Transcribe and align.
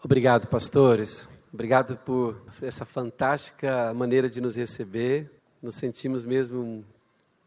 Obrigado, 0.00 0.46
pastores. 0.46 1.26
Obrigado 1.52 1.96
por 1.96 2.40
essa 2.62 2.84
fantástica 2.84 3.92
maneira 3.92 4.30
de 4.30 4.40
nos 4.40 4.54
receber. 4.54 5.28
Nos 5.60 5.74
sentimos 5.74 6.24
mesmo 6.24 6.84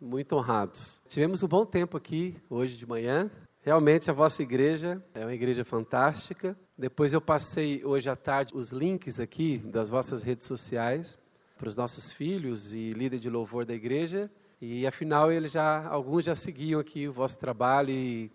muito 0.01 0.35
honrados. 0.35 1.01
Tivemos 1.07 1.41
um 1.43 1.47
bom 1.47 1.65
tempo 1.65 1.95
aqui 1.95 2.35
hoje 2.49 2.75
de 2.75 2.85
manhã. 2.85 3.31
Realmente 3.61 4.09
a 4.09 4.13
vossa 4.13 4.43
igreja 4.43 5.01
é 5.13 5.21
uma 5.21 5.33
igreja 5.33 5.63
fantástica. 5.63 6.57
Depois 6.77 7.13
eu 7.13 7.21
passei 7.21 7.85
hoje 7.85 8.09
à 8.09 8.17
tarde 8.17 8.53
os 8.53 8.73
links 8.73 9.17
aqui 9.17 9.59
das 9.59 9.89
vossas 9.89 10.21
redes 10.21 10.45
sociais 10.45 11.17
para 11.57 11.69
os 11.69 11.75
nossos 11.77 12.11
filhos 12.11 12.73
e 12.73 12.91
líder 12.91 13.19
de 13.19 13.29
louvor 13.29 13.63
da 13.63 13.73
igreja. 13.73 14.29
E 14.59 14.85
afinal 14.85 15.31
eles 15.31 15.53
já 15.53 15.87
alguns 15.87 16.25
já 16.25 16.35
seguiam 16.35 16.81
aqui 16.81 17.07
o 17.07 17.13
vosso 17.13 17.37
trabalho 17.37 17.91
e 17.91 18.29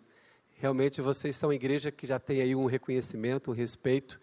Realmente 0.59 1.03
vocês 1.03 1.37
são 1.37 1.53
igreja 1.53 1.91
que 1.91 2.07
já 2.07 2.19
tem 2.19 2.41
aí 2.41 2.55
um 2.55 2.65
reconhecimento, 2.65 3.51
um 3.51 3.55
respeito 3.55 4.19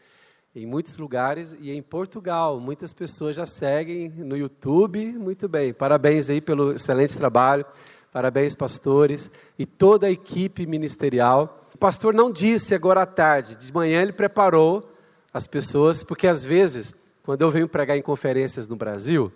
em 0.55 0.65
muitos 0.65 0.97
lugares 0.97 1.55
e 1.59 1.71
em 1.71 1.82
Portugal. 1.82 2.59
Muitas 2.59 2.92
pessoas 2.92 3.36
já 3.36 3.46
seguem 3.46 4.09
no 4.09 4.36
YouTube. 4.36 5.14
Muito 5.14 5.47
bem. 5.47 5.73
Parabéns 5.73 6.29
aí 6.29 6.42
pelo 6.42 6.73
excelente 6.73 7.15
trabalho. 7.15 7.65
Parabéns, 8.11 8.56
pastores 8.56 9.29
e 9.57 9.65
toda 9.65 10.07
a 10.07 10.11
equipe 10.11 10.65
ministerial. 10.65 11.68
O 11.73 11.78
pastor 11.78 12.14
não 12.14 12.32
disse 12.32 12.75
agora 12.75 13.01
à 13.01 13.06
tarde, 13.06 13.56
de 13.56 13.73
manhã 13.73 14.01
ele 14.01 14.14
preparou 14.14 14.92
as 15.34 15.47
pessoas, 15.47 16.04
porque 16.04 16.28
às 16.28 16.45
vezes, 16.45 16.93
quando 17.23 17.42
eu 17.42 17.50
venho 17.50 17.68
pregar 17.68 17.97
em 17.97 18.04
conferências 18.04 18.68
no 18.68 18.75
Brasil, 18.75 19.31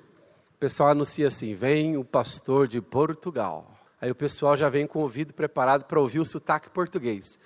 o 0.51 0.59
pessoal 0.59 0.89
anuncia 0.89 1.27
assim: 1.27 1.55
vem 1.55 1.97
o 1.97 2.03
pastor 2.03 2.67
de 2.67 2.79
Portugal. 2.79 3.76
Aí 3.99 4.11
o 4.11 4.15
pessoal 4.15 4.55
já 4.55 4.69
vem 4.69 4.85
com 4.85 4.99
o 4.99 5.01
ouvido 5.01 5.33
preparado 5.33 5.85
para 5.85 5.99
ouvir 5.99 6.19
o 6.19 6.25
sotaque 6.25 6.69
português. 6.69 7.39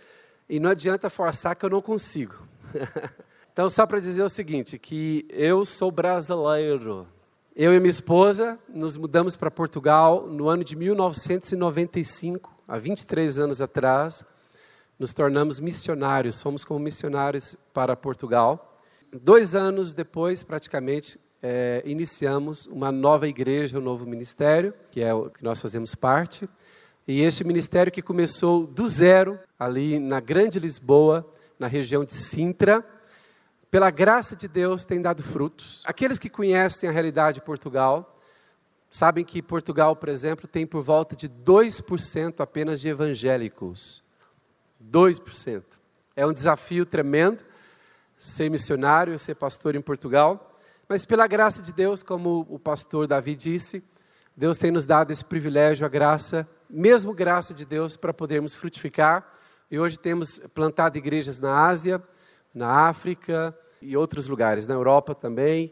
E 0.50 0.60
não 0.60 0.70
adianta 0.70 1.10
forçar 1.10 1.56
que 1.56 1.66
eu 1.66 1.70
não 1.70 1.82
consigo. 1.82 2.36
então, 3.54 3.70
só 3.70 3.88
para 3.88 4.02
dizer 4.02 4.22
o 4.22 4.30
seguinte, 4.30 4.78
que 4.78 5.26
eu 5.30 5.64
sou 5.64 5.90
brasileiro. 5.90 7.08
Eu 7.56 7.74
e 7.74 7.80
minha 7.80 7.90
esposa 7.90 8.60
nos 8.68 8.98
mudamos 8.98 9.38
para 9.38 9.50
Portugal 9.50 10.28
no 10.28 10.50
ano 10.50 10.64
de 10.64 10.76
1995, 10.76 12.54
há 12.68 12.78
23 12.78 13.40
anos 13.40 13.62
atrás. 13.62 14.26
Nos 15.00 15.14
tornamos 15.14 15.60
missionários, 15.60 16.42
fomos 16.42 16.66
como 16.66 16.80
missionários 16.80 17.56
para 17.74 17.96
Portugal. 17.96 18.78
Dois 19.12 19.56
anos 19.56 19.94
depois, 19.94 20.44
praticamente, 20.44 21.20
é, 21.42 21.82
iniciamos 21.86 22.66
uma 22.68 22.92
nova 22.92 23.28
igreja, 23.28 23.78
um 23.78 23.82
novo 23.82 24.06
ministério, 24.06 24.74
que 24.92 25.02
é 25.02 25.14
o 25.14 25.30
que 25.30 25.44
nós 25.44 25.60
fazemos 25.60 25.96
parte. 25.96 26.48
E 27.08 27.22
este 27.22 27.44
ministério 27.44 27.92
que 27.92 28.02
começou 28.02 28.68
do 28.68 28.88
zero, 28.88 29.40
ali 29.58 30.00
na 30.00 30.20
Grande 30.20 30.60
Lisboa, 30.60 31.28
na 31.58 31.68
região 31.68 32.06
de 32.06 32.14
Sintra, 32.14 32.86
pela 33.72 33.90
graça 33.90 34.36
de 34.36 34.48
Deus 34.48 34.84
tem 34.84 35.02
dado 35.02 35.24
frutos. 35.24 35.82
Aqueles 35.86 36.20
que 36.20 36.30
conhecem 36.30 36.90
a 36.90 36.92
realidade 36.92 37.36
de 37.36 37.46
Portugal, 37.46 38.20
sabem 38.90 39.24
que 39.24 39.42
Portugal, 39.42 39.96
por 39.96 40.10
exemplo, 40.10 40.48
tem 40.48 40.68
por 40.68 40.84
volta 40.84 41.16
de 41.16 41.30
2% 41.30 42.42
apenas 42.42 42.82
de 42.82 42.90
evangélicos. 42.90 44.04
2%. 44.92 45.64
É 46.16 46.26
um 46.26 46.34
desafio 46.34 46.86
tremendo 46.86 47.44
ser 48.18 48.50
missionário, 48.52 49.18
ser 49.18 49.36
pastor 49.36 49.76
em 49.76 49.82
Portugal. 49.82 50.51
Mas 50.92 51.06
pela 51.06 51.26
graça 51.26 51.62
de 51.62 51.72
Deus, 51.72 52.04
como 52.04 52.46
o 52.50 52.60
pastor 52.60 53.08
Davi 53.08 53.34
disse, 53.34 53.82
Deus 54.36 54.58
tem 54.58 54.72
nos 54.72 54.86
dado 54.86 55.10
esse 55.10 55.24
privilégio, 55.24 55.86
a 55.86 55.90
graça, 55.90 56.46
mesmo 56.70 57.14
graça 57.14 57.54
de 57.54 57.64
Deus, 57.64 57.96
para 57.96 58.14
podermos 58.14 58.56
frutificar. 58.56 59.26
E 59.72 59.80
hoje 59.80 59.98
temos 59.98 60.42
plantado 60.54 60.98
igrejas 60.98 61.40
na 61.40 61.66
Ásia, 61.66 62.04
na 62.54 62.90
África 62.90 63.58
e 63.82 63.96
outros 63.96 64.28
lugares, 64.28 64.68
na 64.68 64.74
Europa 64.74 65.16
também. 65.16 65.72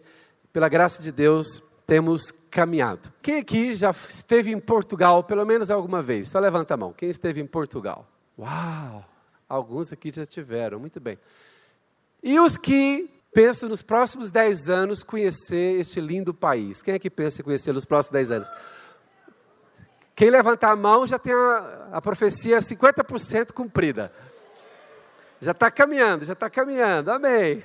Pela 0.54 0.70
graça 0.70 1.04
de 1.04 1.12
Deus, 1.12 1.62
temos 1.86 2.32
caminhado. 2.32 3.12
Quem 3.22 3.40
aqui 3.40 3.76
já 3.76 3.94
esteve 4.08 4.54
em 4.54 4.60
Portugal, 4.62 5.22
pelo 5.26 5.46
menos 5.46 5.70
alguma 5.70 6.02
vez? 6.02 6.30
Só 6.30 6.40
levanta 6.40 6.76
a 6.76 6.78
mão. 6.78 6.94
Quem 6.94 7.10
esteve 7.10 7.42
em 7.42 7.46
Portugal? 7.46 8.08
Uau! 8.38 9.04
Alguns 9.50 9.92
aqui 9.92 10.14
já 10.14 10.26
tiveram, 10.26 10.80
muito 10.80 10.98
bem. 11.02 11.20
E 12.24 12.40
os 12.40 12.58
que 12.58 13.19
penso 13.34 13.68
nos 13.68 13.82
próximos 13.82 14.30
10 14.32 14.70
anos 14.70 15.04
conhecer 15.04 15.80
este 15.80 16.00
lindo 16.02 16.34
país. 16.34 16.82
Quem 16.82 16.94
é 16.94 17.00
que 17.00 17.10
pensa 17.10 17.42
em 17.42 17.44
conhecer 17.44 17.74
nos 17.74 17.86
próximos 17.86 18.14
10 18.14 18.32
anos? 18.32 18.50
Quem 20.16 20.30
levantar 20.30 20.72
a 20.72 20.76
mão 20.76 21.08
já 21.08 21.18
tem 21.18 21.34
a, 21.34 21.90
a 21.94 22.02
profecia 22.02 22.60
50% 22.60 23.54
cumprida. 23.54 24.12
Já 25.40 25.52
está 25.52 25.72
caminhando, 25.72 26.26
já 26.26 26.34
está 26.34 26.50
caminhando. 26.50 27.10
Amém. 27.10 27.64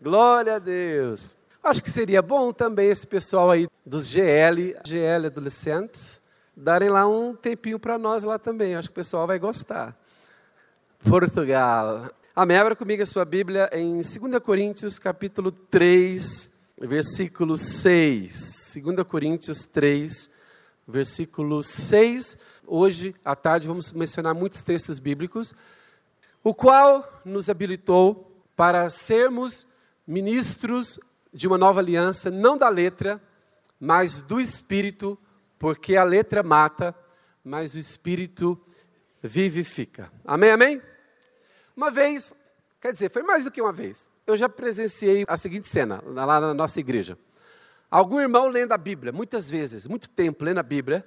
Glória 0.00 0.54
a 0.54 0.58
Deus. 0.58 1.34
Acho 1.62 1.82
que 1.82 1.90
seria 1.90 2.22
bom 2.22 2.52
também 2.52 2.88
esse 2.90 3.04
pessoal 3.04 3.50
aí 3.50 3.66
dos 3.84 4.06
GL, 4.06 4.76
GL 4.84 5.26
adolescentes, 5.26 6.20
darem 6.56 6.88
lá 6.88 7.08
um 7.08 7.34
tempinho 7.34 7.80
para 7.80 7.98
nós 7.98 8.22
lá 8.22 8.38
também. 8.38 8.76
Acho 8.76 8.88
que 8.88 8.92
o 8.92 9.02
pessoal 9.02 9.26
vai 9.26 9.38
gostar. 9.38 9.96
Portugal. 11.02 12.08
Amém. 12.38 12.58
Abra 12.58 12.76
comigo 12.76 13.02
a 13.02 13.06
sua 13.06 13.24
Bíblia 13.24 13.70
em 13.72 13.94
2 13.94 14.14
Coríntios, 14.44 14.98
capítulo 14.98 15.50
3, 15.50 16.50
versículo 16.78 17.56
6. 17.56 18.74
2 18.76 19.06
Coríntios 19.08 19.64
3, 19.64 20.28
versículo 20.86 21.62
6. 21.62 22.36
Hoje, 22.66 23.16
à 23.24 23.34
tarde, 23.34 23.66
vamos 23.66 23.90
mencionar 23.90 24.34
muitos 24.34 24.62
textos 24.62 24.98
bíblicos, 24.98 25.54
o 26.44 26.52
qual 26.52 27.22
nos 27.24 27.48
habilitou 27.48 28.30
para 28.54 28.90
sermos 28.90 29.66
ministros 30.06 31.00
de 31.32 31.46
uma 31.46 31.56
nova 31.56 31.80
aliança, 31.80 32.30
não 32.30 32.58
da 32.58 32.68
letra, 32.68 33.18
mas 33.80 34.20
do 34.20 34.38
Espírito, 34.38 35.18
porque 35.58 35.96
a 35.96 36.04
letra 36.04 36.42
mata, 36.42 36.94
mas 37.42 37.74
o 37.74 37.78
Espírito 37.78 38.60
vivifica. 39.22 40.12
Amém, 40.22 40.50
amém? 40.50 40.82
Uma 41.76 41.90
vez, 41.90 42.34
quer 42.80 42.92
dizer, 42.92 43.10
foi 43.10 43.22
mais 43.22 43.44
do 43.44 43.50
que 43.50 43.60
uma 43.60 43.72
vez, 43.72 44.08
eu 44.26 44.34
já 44.36 44.48
presenciei 44.48 45.24
a 45.28 45.36
seguinte 45.36 45.68
cena 45.68 46.02
lá 46.06 46.40
na 46.40 46.54
nossa 46.54 46.80
igreja. 46.80 47.18
Algum 47.90 48.18
irmão 48.18 48.48
lendo 48.48 48.72
a 48.72 48.78
Bíblia, 48.78 49.12
muitas 49.12 49.48
vezes, 49.50 49.86
muito 49.86 50.08
tempo 50.08 50.42
lendo 50.42 50.58
a 50.58 50.62
Bíblia, 50.62 51.04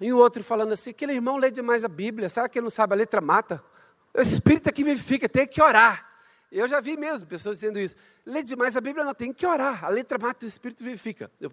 e 0.00 0.12
o 0.12 0.18
outro 0.18 0.42
falando 0.42 0.72
assim: 0.72 0.90
aquele 0.90 1.12
irmão 1.12 1.36
lê 1.36 1.50
demais 1.50 1.84
a 1.84 1.88
Bíblia, 1.88 2.28
será 2.28 2.48
que 2.48 2.58
ele 2.58 2.64
não 2.64 2.70
sabe 2.70 2.94
a 2.94 2.96
letra 2.96 3.20
mata? 3.20 3.62
O 4.12 4.20
Espírito 4.20 4.68
aqui 4.68 4.82
vivifica, 4.82 5.28
tem 5.28 5.46
que 5.46 5.62
orar. 5.62 6.10
Eu 6.50 6.68
já 6.68 6.80
vi 6.80 6.98
mesmo 6.98 7.26
pessoas 7.26 7.56
dizendo 7.56 7.78
isso. 7.78 7.96
Lê 8.26 8.42
demais 8.42 8.76
a 8.76 8.80
Bíblia, 8.80 9.04
não, 9.04 9.14
tem 9.14 9.32
que 9.32 9.46
orar. 9.46 9.84
A 9.84 9.88
letra 9.88 10.18
mata 10.18 10.44
o 10.44 10.48
Espírito 10.48 10.84
vivifica. 10.84 11.30
Eu, 11.40 11.50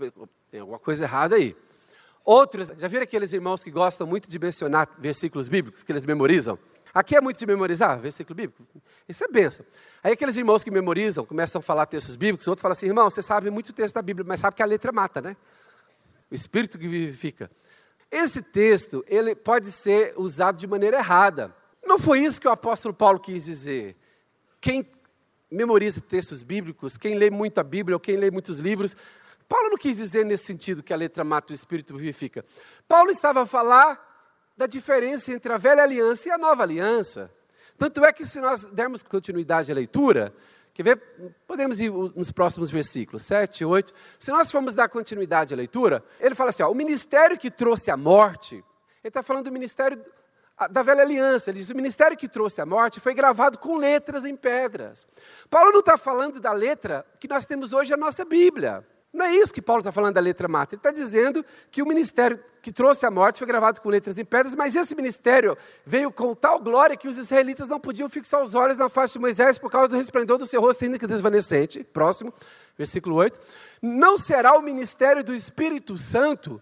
tem 0.51 0.59
alguma 0.59 0.79
coisa 0.79 1.05
errada 1.05 1.37
aí. 1.37 1.55
Outros, 2.25 2.67
já 2.77 2.87
viram 2.87 3.03
aqueles 3.03 3.31
irmãos 3.31 3.63
que 3.63 3.71
gostam 3.71 4.05
muito 4.05 4.29
de 4.29 4.37
mencionar 4.37 4.89
versículos 4.97 5.47
bíblicos, 5.47 5.83
que 5.83 5.91
eles 5.91 6.03
memorizam? 6.03 6.59
Aqui 6.93 7.15
é 7.15 7.21
muito 7.21 7.37
de 7.37 7.45
memorizar, 7.45 7.99
versículo 7.99 8.35
bíblico. 8.35 8.65
Isso 9.07 9.23
é 9.23 9.27
benção. 9.27 9.65
Aí 10.03 10.13
aqueles 10.13 10.35
irmãos 10.37 10.63
que 10.63 10.71
memorizam, 10.71 11.25
começam 11.25 11.59
a 11.59 11.61
falar 11.61 11.85
textos 11.85 12.15
bíblicos, 12.15 12.47
outro 12.47 12.61
fala 12.61 12.73
assim, 12.73 12.87
irmão, 12.87 13.09
você 13.09 13.21
sabe 13.21 13.49
muito 13.49 13.73
texto 13.73 13.95
da 13.95 14.01
Bíblia, 14.01 14.25
mas 14.27 14.39
sabe 14.39 14.55
que 14.55 14.63
a 14.63 14.65
letra 14.65 14.91
mata, 14.91 15.21
né? 15.21 15.37
O 16.31 16.35
Espírito 16.35 16.77
que 16.77 16.87
vivifica. 16.87 17.49
Esse 18.11 18.41
texto, 18.41 19.03
ele 19.07 19.35
pode 19.35 19.71
ser 19.71 20.13
usado 20.17 20.57
de 20.57 20.65
maneira 20.65 20.97
errada. 20.97 21.55
Não 21.85 21.99
foi 21.99 22.19
isso 22.19 22.41
que 22.41 22.47
o 22.47 22.51
apóstolo 22.51 22.93
Paulo 22.93 23.19
quis 23.19 23.45
dizer. 23.45 23.95
Quem 24.59 24.89
memoriza 25.49 26.01
textos 26.01 26.43
bíblicos, 26.43 26.97
quem 26.97 27.15
lê 27.15 27.29
muito 27.29 27.59
a 27.59 27.63
Bíblia, 27.63 27.95
ou 27.95 27.99
quem 27.99 28.17
lê 28.17 28.31
muitos 28.31 28.59
livros, 28.59 28.95
Paulo 29.47 29.69
não 29.69 29.77
quis 29.77 29.97
dizer 29.97 30.23
nesse 30.25 30.45
sentido 30.45 30.83
que 30.83 30.93
a 30.93 30.95
letra 30.95 31.23
mata 31.23 31.51
o 31.51 31.55
Espírito 31.55 31.95
vivifica. 31.95 32.45
Paulo 32.87 33.09
estava 33.09 33.41
a 33.41 33.45
falar 33.47 34.08
da 34.59 34.67
diferença 34.67 35.31
entre 35.31 35.53
a 35.53 35.57
velha 35.57 35.81
aliança 35.81 36.27
e 36.27 36.31
a 36.33 36.37
nova 36.37 36.63
aliança. 36.63 37.31
Tanto 37.77 38.03
é 38.03 38.11
que, 38.11 38.25
se 38.25 38.41
nós 38.41 38.65
dermos 38.65 39.01
continuidade 39.01 39.71
à 39.71 39.75
leitura, 39.75 40.33
quer 40.73 40.83
ver? 40.83 40.97
Podemos 41.47 41.79
ir 41.79 41.89
nos 41.89 42.29
próximos 42.29 42.69
versículos, 42.69 43.23
7, 43.23 43.63
8. 43.63 43.93
Se 44.19 44.31
nós 44.31 44.51
formos 44.51 44.73
dar 44.73 44.89
continuidade 44.89 45.53
à 45.53 45.57
leitura, 45.57 46.03
ele 46.19 46.35
fala 46.35 46.49
assim: 46.49 46.61
ó, 46.61 46.69
o 46.69 46.75
ministério 46.75 47.37
que 47.37 47.49
trouxe 47.49 47.89
a 47.89 47.95
morte, 47.95 48.55
ele 48.55 48.65
está 49.05 49.23
falando 49.23 49.45
do 49.45 49.51
ministério 49.51 49.97
da 50.69 50.81
velha 50.81 51.03
aliança. 51.03 51.49
Ele 51.49 51.59
diz: 51.59 51.69
o 51.69 51.75
ministério 51.75 52.17
que 52.17 52.27
trouxe 52.27 52.59
a 52.59 52.65
morte 52.65 52.99
foi 52.99 53.13
gravado 53.13 53.57
com 53.59 53.77
letras 53.77 54.25
em 54.25 54.35
pedras. 54.35 55.07
Paulo 55.49 55.71
não 55.71 55.79
está 55.79 55.97
falando 55.97 56.41
da 56.41 56.51
letra 56.51 57.05
que 57.17 57.29
nós 57.29 57.45
temos 57.45 57.71
hoje 57.71 57.93
a 57.93 57.97
nossa 57.97 58.25
Bíblia. 58.25 58.85
Não 59.11 59.25
é 59.25 59.35
isso 59.35 59.51
que 59.51 59.61
Paulo 59.61 59.79
está 59.79 59.91
falando 59.91 60.13
da 60.13 60.21
letra 60.21 60.47
mata. 60.47 60.75
Ele 60.75 60.79
está 60.79 60.91
dizendo 60.91 61.43
que 61.71 61.81
o 61.81 61.85
ministério 61.85 62.39
que 62.61 62.71
trouxe 62.71 63.05
a 63.05 63.11
morte 63.11 63.39
foi 63.39 63.47
gravado 63.47 63.81
com 63.81 63.89
letras 63.89 64.17
em 64.17 64.25
pedras, 64.25 64.55
mas 64.55 64.75
esse 64.75 64.95
ministério 64.95 65.57
veio 65.83 66.11
com 66.11 66.35
tal 66.35 66.59
glória 66.59 66.95
que 66.95 67.07
os 67.07 67.17
israelitas 67.17 67.67
não 67.67 67.79
podiam 67.79 68.07
fixar 68.07 68.41
os 68.41 68.53
olhos 68.53 68.77
na 68.77 68.87
face 68.87 69.13
de 69.13 69.19
Moisés 69.19 69.57
por 69.57 69.71
causa 69.71 69.87
do 69.87 69.97
resplendor 69.97 70.37
do 70.37 70.45
seu 70.45 70.61
rosto 70.61 70.83
ainda 70.83 70.99
que 70.99 71.07
desvanecente. 71.07 71.83
Próximo, 71.83 72.31
versículo 72.77 73.15
8. 73.15 73.39
Não 73.81 74.17
será 74.17 74.55
o 74.55 74.61
ministério 74.61 75.23
do 75.23 75.33
Espírito 75.33 75.97
Santo 75.97 76.61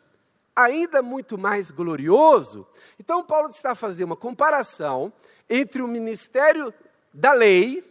ainda 0.56 1.02
muito 1.02 1.38
mais 1.38 1.70
glorioso? 1.70 2.66
Então, 2.98 3.24
Paulo 3.24 3.50
está 3.50 3.76
fazer 3.76 4.06
uma 4.06 4.16
comparação 4.16 5.12
entre 5.50 5.82
o 5.82 5.88
ministério 5.88 6.74
da 7.14 7.34
lei 7.34 7.84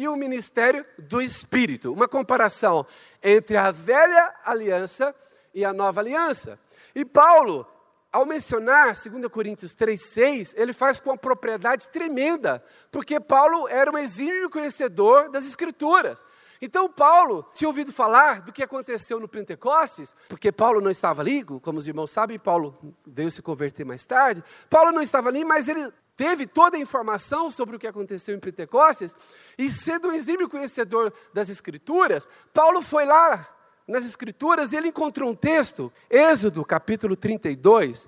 e 0.00 0.08
o 0.08 0.16
ministério 0.16 0.84
do 0.98 1.20
Espírito. 1.20 1.92
Uma 1.92 2.08
comparação 2.08 2.86
entre 3.22 3.58
a 3.58 3.70
velha 3.70 4.34
aliança 4.44 5.14
e 5.52 5.62
a 5.62 5.74
nova 5.74 6.00
aliança. 6.00 6.58
E 6.94 7.04
Paulo, 7.04 7.66
ao 8.10 8.24
mencionar 8.24 8.94
2 8.94 9.26
Coríntios 9.28 9.76
3,6, 9.76 10.54
ele 10.56 10.72
faz 10.72 10.98
com 10.98 11.10
uma 11.10 11.18
propriedade 11.18 11.86
tremenda, 11.90 12.64
porque 12.90 13.20
Paulo 13.20 13.68
era 13.68 13.92
um 13.92 13.98
exímio 13.98 14.48
conhecedor 14.48 15.28
das 15.28 15.44
Escrituras. 15.44 16.24
Então, 16.62 16.88
Paulo 16.88 17.44
tinha 17.52 17.68
ouvido 17.68 17.92
falar 17.92 18.40
do 18.40 18.52
que 18.52 18.62
aconteceu 18.62 19.20
no 19.20 19.28
Pentecostes, 19.28 20.16
porque 20.30 20.50
Paulo 20.50 20.80
não 20.80 20.90
estava 20.90 21.20
ali, 21.20 21.44
como 21.44 21.78
os 21.78 21.86
irmãos 21.86 22.10
sabem, 22.10 22.38
Paulo 22.38 22.74
veio 23.06 23.30
se 23.30 23.42
converter 23.42 23.84
mais 23.84 24.06
tarde. 24.06 24.42
Paulo 24.70 24.92
não 24.92 25.02
estava 25.02 25.28
ali, 25.28 25.44
mas 25.44 25.68
ele 25.68 25.92
teve 26.20 26.46
toda 26.46 26.76
a 26.76 26.80
informação 26.80 27.50
sobre 27.50 27.76
o 27.76 27.78
que 27.78 27.86
aconteceu 27.86 28.36
em 28.36 28.38
Pentecostes, 28.38 29.16
e 29.56 29.70
sendo 29.70 30.08
um 30.08 30.12
exímio 30.12 30.50
conhecedor 30.50 31.10
das 31.32 31.48
Escrituras, 31.48 32.28
Paulo 32.52 32.82
foi 32.82 33.06
lá 33.06 33.48
nas 33.88 34.04
Escrituras 34.04 34.70
e 34.70 34.76
ele 34.76 34.88
encontrou 34.88 35.30
um 35.30 35.34
texto, 35.34 35.90
Êxodo 36.10 36.62
capítulo 36.62 37.16
32, 37.16 38.06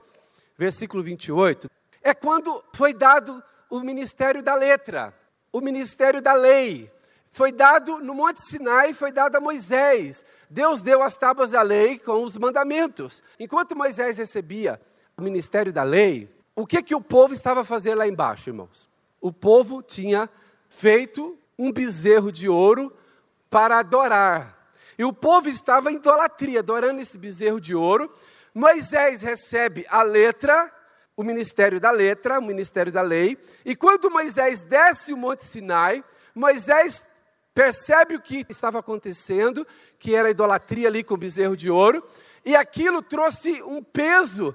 versículo 0.58 1.02
28. 1.02 1.70
É 2.02 2.12
quando 2.12 2.62
foi 2.74 2.92
dado 2.92 3.42
o 3.70 3.80
ministério 3.80 4.42
da 4.42 4.54
letra, 4.54 5.18
o 5.50 5.62
ministério 5.62 6.20
da 6.20 6.34
lei. 6.34 6.92
Foi 7.30 7.50
dado 7.50 7.98
no 8.00 8.12
Monte 8.12 8.44
Sinai, 8.44 8.92
foi 8.92 9.10
dado 9.10 9.36
a 9.36 9.40
Moisés. 9.40 10.22
Deus 10.50 10.82
deu 10.82 11.02
as 11.02 11.16
tábuas 11.16 11.48
da 11.48 11.62
lei 11.62 11.98
com 11.98 12.22
os 12.22 12.36
mandamentos. 12.36 13.22
Enquanto 13.40 13.74
Moisés 13.74 14.18
recebia 14.18 14.78
o 15.16 15.22
ministério 15.22 15.72
da 15.72 15.82
lei, 15.82 16.28
o 16.54 16.66
que 16.66 16.82
que 16.82 16.94
o 16.94 17.00
povo 17.00 17.32
estava 17.32 17.64
fazendo 17.64 17.98
lá 17.98 18.06
embaixo, 18.06 18.50
irmãos? 18.50 18.88
O 19.20 19.32
povo 19.32 19.82
tinha 19.82 20.28
feito 20.68 21.38
um 21.58 21.72
bezerro 21.72 22.32
de 22.32 22.48
ouro 22.48 22.92
para 23.48 23.78
adorar. 23.78 24.58
E 24.98 25.04
o 25.04 25.12
povo 25.12 25.48
estava 25.48 25.90
em 25.90 25.96
idolatria, 25.96 26.60
adorando 26.60 27.00
esse 27.00 27.16
bezerro 27.16 27.60
de 27.60 27.74
ouro. 27.74 28.12
Moisés 28.54 29.22
recebe 29.22 29.86
a 29.88 30.02
letra, 30.02 30.70
o 31.16 31.22
ministério 31.22 31.80
da 31.80 31.90
letra, 31.90 32.38
o 32.38 32.42
ministério 32.42 32.92
da 32.92 33.02
lei. 33.02 33.38
E 33.64 33.74
quando 33.74 34.10
Moisés 34.10 34.60
desce 34.60 35.12
o 35.12 35.16
Monte 35.16 35.44
Sinai, 35.44 36.04
Moisés 36.34 37.02
percebe 37.54 38.16
o 38.16 38.20
que 38.20 38.46
estava 38.48 38.78
acontecendo, 38.78 39.66
que 39.98 40.14
era 40.14 40.28
a 40.28 40.30
idolatria 40.30 40.88
ali 40.88 41.02
com 41.04 41.14
o 41.14 41.18
bezerro 41.18 41.56
de 41.56 41.70
ouro, 41.70 42.02
e 42.44 42.56
aquilo 42.56 43.02
trouxe 43.02 43.62
um 43.62 43.82
peso 43.82 44.54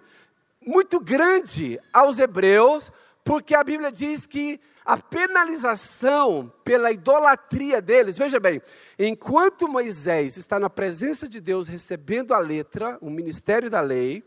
muito 0.67 0.99
grande 0.99 1.79
aos 1.93 2.19
hebreus, 2.19 2.91
porque 3.23 3.55
a 3.55 3.63
Bíblia 3.63 3.89
diz 3.89 4.27
que 4.27 4.59
a 4.85 4.97
penalização 4.97 6.51
pela 6.63 6.91
idolatria 6.91 7.81
deles, 7.81 8.17
veja 8.17 8.39
bem, 8.39 8.61
enquanto 8.99 9.67
Moisés 9.67 10.35
está 10.35 10.59
na 10.59 10.69
presença 10.69 11.27
de 11.27 11.39
Deus 11.39 11.67
recebendo 11.67 12.33
a 12.33 12.39
letra, 12.39 12.97
o 13.01 13.09
ministério 13.09 13.69
da 13.69 13.79
lei, 13.79 14.23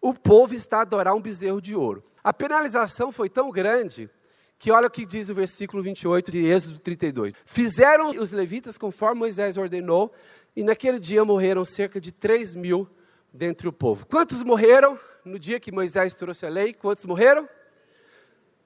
o 0.00 0.12
povo 0.12 0.54
está 0.54 0.78
a 0.78 0.82
adorar 0.82 1.14
um 1.14 1.20
bezerro 1.20 1.60
de 1.60 1.74
ouro. 1.74 2.04
A 2.22 2.32
penalização 2.32 3.12
foi 3.12 3.30
tão 3.30 3.50
grande 3.50 4.10
que 4.58 4.70
olha 4.70 4.88
o 4.88 4.90
que 4.90 5.06
diz 5.06 5.28
o 5.28 5.34
versículo 5.34 5.82
28 5.82 6.30
de 6.30 6.46
Êxodo 6.46 6.78
32. 6.78 7.34
Fizeram 7.44 8.10
os 8.10 8.32
levitas 8.32 8.76
conforme 8.78 9.20
Moisés 9.20 9.56
ordenou, 9.56 10.12
e 10.56 10.62
naquele 10.62 10.98
dia 10.98 11.24
morreram 11.24 11.64
cerca 11.64 12.00
de 12.00 12.12
3 12.12 12.54
mil 12.54 12.88
dentre 13.32 13.66
o 13.66 13.72
povo. 13.72 14.06
Quantos 14.06 14.42
morreram 14.42 14.98
no 15.24 15.38
dia 15.38 15.58
que 15.58 15.72
Moisés 15.72 16.14
trouxe 16.14 16.46
a 16.46 16.48
lei? 16.48 16.72
Quantos 16.74 17.04
morreram? 17.04 17.48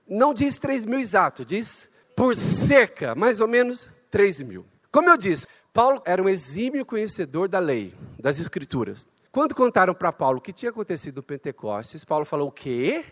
Não 0.06 0.32
diz 0.34 0.58
3 0.58 0.86
mil 0.86 0.98
exato, 0.98 1.44
diz 1.44 1.88
por 2.16 2.34
cerca, 2.34 3.14
mais 3.14 3.40
ou 3.40 3.48
menos 3.48 3.88
3 4.10 4.42
mil. 4.42 4.66
Como 4.90 5.08
eu 5.08 5.16
disse, 5.16 5.46
Paulo 5.72 6.02
era 6.04 6.22
um 6.22 6.28
exímio 6.28 6.84
conhecedor 6.84 7.48
da 7.48 7.58
lei, 7.58 7.94
das 8.18 8.38
escrituras. 8.38 9.06
Quando 9.30 9.54
contaram 9.54 9.94
para 9.94 10.12
Paulo 10.12 10.38
o 10.38 10.40
que 10.40 10.52
tinha 10.52 10.70
acontecido 10.70 11.16
no 11.16 11.22
Pentecostes, 11.22 12.04
Paulo 12.04 12.24
falou: 12.24 12.48
O 12.48 12.52
quê? 12.52 13.04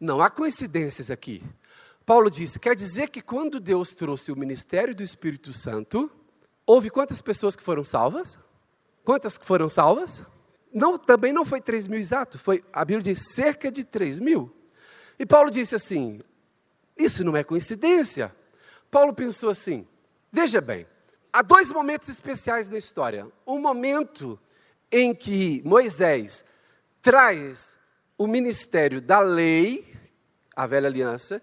Não 0.00 0.20
há 0.22 0.30
coincidências 0.30 1.10
aqui. 1.10 1.42
Paulo 2.08 2.30
disse: 2.30 2.58
quer 2.58 2.74
dizer 2.74 3.10
que 3.10 3.20
quando 3.20 3.60
Deus 3.60 3.92
trouxe 3.92 4.32
o 4.32 4.36
ministério 4.36 4.94
do 4.94 5.02
Espírito 5.02 5.52
Santo, 5.52 6.10
houve 6.66 6.88
quantas 6.88 7.20
pessoas 7.20 7.54
que 7.54 7.62
foram 7.62 7.84
salvas? 7.84 8.38
Quantas 9.04 9.36
que 9.36 9.44
foram 9.44 9.68
salvas? 9.68 10.22
Não, 10.72 10.98
também 10.98 11.32
não 11.32 11.44
foi 11.44 11.60
3 11.60 11.88
mil 11.88 11.98
exato, 11.98 12.38
foi, 12.38 12.62
a 12.72 12.84
Bíblia 12.84 13.14
diz 13.14 13.32
cerca 13.34 13.70
de 13.70 13.84
3 13.84 14.18
mil. 14.18 14.54
E 15.18 15.26
Paulo 15.26 15.50
disse 15.50 15.74
assim: 15.74 16.20
isso 16.98 17.22
não 17.22 17.36
é 17.36 17.44
coincidência. 17.44 18.34
Paulo 18.90 19.14
pensou 19.14 19.48
assim: 19.48 19.86
veja 20.32 20.60
bem, 20.60 20.86
há 21.32 21.42
dois 21.42 21.70
momentos 21.70 22.08
especiais 22.08 22.68
na 22.68 22.76
história. 22.76 23.30
Um 23.46 23.60
momento 23.60 24.38
em 24.90 25.14
que 25.14 25.62
Moisés 25.64 26.44
traz 27.00 27.76
o 28.16 28.26
ministério 28.26 29.00
da 29.00 29.20
lei, 29.20 29.94
a 30.56 30.66
velha 30.66 30.88
aliança, 30.88 31.40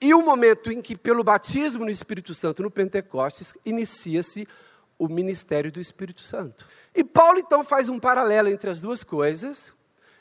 e 0.00 0.14
o 0.14 0.22
momento 0.22 0.72
em 0.72 0.80
que, 0.80 0.96
pelo 0.96 1.22
batismo 1.22 1.84
no 1.84 1.90
Espírito 1.90 2.32
Santo, 2.32 2.62
no 2.62 2.70
Pentecostes, 2.70 3.54
inicia-se 3.66 4.42
o 4.42 4.48
ministério 5.08 5.70
do 5.70 5.80
Espírito 5.80 6.22
Santo. 6.22 6.66
E 6.94 7.02
Paulo 7.02 7.38
então 7.38 7.64
faz 7.64 7.88
um 7.88 7.98
paralelo 7.98 8.48
entre 8.48 8.70
as 8.70 8.80
duas 8.80 9.02
coisas. 9.02 9.72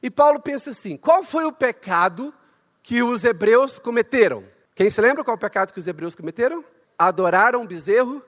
E 0.01 0.09
Paulo 0.09 0.39
pensa 0.39 0.69
assim: 0.69 0.97
qual 0.97 1.23
foi 1.23 1.45
o 1.45 1.51
pecado 1.51 2.33
que 2.81 3.03
os 3.03 3.23
hebreus 3.23 3.79
cometeram? 3.79 4.43
Quem 4.75 4.89
se 4.89 5.01
lembra 5.01 5.23
qual 5.23 5.35
o 5.35 5.39
pecado 5.39 5.73
que 5.73 5.79
os 5.79 5.87
hebreus 5.87 6.15
cometeram? 6.15 6.63
Adoraram 6.97 7.65
bezerro 7.65 8.23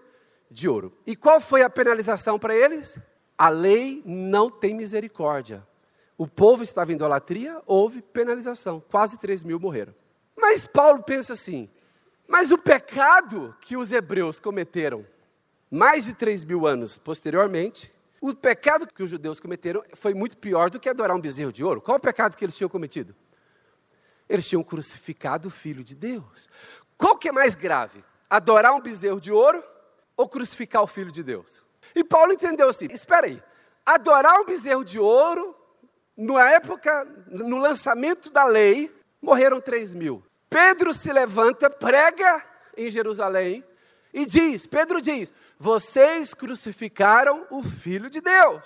de 0.49 0.67
ouro. 0.67 0.97
E 1.05 1.15
qual 1.15 1.39
foi 1.39 1.61
a 1.61 1.69
penalização 1.69 2.37
para 2.37 2.55
eles? 2.55 2.97
A 3.37 3.49
lei 3.49 4.01
não 4.05 4.49
tem 4.49 4.73
misericórdia. 4.73 5.65
O 6.17 6.27
povo 6.27 6.61
estava 6.61 6.91
em 6.91 6.95
idolatria, 6.95 7.61
houve 7.65 8.01
penalização. 8.01 8.83
Quase 8.91 9.17
3 9.17 9.43
mil 9.43 9.59
morreram. 9.59 9.95
Mas 10.35 10.67
Paulo 10.67 11.01
pensa 11.03 11.33
assim: 11.33 11.69
mas 12.31 12.49
o 12.49 12.57
pecado 12.57 13.53
que 13.59 13.75
os 13.75 13.91
hebreus 13.91 14.39
cometeram 14.39 15.05
mais 15.71 16.03
de 16.03 16.13
3 16.13 16.43
mil 16.43 16.67
anos 16.67 16.97
posteriormente, 16.97 17.93
o 18.19 18.35
pecado 18.35 18.85
que 18.85 19.01
os 19.01 19.09
judeus 19.09 19.39
cometeram 19.39 19.81
foi 19.93 20.13
muito 20.13 20.37
pior 20.37 20.69
do 20.69 20.79
que 20.79 20.89
adorar 20.89 21.15
um 21.15 21.21
bezerro 21.21 21.51
de 21.51 21.63
ouro. 21.63 21.81
Qual 21.81 21.97
o 21.97 22.01
pecado 22.01 22.35
que 22.35 22.43
eles 22.43 22.57
tinham 22.57 22.69
cometido? 22.69 23.15
Eles 24.27 24.47
tinham 24.47 24.63
crucificado 24.63 25.47
o 25.47 25.51
Filho 25.51 25.83
de 25.83 25.95
Deus. 25.95 26.49
Qual 26.97 27.17
que 27.17 27.29
é 27.29 27.31
mais 27.31 27.55
grave? 27.55 28.03
Adorar 28.29 28.73
um 28.73 28.81
bezerro 28.81 29.19
de 29.19 29.31
ouro 29.31 29.63
ou 30.15 30.27
crucificar 30.27 30.83
o 30.83 30.87
Filho 30.87 31.11
de 31.11 31.23
Deus? 31.23 31.63
E 31.95 32.03
Paulo 32.03 32.33
entendeu 32.33 32.69
assim: 32.69 32.87
espera 32.91 33.27
aí, 33.27 33.41
adorar 33.85 34.39
um 34.39 34.45
bezerro 34.45 34.85
de 34.85 34.99
ouro, 34.99 35.55
na 36.15 36.51
época, 36.51 37.05
no 37.27 37.57
lançamento 37.57 38.29
da 38.29 38.43
lei, 38.43 38.93
morreram 39.21 39.59
3 39.59 39.93
mil. 39.93 40.23
Pedro 40.49 40.93
se 40.93 41.11
levanta, 41.11 41.69
prega 41.69 42.45
em 42.77 42.89
Jerusalém 42.91 43.63
e 44.13 44.25
diz: 44.25 44.65
Pedro 44.65 45.01
diz, 45.01 45.33
vocês 45.59 46.33
crucificaram 46.33 47.45
o 47.49 47.63
Filho 47.63 48.09
de 48.09 48.21
Deus. 48.21 48.63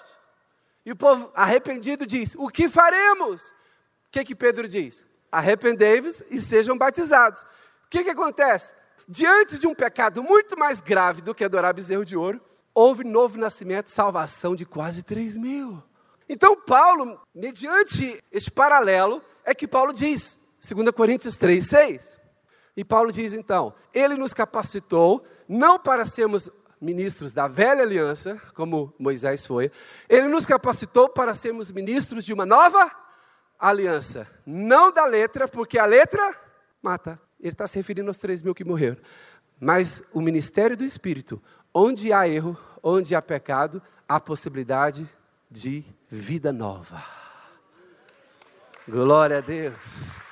E 0.85 0.91
o 0.91 0.95
povo 0.95 1.31
arrependido 1.33 2.05
diz: 2.05 2.35
O 2.37 2.47
que 2.47 2.69
faremos? 2.69 3.47
O 3.47 4.11
que, 4.11 4.23
que 4.23 4.35
Pedro 4.35 4.67
diz? 4.67 5.03
Arrependei-vos 5.31 6.23
e 6.29 6.39
sejam 6.41 6.77
batizados. 6.77 7.41
O 7.41 7.89
que, 7.89 8.03
que 8.03 8.09
acontece? 8.11 8.71
Diante 9.07 9.59
de 9.59 9.67
um 9.67 9.75
pecado 9.75 10.23
muito 10.23 10.57
mais 10.57 10.79
grave 10.81 11.21
do 11.21 11.35
que 11.35 11.43
adorar 11.43 11.73
bezerro 11.73 12.05
de 12.05 12.15
ouro, 12.15 12.41
houve 12.73 13.03
novo 13.03 13.37
nascimento, 13.37 13.89
salvação 13.89 14.55
de 14.55 14.65
quase 14.65 15.03
3 15.03 15.37
mil. 15.37 15.83
Então, 16.27 16.55
Paulo, 16.55 17.19
mediante 17.33 18.23
este 18.31 18.49
paralelo, 18.49 19.21
é 19.43 19.53
que 19.53 19.67
Paulo 19.67 19.93
diz: 19.93 20.39
2 20.59 20.91
Coríntios 20.91 21.37
3, 21.37 21.65
6. 21.65 22.19
E 22.75 22.83
Paulo 22.83 23.11
diz 23.11 23.33
então: 23.33 23.73
Ele 23.93 24.15
nos 24.15 24.33
capacitou 24.33 25.25
não 25.47 25.79
para 25.79 26.05
sermos 26.05 26.49
ministros 26.79 27.33
da 27.33 27.47
velha 27.47 27.81
aliança, 27.81 28.39
como 28.53 28.93
Moisés 28.99 29.45
foi, 29.45 29.71
ele 30.07 30.27
nos 30.27 30.45
capacitou 30.45 31.09
para 31.09 31.33
sermos 31.33 31.71
ministros 31.71 32.23
de 32.25 32.33
uma 32.33 32.45
nova 32.45 32.91
aliança. 33.59 34.27
Não 34.45 34.91
da 34.91 35.05
letra, 35.05 35.47
porque 35.47 35.79
a 35.79 35.85
letra 35.85 36.35
mata. 36.81 37.19
Ele 37.39 37.53
está 37.53 37.67
se 37.67 37.77
referindo 37.77 38.09
aos 38.09 38.17
3 38.17 38.41
mil 38.41 38.55
que 38.55 38.63
morreram. 38.63 38.97
Mas 39.59 40.03
o 40.13 40.21
ministério 40.21 40.75
do 40.75 40.83
Espírito, 40.83 41.41
onde 41.73 42.11
há 42.11 42.27
erro, 42.27 42.57
onde 42.83 43.15
há 43.15 43.21
pecado, 43.21 43.81
há 44.07 44.19
possibilidade 44.19 45.07
de 45.49 45.83
vida 46.09 46.51
nova. 46.51 47.03
Glória 48.87 49.39
a 49.39 49.41
Deus. 49.41 50.24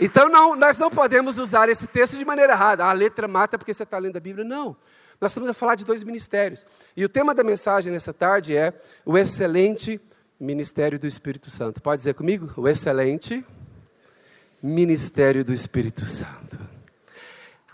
Então, 0.00 0.28
não, 0.28 0.56
nós 0.56 0.76
não 0.78 0.90
podemos 0.90 1.38
usar 1.38 1.68
esse 1.68 1.86
texto 1.86 2.18
de 2.18 2.24
maneira 2.24 2.52
errada. 2.52 2.84
A 2.84 2.92
letra 2.92 3.28
mata 3.28 3.56
porque 3.56 3.72
você 3.72 3.84
está 3.84 3.98
lendo 3.98 4.16
a 4.16 4.20
Bíblia. 4.20 4.44
Não. 4.44 4.76
Nós 5.20 5.30
estamos 5.30 5.48
a 5.48 5.54
falar 5.54 5.74
de 5.76 5.84
dois 5.84 6.02
ministérios. 6.02 6.66
E 6.96 7.04
o 7.04 7.08
tema 7.08 7.34
da 7.34 7.44
mensagem 7.44 7.92
nessa 7.92 8.12
tarde 8.12 8.56
é 8.56 8.72
o 9.04 9.16
excelente 9.16 10.00
ministério 10.38 10.98
do 10.98 11.06
Espírito 11.06 11.50
Santo. 11.50 11.80
Pode 11.80 12.00
dizer 12.00 12.14
comigo? 12.14 12.52
O 12.56 12.68
excelente 12.68 13.44
ministério 14.62 15.44
do 15.44 15.52
Espírito 15.52 16.06
Santo. 16.06 16.58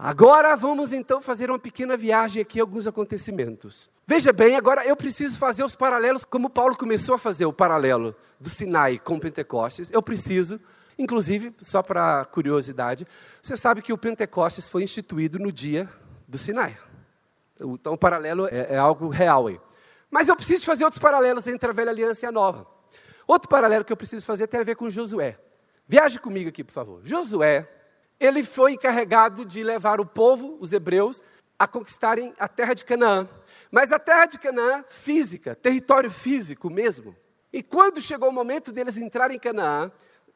Agora 0.03 0.57
vamos 0.57 0.93
então 0.93 1.21
fazer 1.21 1.51
uma 1.51 1.59
pequena 1.59 1.95
viagem 1.95 2.41
aqui, 2.41 2.59
alguns 2.59 2.87
acontecimentos. 2.87 3.91
Veja 4.07 4.33
bem, 4.33 4.57
agora 4.57 4.85
eu 4.85 4.97
preciso 4.97 5.39
fazer 5.39 5.63
os 5.63 5.77
paralelos, 5.77 6.25
como 6.25 6.49
Paulo 6.49 6.75
começou 6.75 7.15
a 7.15 7.19
fazer 7.19 7.45
o 7.45 7.53
paralelo 7.53 8.17
do 8.41 8.49
Sinai 8.49 8.99
com 8.99 9.19
Pentecostes. 9.19 9.91
Eu 9.93 10.03
preciso, 10.03 10.59
inclusive, 11.01 11.55
só 11.59 11.83
para 11.83 12.25
curiosidade, 12.27 13.07
você 13.43 13.57
sabe 13.57 13.81
que 13.81 13.93
o 13.93 13.99
Pentecostes 13.99 14.69
foi 14.69 14.83
instituído 14.83 15.39
no 15.39 15.51
dia 15.51 15.89
do 16.29 16.37
Sinai. 16.37 16.77
Então 17.59 17.95
o 17.95 17.99
paralelo 17.99 18.47
é, 18.47 18.75
é 18.75 18.77
algo 18.77 19.09
real 19.09 19.47
aí. 19.47 19.61
Mas 20.11 20.29
eu 20.29 20.37
preciso 20.37 20.67
fazer 20.67 20.85
outros 20.85 21.01
paralelos 21.01 21.47
entre 21.47 21.71
a 21.71 21.73
velha 21.73 21.91
aliança 21.91 22.27
e 22.27 22.29
a 22.29 22.33
nova. 22.33 22.67
Outro 23.27 23.49
paralelo 23.49 23.85
que 23.85 23.93
eu 23.93 23.97
preciso 23.97 24.27
fazer 24.27 24.47
tem 24.47 24.61
a 24.61 24.65
ver 24.65 24.77
com 24.77 24.91
Josué. 24.91 25.39
Viaje 25.89 26.19
comigo 26.19 26.51
aqui, 26.51 26.63
por 26.63 26.73
favor. 26.73 27.01
Josué 27.05 27.69
ele 28.21 28.45
foi 28.45 28.73
encarregado 28.73 29.47
de 29.47 29.65
levar 29.65 29.99
o 29.99 30.05
povo, 30.05 30.59
os 30.61 30.75
hebreus, 30.75 31.23
a 31.59 31.67
conquistarem 31.67 32.35
a 32.39 32.47
terra 32.47 32.75
de 32.75 32.85
Canaã. 32.85 33.27
Mas 33.71 33.93
a 33.93 33.99
terra 33.99 34.27
de 34.27 34.39
Canaã 34.39 34.85
física, 34.91 35.55
território 35.55 36.11
físico 36.11 36.69
mesmo. 36.69 37.17
E 37.51 37.63
quando 37.63 38.01
chegou 38.01 38.29
o 38.29 38.33
momento 38.33 38.73
deles 38.73 38.99
entrarem 38.99 39.37
em 39.37 39.41
Canaã, 39.41 39.91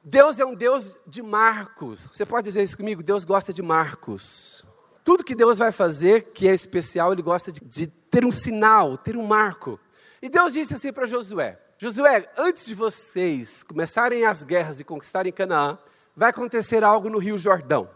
Deus 0.04 0.38
é 0.38 0.44
um 0.44 0.54
Deus 0.54 0.94
de 1.06 1.22
marcos. 1.22 2.06
Você 2.12 2.26
pode 2.26 2.44
dizer 2.44 2.62
isso 2.62 2.76
comigo? 2.76 3.02
Deus 3.02 3.24
gosta 3.24 3.54
de 3.54 3.62
marcos. 3.62 4.62
Tudo 5.02 5.24
que 5.24 5.34
Deus 5.34 5.56
vai 5.56 5.72
fazer 5.72 6.32
que 6.34 6.46
é 6.46 6.54
especial, 6.54 7.12
Ele 7.12 7.22
gosta 7.22 7.50
de, 7.50 7.60
de 7.60 7.86
ter 7.86 8.22
um 8.22 8.30
sinal, 8.30 8.98
ter 8.98 9.16
um 9.16 9.26
marco. 9.26 9.80
E 10.20 10.28
Deus 10.28 10.52
disse 10.52 10.74
assim 10.74 10.92
para 10.92 11.06
Josué: 11.06 11.58
Josué, 11.78 12.30
antes 12.36 12.66
de 12.66 12.74
vocês 12.74 13.62
começarem 13.62 14.26
as 14.26 14.42
guerras 14.42 14.78
e 14.78 14.84
conquistarem 14.84 15.32
Canaã, 15.32 15.78
vai 16.14 16.28
acontecer 16.28 16.84
algo 16.84 17.08
no 17.08 17.18
Rio 17.18 17.38
Jordão. 17.38 17.88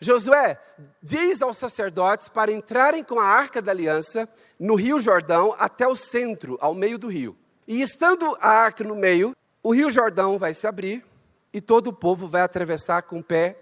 Josué 0.00 0.60
diz 1.00 1.40
aos 1.42 1.56
sacerdotes 1.58 2.28
para 2.28 2.50
entrarem 2.50 3.04
com 3.04 3.20
a 3.20 3.24
arca 3.24 3.62
da 3.62 3.70
aliança 3.70 4.28
no 4.58 4.74
Rio 4.74 4.98
Jordão 4.98 5.54
até 5.56 5.86
o 5.86 5.94
centro, 5.94 6.58
ao 6.60 6.74
meio 6.74 6.98
do 6.98 7.06
rio. 7.06 7.36
E 7.68 7.80
estando 7.82 8.36
a 8.40 8.48
arca 8.48 8.82
no 8.82 8.96
meio, 8.96 9.32
o 9.62 9.72
Rio 9.72 9.92
Jordão 9.92 10.40
vai 10.40 10.54
se 10.54 10.66
abrir 10.66 11.04
e 11.52 11.60
todo 11.60 11.88
o 11.88 11.92
povo 11.92 12.28
vai 12.28 12.42
atravessar 12.42 13.02
com 13.02 13.22
pé, 13.22 13.58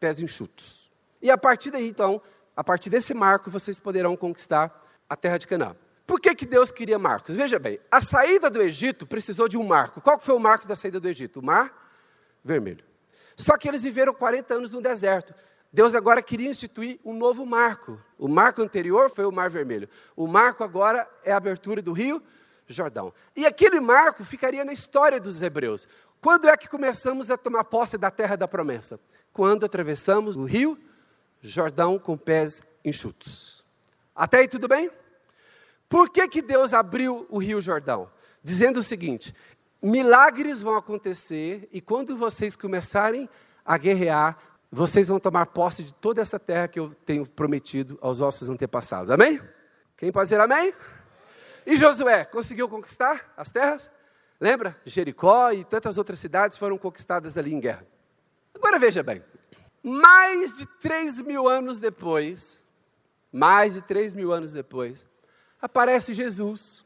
pés 0.00 0.20
enxutos. 0.20 0.90
E 1.20 1.30
a 1.30 1.36
partir 1.36 1.70
daí, 1.70 1.88
então, 1.88 2.20
a 2.56 2.64
partir 2.64 2.90
desse 2.90 3.12
marco, 3.12 3.50
vocês 3.50 3.78
poderão 3.78 4.16
conquistar 4.16 4.84
a 5.08 5.16
terra 5.16 5.38
de 5.38 5.46
Canaã. 5.46 5.76
Por 6.06 6.20
que, 6.20 6.34
que 6.34 6.46
Deus 6.46 6.70
queria 6.70 6.98
marcos? 6.98 7.34
Veja 7.34 7.58
bem, 7.58 7.80
a 7.90 8.00
saída 8.00 8.48
do 8.48 8.62
Egito 8.62 9.06
precisou 9.06 9.48
de 9.48 9.58
um 9.58 9.64
marco. 9.64 10.00
Qual 10.00 10.20
foi 10.20 10.34
o 10.34 10.38
marco 10.38 10.66
da 10.66 10.76
saída 10.76 11.00
do 11.00 11.08
Egito? 11.08 11.40
O 11.40 11.42
mar 11.42 11.72
vermelho. 12.44 12.84
Só 13.36 13.58
que 13.58 13.68
eles 13.68 13.82
viveram 13.82 14.14
40 14.14 14.54
anos 14.54 14.70
no 14.70 14.80
deserto. 14.80 15.34
Deus 15.72 15.94
agora 15.94 16.22
queria 16.22 16.48
instituir 16.48 16.98
um 17.04 17.12
novo 17.12 17.44
marco. 17.44 18.00
O 18.16 18.28
marco 18.28 18.62
anterior 18.62 19.10
foi 19.10 19.26
o 19.26 19.32
Mar 19.32 19.50
Vermelho. 19.50 19.88
O 20.14 20.26
marco 20.26 20.64
agora 20.64 21.06
é 21.22 21.32
a 21.32 21.36
abertura 21.36 21.82
do 21.82 21.92
rio 21.92 22.22
Jordão. 22.66 23.12
E 23.36 23.46
aquele 23.46 23.78
marco 23.78 24.24
ficaria 24.24 24.64
na 24.64 24.72
história 24.72 25.20
dos 25.20 25.40
hebreus. 25.40 25.86
Quando 26.20 26.48
é 26.48 26.56
que 26.56 26.68
começamos 26.68 27.30
a 27.30 27.36
tomar 27.36 27.64
posse 27.64 27.96
da 27.96 28.10
terra 28.10 28.36
da 28.36 28.48
promessa? 28.48 28.98
Quando 29.32 29.64
atravessamos 29.64 30.36
o 30.36 30.44
rio 30.44 30.78
Jordão 31.42 31.98
com 31.98 32.16
pés 32.16 32.62
enxutos. 32.84 33.64
Até 34.14 34.38
aí 34.38 34.48
tudo 34.48 34.66
bem? 34.66 34.90
Por 35.88 36.10
que, 36.10 36.26
que 36.28 36.42
Deus 36.42 36.72
abriu 36.72 37.26
o 37.30 37.38
rio 37.38 37.60
Jordão? 37.60 38.10
Dizendo 38.42 38.78
o 38.78 38.82
seguinte: 38.82 39.34
milagres 39.82 40.62
vão 40.62 40.76
acontecer 40.76 41.68
e 41.72 41.80
quando 41.80 42.16
vocês 42.16 42.56
começarem 42.56 43.28
a 43.64 43.76
guerrear, 43.76 44.38
vocês 44.70 45.08
vão 45.08 45.20
tomar 45.20 45.46
posse 45.46 45.84
de 45.84 45.94
toda 45.94 46.20
essa 46.20 46.38
terra 46.38 46.68
que 46.68 46.78
eu 46.78 46.92
tenho 47.04 47.26
prometido 47.26 47.98
aos 48.00 48.18
vossos 48.18 48.48
antepassados. 48.48 49.10
Amém? 49.10 49.40
Quem 49.96 50.10
pode 50.10 50.28
dizer 50.28 50.40
amém? 50.40 50.72
E 51.64 51.76
Josué 51.76 52.24
conseguiu 52.24 52.68
conquistar 52.68 53.32
as 53.36 53.50
terras? 53.50 53.90
Lembra? 54.40 54.80
Jericó 54.84 55.50
e 55.52 55.64
tantas 55.64 55.98
outras 55.98 56.18
cidades 56.18 56.58
foram 56.58 56.76
conquistadas 56.76 57.36
ali 57.36 57.54
em 57.54 57.60
guerra. 57.60 57.86
Agora 58.54 58.78
veja 58.78 59.02
bem, 59.02 59.22
mais 59.82 60.56
de 60.56 60.66
três 60.66 61.20
mil 61.20 61.48
anos 61.48 61.78
depois, 61.78 62.60
mais 63.32 63.74
de 63.74 63.82
três 63.82 64.12
mil 64.14 64.32
anos 64.32 64.52
depois, 64.52 65.06
aparece 65.60 66.14
Jesus. 66.14 66.84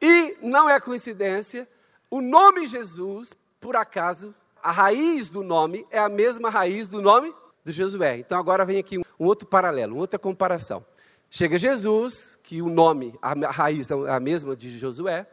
E 0.00 0.36
não 0.42 0.68
é 0.68 0.78
coincidência, 0.78 1.68
o 2.10 2.20
nome 2.20 2.66
Jesus, 2.66 3.32
por 3.60 3.76
acaso, 3.76 4.34
a 4.62 4.70
raiz 4.70 5.28
do 5.28 5.42
nome 5.42 5.86
é 5.90 5.98
a 5.98 6.08
mesma 6.08 6.50
raiz 6.50 6.88
do 6.88 7.02
nome 7.02 7.34
de 7.64 7.72
Josué. 7.72 8.18
Então 8.18 8.38
agora 8.38 8.64
vem 8.64 8.78
aqui 8.78 8.98
um, 8.98 9.02
outro 9.18 9.46
paralelo, 9.46 9.96
outra 9.96 10.18
comparação. 10.18 10.84
Chega 11.30 11.58
Jesus, 11.58 12.38
que 12.42 12.62
o 12.62 12.68
nome, 12.68 13.14
a 13.20 13.34
raiz 13.50 13.90
é 13.90 13.94
a 14.10 14.18
mesma 14.18 14.56
de 14.56 14.78
Josué. 14.78 15.26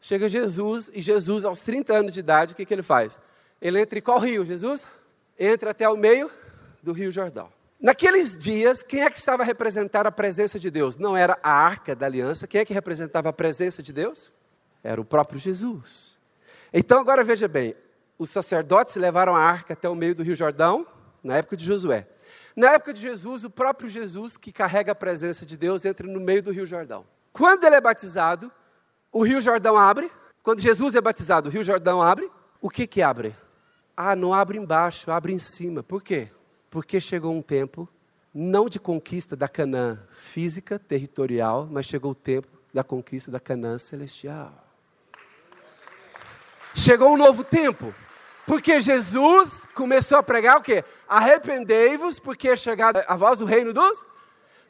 Chega 0.00 0.28
Jesus, 0.28 0.90
e 0.94 1.02
Jesus, 1.02 1.44
aos 1.44 1.60
30 1.60 1.92
anos 1.92 2.14
de 2.14 2.20
idade, 2.20 2.54
o 2.54 2.56
que, 2.56 2.64
que 2.64 2.72
ele 2.72 2.82
faz? 2.82 3.18
Ele 3.60 3.80
entra 3.80 3.98
em 3.98 4.02
qual 4.02 4.18
rio, 4.18 4.44
Jesus? 4.44 4.86
Entra 5.38 5.70
até 5.70 5.88
o 5.88 5.96
meio 5.96 6.30
do 6.82 6.92
rio 6.92 7.12
Jordão. 7.12 7.52
Naqueles 7.78 8.36
dias, 8.36 8.82
quem 8.82 9.02
é 9.02 9.10
que 9.10 9.18
estava 9.18 9.42
a 9.42 9.46
representar 9.46 10.06
a 10.06 10.12
presença 10.12 10.58
de 10.58 10.70
Deus? 10.70 10.96
Não 10.96 11.16
era 11.16 11.38
a 11.42 11.50
arca 11.50 11.94
da 11.94 12.06
aliança, 12.06 12.46
quem 12.46 12.60
é 12.60 12.64
que 12.64 12.74
representava 12.74 13.28
a 13.28 13.32
presença 13.32 13.82
de 13.82 13.92
Deus? 13.92 14.30
Era 14.82 15.00
o 15.00 15.04
próprio 15.04 15.38
Jesus. 15.38 16.18
Então 16.72 17.00
agora 17.00 17.24
veja 17.24 17.48
bem, 17.48 17.74
os 18.18 18.30
sacerdotes 18.30 18.96
levaram 18.96 19.34
a 19.34 19.40
arca 19.40 19.72
até 19.72 19.88
o 19.88 19.94
meio 19.94 20.14
do 20.14 20.22
Rio 20.22 20.36
Jordão, 20.36 20.86
na 21.22 21.36
época 21.36 21.56
de 21.56 21.64
Josué. 21.64 22.06
Na 22.54 22.72
época 22.72 22.92
de 22.92 23.00
Jesus, 23.00 23.44
o 23.44 23.50
próprio 23.50 23.88
Jesus, 23.88 24.36
que 24.36 24.52
carrega 24.52 24.92
a 24.92 24.94
presença 24.94 25.46
de 25.46 25.56
Deus, 25.56 25.84
entra 25.84 26.06
no 26.06 26.20
meio 26.20 26.42
do 26.42 26.50
Rio 26.50 26.66
Jordão. 26.66 27.06
Quando 27.32 27.64
ele 27.64 27.76
é 27.76 27.80
batizado, 27.80 28.52
o 29.12 29.22
Rio 29.22 29.40
Jordão 29.40 29.76
abre. 29.76 30.10
Quando 30.42 30.60
Jesus 30.60 30.94
é 30.94 31.00
batizado, 31.00 31.48
o 31.48 31.52
Rio 31.52 31.62
Jordão 31.62 32.00
abre. 32.00 32.30
O 32.60 32.70
que 32.70 32.86
que 32.86 33.02
abre? 33.02 33.34
Ah, 33.96 34.16
não 34.16 34.32
abre 34.32 34.58
embaixo, 34.58 35.10
abre 35.10 35.32
em 35.32 35.38
cima. 35.38 35.82
Por 35.82 36.02
quê? 36.02 36.28
Porque 36.70 37.00
chegou 37.00 37.34
um 37.34 37.42
tempo, 37.42 37.88
não 38.32 38.68
de 38.68 38.78
conquista 38.78 39.36
da 39.36 39.48
Canaã 39.48 39.98
física, 40.10 40.78
territorial, 40.78 41.68
mas 41.70 41.86
chegou 41.86 42.12
o 42.12 42.14
tempo 42.14 42.48
da 42.72 42.84
conquista 42.84 43.30
da 43.30 43.40
Canaã 43.40 43.76
celestial. 43.78 44.52
Chegou 46.74 47.12
um 47.12 47.16
novo 47.16 47.42
tempo. 47.42 47.94
Porque 48.46 48.80
Jesus 48.80 49.66
começou 49.74 50.18
a 50.18 50.22
pregar 50.22 50.58
o 50.58 50.62
quê? 50.62 50.84
Arrependei-vos, 51.08 52.18
porque 52.18 52.48
é 52.48 52.56
chegado 52.56 53.00
a 53.06 53.16
voz 53.16 53.38
do 53.38 53.44
reino 53.44 53.72
dos. 53.72 54.02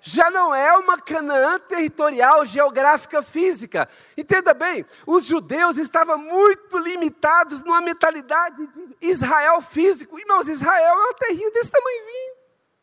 Já 0.00 0.30
não 0.30 0.54
é 0.54 0.76
uma 0.78 0.98
Canaã 1.00 1.58
territorial, 1.58 2.46
geográfica, 2.46 3.22
física. 3.22 3.88
Entenda 4.16 4.54
bem, 4.54 4.84
os 5.06 5.24
judeus 5.24 5.76
estavam 5.76 6.16
muito 6.16 6.78
limitados 6.78 7.60
numa 7.60 7.80
mentalidade 7.80 8.66
de 8.66 8.96
Israel 9.00 9.60
físico. 9.60 10.18
Irmãos, 10.18 10.48
Israel 10.48 10.84
é 10.84 10.92
uma 10.92 11.14
terrinha 11.14 11.50
desse 11.50 11.70
tamanhozinho. 11.70 12.34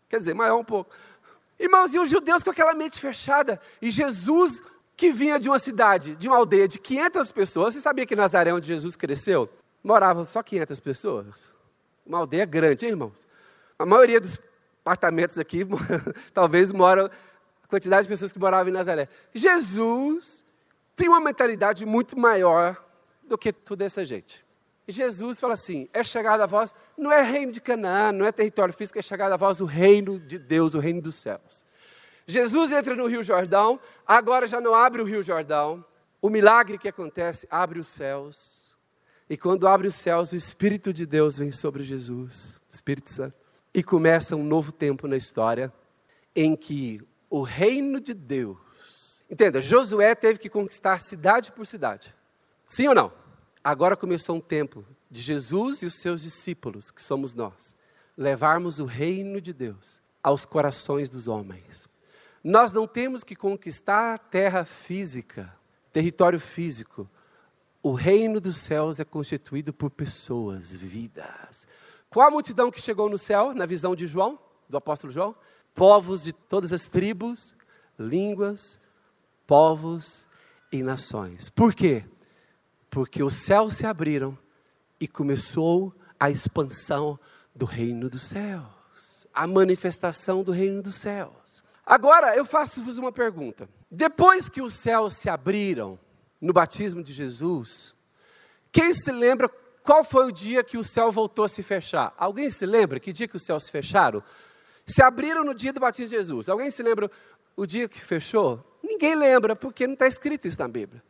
Quer 0.07 0.19
dizer, 0.19 0.33
maior 0.35 0.57
um 0.59 0.63
pouco. 0.63 0.91
Irmãos, 1.59 1.93
e 1.93 1.99
os 1.99 2.09
judeus 2.09 2.43
com 2.43 2.51
aquela 2.51 2.73
mente 2.73 2.99
fechada. 2.99 3.59
E 3.81 3.89
Jesus 3.89 4.61
que 4.97 5.11
vinha 5.11 5.39
de 5.39 5.47
uma 5.47 5.59
cidade, 5.59 6.15
de 6.15 6.27
uma 6.27 6.37
aldeia 6.37 6.67
de 6.67 6.79
500 6.79 7.31
pessoas. 7.31 7.75
Você 7.75 7.81
sabia 7.81 8.05
que 8.05 8.15
Nazaré, 8.15 8.51
onde 8.51 8.65
Jesus 8.65 8.95
cresceu, 8.95 9.47
moravam 9.83 10.23
só 10.23 10.41
500 10.41 10.79
pessoas? 10.79 11.53
Uma 12.03 12.17
aldeia 12.17 12.45
grande, 12.45 12.85
hein, 12.85 12.91
irmãos? 12.91 13.27
A 13.77 13.85
maioria 13.85 14.19
dos 14.19 14.39
apartamentos 14.87 15.37
aqui, 15.37 15.65
talvez 16.33 16.71
moram 16.71 17.09
a 17.61 17.67
quantidade 17.67 18.03
de 18.03 18.07
pessoas 18.07 18.31
que 18.31 18.39
moravam 18.39 18.69
em 18.69 18.71
Nazaré. 18.71 19.09
Jesus 19.33 20.45
tem 20.95 21.09
uma 21.09 21.19
mentalidade 21.19 21.85
muito 21.85 22.17
maior 22.17 22.81
do 23.21 23.37
que 23.37 23.51
toda 23.51 23.83
essa 23.83 24.05
gente. 24.05 24.45
Jesus 24.87 25.37
fala 25.39 25.53
assim: 25.53 25.89
é 25.91 26.03
chegada 26.03 26.45
a 26.45 26.47
voz, 26.47 26.73
não 26.97 27.11
é 27.11 27.21
reino 27.21 27.51
de 27.51 27.59
Canaã, 27.59 28.13
não 28.13 28.25
é 28.25 28.31
território 28.31 28.73
físico, 28.73 28.97
é 28.97 29.01
chegada 29.01 29.33
a 29.33 29.37
voz 29.37 29.57
do 29.57 29.65
reino 29.65 30.17
de 30.17 30.39
Deus, 30.39 30.73
o 30.73 30.79
reino 30.79 31.01
dos 31.01 31.15
céus. 31.15 31.65
Jesus 32.25 32.71
entra 32.71 32.95
no 32.95 33.07
Rio 33.07 33.23
Jordão, 33.23 33.79
agora 34.05 34.47
já 34.47 34.61
não 34.61 34.73
abre 34.73 35.01
o 35.01 35.05
Rio 35.05 35.21
Jordão. 35.21 35.83
O 36.21 36.29
milagre 36.29 36.77
que 36.77 36.87
acontece 36.87 37.45
abre 37.51 37.79
os 37.79 37.87
céus. 37.87 38.77
E 39.29 39.37
quando 39.37 39.67
abre 39.67 39.87
os 39.87 39.95
céus, 39.95 40.31
o 40.31 40.35
Espírito 40.37 40.93
de 40.93 41.05
Deus 41.05 41.37
vem 41.37 41.51
sobre 41.51 41.83
Jesus, 41.83 42.59
Espírito 42.69 43.11
Santo. 43.11 43.46
E 43.73 43.83
começa 43.83 44.35
um 44.35 44.43
novo 44.43 44.71
tempo 44.71 45.07
na 45.07 45.17
história 45.17 45.71
em 46.35 46.55
que 46.55 47.01
o 47.29 47.41
reino 47.41 47.99
de 47.99 48.13
Deus. 48.13 49.23
Entenda, 49.29 49.61
Josué 49.61 50.15
teve 50.15 50.39
que 50.39 50.49
conquistar 50.49 50.99
cidade 50.99 51.51
por 51.51 51.65
cidade. 51.65 52.13
Sim 52.65 52.87
ou 52.87 52.95
não? 52.95 53.11
Agora 53.63 53.97
começou 53.97 54.35
um 54.35 54.41
tempo 54.41 54.85
de 55.09 55.21
Jesus 55.21 55.81
e 55.81 55.85
os 55.85 55.95
seus 55.95 56.21
discípulos, 56.21 56.91
que 56.91 57.01
somos 57.01 57.33
nós, 57.33 57.75
levarmos 58.15 58.79
o 58.79 58.85
reino 58.85 59.41
de 59.41 59.53
Deus 59.53 60.01
aos 60.23 60.45
corações 60.45 61.09
dos 61.09 61.27
homens. 61.27 61.87
Nós 62.43 62.71
não 62.71 62.87
temos 62.87 63.23
que 63.23 63.35
conquistar 63.35 64.19
terra 64.19 64.63
física, 64.63 65.53
território 65.91 66.39
físico. 66.39 67.09
O 67.81 67.93
reino 67.93 68.39
dos 68.39 68.57
céus 68.57 68.99
é 68.99 69.05
constituído 69.05 69.73
por 69.73 69.89
pessoas, 69.89 70.73
vidas. 70.73 71.67
Qual 72.09 72.27
a 72.27 72.31
multidão 72.31 72.71
que 72.71 72.81
chegou 72.81 73.09
no 73.09 73.17
céu, 73.17 73.53
na 73.53 73.65
visão 73.65 73.95
de 73.95 74.07
João, 74.07 74.39
do 74.69 74.77
apóstolo 74.77 75.11
João? 75.11 75.35
povos 75.77 76.23
de 76.23 76.33
todas 76.33 76.73
as 76.73 76.87
tribos, 76.87 77.55
línguas, 77.99 78.79
povos 79.45 80.27
e 80.71 80.81
nações. 80.81 81.49
Por 81.49 81.71
quê? 81.71 82.03
Porque 82.89 83.21
os 83.21 83.35
céus 83.35 83.75
se 83.75 83.85
abriram 83.85 84.35
e 84.99 85.07
começou 85.07 85.93
a 86.19 86.31
expansão 86.31 87.19
do 87.53 87.63
reino 87.63 88.09
dos 88.09 88.23
céus, 88.23 89.27
a 89.31 89.45
manifestação 89.45 90.41
do 90.41 90.51
reino 90.51 90.81
dos 90.81 90.95
céus. 90.95 91.61
Agora 91.85 92.35
eu 92.35 92.43
faço-vos 92.43 92.97
uma 92.97 93.11
pergunta. 93.11 93.69
Depois 93.89 94.49
que 94.49 94.63
os 94.63 94.73
céus 94.73 95.13
se 95.13 95.29
abriram 95.29 95.99
no 96.41 96.53
batismo 96.53 97.03
de 97.03 97.13
Jesus, 97.13 97.93
quem 98.71 98.95
se 98.95 99.11
lembra 99.11 99.47
qual 99.87 100.03
foi 100.03 100.27
o 100.27 100.31
dia 100.33 100.65
que 100.65 100.77
o 100.77 100.83
céu 100.83 101.13
voltou 101.13 101.45
a 101.45 101.47
se 101.47 101.63
fechar? 101.63 102.13
Alguém 102.17 102.49
se 102.49 102.65
lembra 102.65 102.99
que 102.99 103.13
dia 103.13 103.25
que 103.25 103.37
os 103.37 103.41
céus 103.41 103.63
se 103.63 103.71
fecharam? 103.71 104.21
Se 104.85 105.01
abriram 105.01 105.45
no 105.45 105.55
dia 105.55 105.71
do 105.71 105.79
batismo 105.79 106.09
de 106.09 106.17
Jesus. 106.17 106.49
Alguém 106.49 106.69
se 106.69 106.83
lembra 106.83 107.09
o 107.55 107.65
dia 107.65 107.87
que 107.87 108.01
fechou? 108.01 108.61
Ninguém 108.83 109.15
lembra, 109.15 109.55
porque 109.55 109.87
não 109.87 109.93
está 109.93 110.05
escrito 110.05 110.45
isso 110.45 110.59
na 110.59 110.67
Bíblia. 110.67 111.01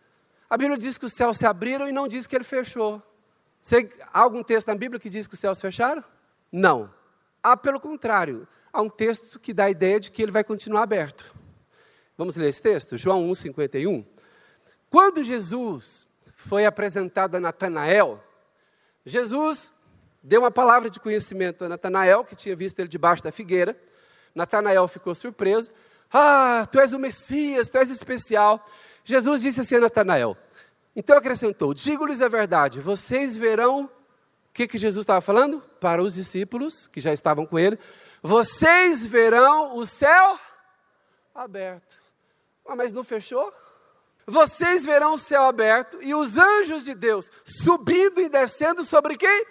A 0.47 0.55
Bíblia 0.55 0.77
diz 0.77 0.95
que 0.95 1.07
os 1.07 1.13
céus 1.13 1.37
se 1.37 1.45
abriram 1.47 1.89
e 1.89 1.91
não 1.91 2.07
diz 2.07 2.27
que 2.27 2.35
ele 2.35 2.43
fechou. 2.43 3.01
Você, 3.59 3.89
há 4.13 4.21
algum 4.21 4.43
texto 4.43 4.67
na 4.67 4.75
Bíblia 4.75 4.99
que 4.99 5.09
diz 5.09 5.27
que 5.27 5.33
os 5.33 5.39
céus 5.39 5.59
fecharam? 5.59 6.03
Não. 6.51 6.93
Há, 7.41 7.57
pelo 7.57 7.79
contrário, 7.79 8.47
há 8.71 8.79
um 8.79 8.89
texto 8.89 9.39
que 9.39 9.55
dá 9.55 9.65
a 9.65 9.71
ideia 9.71 9.99
de 9.99 10.11
que 10.11 10.21
ele 10.21 10.31
vai 10.31 10.43
continuar 10.43 10.83
aberto. 10.83 11.33
Vamos 12.15 12.35
ler 12.35 12.49
esse 12.49 12.61
texto? 12.61 12.95
João 12.95 13.27
1, 13.27 13.33
51. 13.33 14.05
Quando 14.87 15.23
Jesus 15.23 16.07
foi 16.35 16.63
apresentado 16.63 17.33
a 17.33 17.39
Natanael, 17.39 18.23
Jesus 19.07 19.71
deu 20.21 20.41
uma 20.41 20.51
palavra 20.51 20.89
de 20.89 20.99
conhecimento 20.99 21.63
a 21.63 21.69
Natanael, 21.69 22.25
que 22.25 22.35
tinha 22.35 22.53
visto 22.53 22.77
ele 22.79 22.89
debaixo 22.89 23.23
da 23.23 23.31
figueira. 23.31 23.79
Natanael 24.35 24.85
ficou 24.89 25.15
surpreso. 25.15 25.71
Ah, 26.11 26.67
tu 26.69 26.77
és 26.77 26.91
o 26.91 26.99
Messias, 26.99 27.69
tu 27.69 27.77
és 27.77 27.89
especial. 27.89 28.67
Jesus 29.05 29.41
disse 29.41 29.61
assim 29.61 29.75
a 29.75 29.79
Natanael. 29.79 30.35
Então 30.93 31.17
acrescentou: 31.17 31.73
Digo-lhes 31.73 32.21
a 32.21 32.27
verdade, 32.27 32.81
vocês 32.81 33.37
verão. 33.37 33.85
O 34.49 34.53
que, 34.53 34.67
que 34.67 34.77
Jesus 34.77 35.03
estava 35.03 35.21
falando? 35.21 35.61
Para 35.79 36.03
os 36.03 36.15
discípulos 36.15 36.87
que 36.87 36.99
já 36.99 37.13
estavam 37.13 37.45
com 37.45 37.57
ele: 37.57 37.79
Vocês 38.21 39.05
verão 39.05 39.77
o 39.77 39.85
céu 39.85 40.37
aberto. 41.33 41.97
Ah, 42.67 42.75
mas 42.75 42.91
não 42.91 43.05
fechou? 43.05 43.53
Vocês 44.29 44.85
verão 44.85 45.13
o 45.13 45.17
céu 45.17 45.43
aberto 45.43 45.99
e 46.01 46.13
os 46.13 46.37
anjos 46.37 46.83
de 46.83 46.93
Deus 46.93 47.31
subindo 47.45 48.19
e 48.19 48.27
descendo 48.27 48.83
sobre 48.83 49.15
quem? 49.15 49.45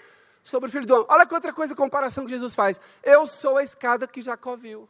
Sobre 0.44 0.68
o 0.68 0.72
filho 0.72 0.84
do 0.84 0.94
homem. 0.94 1.06
Olha 1.08 1.24
que 1.24 1.34
outra 1.34 1.50
coisa, 1.50 1.74
comparação 1.74 2.24
que 2.24 2.30
Jesus 2.30 2.54
faz. 2.54 2.78
Eu 3.02 3.24
sou 3.24 3.56
a 3.56 3.64
escada 3.64 4.06
que 4.06 4.20
Jacó 4.20 4.54
viu. 4.54 4.86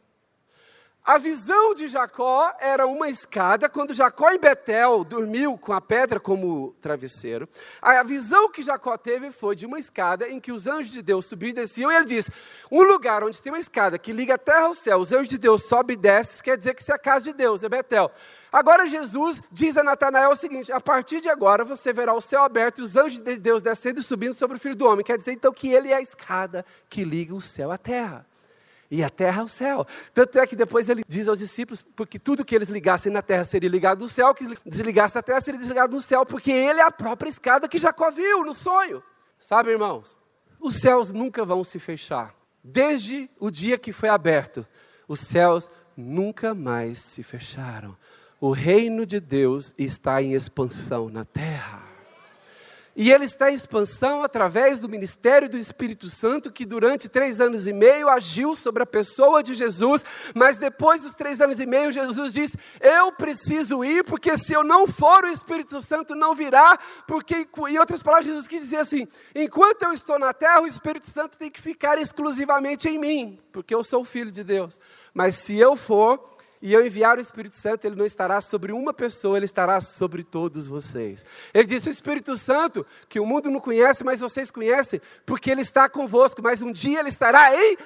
A 1.07 1.17
visão 1.17 1.73
de 1.73 1.87
Jacó 1.87 2.53
era 2.59 2.85
uma 2.85 3.07
escada, 3.07 3.69
quando 3.69 3.93
Jacó 3.93 4.29
em 4.29 4.37
Betel 4.37 5.05
dormiu 5.05 5.57
com 5.57 5.71
a 5.71 5.79
pedra 5.79 6.19
como 6.19 6.75
travesseiro. 6.81 7.47
A 7.81 8.03
visão 8.03 8.51
que 8.51 8.61
Jacó 8.61 8.97
teve 8.97 9.31
foi 9.31 9.55
de 9.55 9.65
uma 9.65 9.79
escada 9.79 10.27
em 10.27 10.37
que 10.37 10.51
os 10.51 10.67
anjos 10.67 10.91
de 10.91 11.01
Deus 11.01 11.25
subiam 11.25 11.51
e 11.51 11.53
desciam, 11.53 11.89
e 11.89 11.95
ele 11.95 12.03
diz: 12.03 12.29
um 12.69 12.83
lugar 12.83 13.23
onde 13.23 13.41
tem 13.41 13.53
uma 13.53 13.59
escada 13.59 13.97
que 13.97 14.11
liga 14.11 14.35
a 14.35 14.37
terra 14.37 14.65
ao 14.65 14.73
céu, 14.73 14.97
os 14.97 15.13
anjos 15.13 15.29
de 15.29 15.37
Deus 15.37 15.63
sobem 15.63 15.93
e 15.93 15.97
descem, 15.97 16.43
quer 16.43 16.57
dizer 16.57 16.73
que 16.73 16.81
isso 16.81 16.91
é 16.91 16.95
a 16.95 16.99
casa 16.99 17.23
de 17.23 17.31
Deus, 17.31 17.63
é 17.63 17.69
Betel. 17.69 18.11
Agora 18.51 18.87
Jesus 18.87 19.41
diz 19.51 19.77
a 19.77 19.83
Natanael 19.83 20.31
o 20.31 20.35
seguinte: 20.35 20.71
a 20.71 20.79
partir 20.79 21.21
de 21.21 21.29
agora 21.29 21.63
você 21.63 21.91
verá 21.91 22.13
o 22.13 22.21
céu 22.21 22.43
aberto 22.43 22.79
e 22.79 22.81
os 22.81 22.95
anjos 22.95 23.19
de 23.19 23.37
Deus 23.37 23.61
descendo 23.61 23.99
e 23.99 24.03
subindo 24.03 24.33
sobre 24.33 24.57
o 24.57 24.59
filho 24.59 24.75
do 24.75 24.85
homem. 24.85 25.03
Quer 25.03 25.17
dizer 25.17 25.33
então 25.33 25.51
que 25.53 25.69
ele 25.69 25.89
é 25.89 25.95
a 25.95 26.01
escada 26.01 26.65
que 26.89 27.03
liga 27.03 27.35
o 27.35 27.41
céu 27.41 27.71
à 27.71 27.77
terra 27.77 28.25
e 28.89 29.03
a 29.03 29.09
terra 29.09 29.41
ao 29.41 29.47
céu. 29.47 29.85
Tanto 30.13 30.39
é 30.39 30.47
que 30.47 30.55
depois 30.55 30.89
ele 30.89 31.03
diz 31.07 31.27
aos 31.27 31.39
discípulos, 31.39 31.81
porque 31.95 32.17
tudo 32.17 32.45
que 32.45 32.55
eles 32.55 32.69
ligassem 32.69 33.11
na 33.11 33.21
terra 33.21 33.43
seria 33.43 33.69
ligado 33.69 33.99
no 33.99 34.09
céu, 34.09 34.33
que 34.33 34.57
desligasse 34.65 35.15
na 35.15 35.21
terra 35.21 35.41
seria 35.41 35.59
desligado 35.59 35.95
no 35.95 36.01
céu, 36.01 36.25
porque 36.25 36.51
ele 36.51 36.79
é 36.79 36.83
a 36.83 36.91
própria 36.91 37.29
escada 37.29 37.67
que 37.67 37.77
Jacó 37.77 38.09
viu 38.11 38.43
no 38.43 38.53
sonho. 38.53 39.03
Sabe, 39.37 39.71
irmãos? 39.71 40.15
Os 40.59 40.75
céus 40.75 41.11
nunca 41.11 41.45
vão 41.45 41.63
se 41.63 41.79
fechar. 41.79 42.33
Desde 42.63 43.29
o 43.39 43.51
dia 43.51 43.77
que 43.77 43.93
foi 43.93 44.09
aberto, 44.09 44.65
os 45.07 45.19
céus 45.19 45.69
nunca 45.95 46.53
mais 46.53 46.99
se 46.99 47.23
fecharam. 47.23 47.95
O 48.39 48.51
reino 48.51 49.05
de 49.05 49.19
Deus 49.19 49.73
está 49.77 50.21
em 50.21 50.33
expansão 50.33 51.09
na 51.09 51.25
terra. 51.25 51.87
E 52.99 53.11
ele 53.11 53.25
está 53.25 53.51
em 53.51 53.53
expansão 53.53 54.23
através 54.23 54.79
do 54.79 54.89
ministério 54.89 55.47
do 55.47 55.55
Espírito 55.55 56.09
Santo, 56.09 56.51
que 56.51 56.65
durante 56.65 57.07
três 57.07 57.39
anos 57.39 57.67
e 57.67 57.71
meio 57.71 58.09
agiu 58.09 58.55
sobre 58.55 58.81
a 58.81 58.87
pessoa 58.87 59.43
de 59.43 59.53
Jesus, 59.53 60.03
mas 60.33 60.57
depois 60.57 61.01
dos 61.01 61.13
três 61.13 61.39
anos 61.39 61.59
e 61.59 61.67
meio, 61.67 61.91
Jesus 61.91 62.33
disse: 62.33 62.57
Eu 62.81 63.11
preciso 63.11 63.83
ir, 63.83 64.03
porque 64.03 64.35
se 64.35 64.51
eu 64.51 64.63
não 64.63 64.87
for, 64.87 65.25
o 65.25 65.29
Espírito 65.29 65.79
Santo 65.79 66.15
não 66.15 66.33
virá, 66.33 66.79
porque, 67.07 67.47
em 67.69 67.77
outras 67.77 68.01
palavras, 68.01 68.25
Jesus 68.25 68.47
quis 68.47 68.61
dizer 68.61 68.77
assim: 68.77 69.07
enquanto 69.35 69.83
eu 69.83 69.93
estou 69.93 70.17
na 70.17 70.33
terra, 70.33 70.61
o 70.61 70.67
Espírito 70.67 71.07
Santo 71.07 71.37
tem 71.37 71.51
que 71.51 71.61
ficar 71.61 71.99
exclusivamente 71.99 72.89
em 72.89 72.97
mim, 72.97 73.39
porque 73.51 73.75
eu 73.75 73.83
sou 73.83 74.03
filho 74.03 74.31
de 74.31 74.43
Deus. 74.43 74.79
Mas 75.13 75.35
se 75.35 75.55
eu 75.55 75.75
for, 75.75 76.36
e 76.61 76.73
eu 76.73 76.85
enviar 76.85 77.17
o 77.17 77.21
Espírito 77.21 77.55
Santo, 77.55 77.85
ele 77.85 77.95
não 77.95 78.05
estará 78.05 78.41
sobre 78.41 78.71
uma 78.71 78.93
pessoa, 78.93 79.37
ele 79.37 79.45
estará 79.45 79.79
sobre 79.81 80.23
todos 80.23 80.67
vocês. 80.67 81.25
Ele 81.53 81.67
disse: 81.67 81.89
O 81.89 81.91
Espírito 81.91 82.35
Santo, 82.35 82.85
que 83.07 83.19
o 83.19 83.25
mundo 83.25 83.49
não 83.49 83.59
conhece, 83.59 84.03
mas 84.03 84.19
vocês 84.19 84.49
conhecem, 84.49 84.99
porque 85.25 85.51
ele 85.51 85.61
está 85.61 85.87
convosco, 85.87 86.41
mas 86.41 86.61
um 86.61 86.71
dia 86.71 86.99
ele 86.99 87.09
estará 87.09 87.55
em 87.55 87.77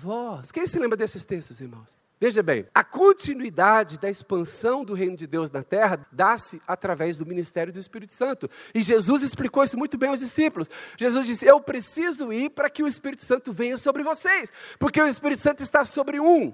vós. 0.00 0.50
Quem 0.50 0.66
se 0.66 0.78
lembra 0.78 0.96
desses 0.96 1.24
textos, 1.24 1.60
irmãos? 1.60 2.00
Veja 2.22 2.42
bem, 2.42 2.66
a 2.74 2.84
continuidade 2.84 3.98
da 3.98 4.10
expansão 4.10 4.84
do 4.84 4.92
reino 4.92 5.16
de 5.16 5.26
Deus 5.26 5.50
na 5.50 5.62
terra 5.62 6.06
dá-se 6.12 6.60
através 6.68 7.16
do 7.16 7.24
ministério 7.24 7.72
do 7.72 7.78
Espírito 7.78 8.12
Santo. 8.12 8.48
E 8.74 8.82
Jesus 8.82 9.22
explicou 9.22 9.64
isso 9.64 9.78
muito 9.78 9.96
bem 9.96 10.10
aos 10.10 10.20
discípulos. 10.20 10.68
Jesus 10.98 11.26
disse: 11.26 11.46
Eu 11.46 11.62
preciso 11.62 12.30
ir 12.30 12.50
para 12.50 12.68
que 12.68 12.82
o 12.82 12.86
Espírito 12.86 13.24
Santo 13.24 13.54
venha 13.54 13.78
sobre 13.78 14.02
vocês, 14.02 14.52
porque 14.78 15.00
o 15.00 15.06
Espírito 15.06 15.42
Santo 15.42 15.62
está 15.62 15.82
sobre 15.82 16.20
um. 16.20 16.52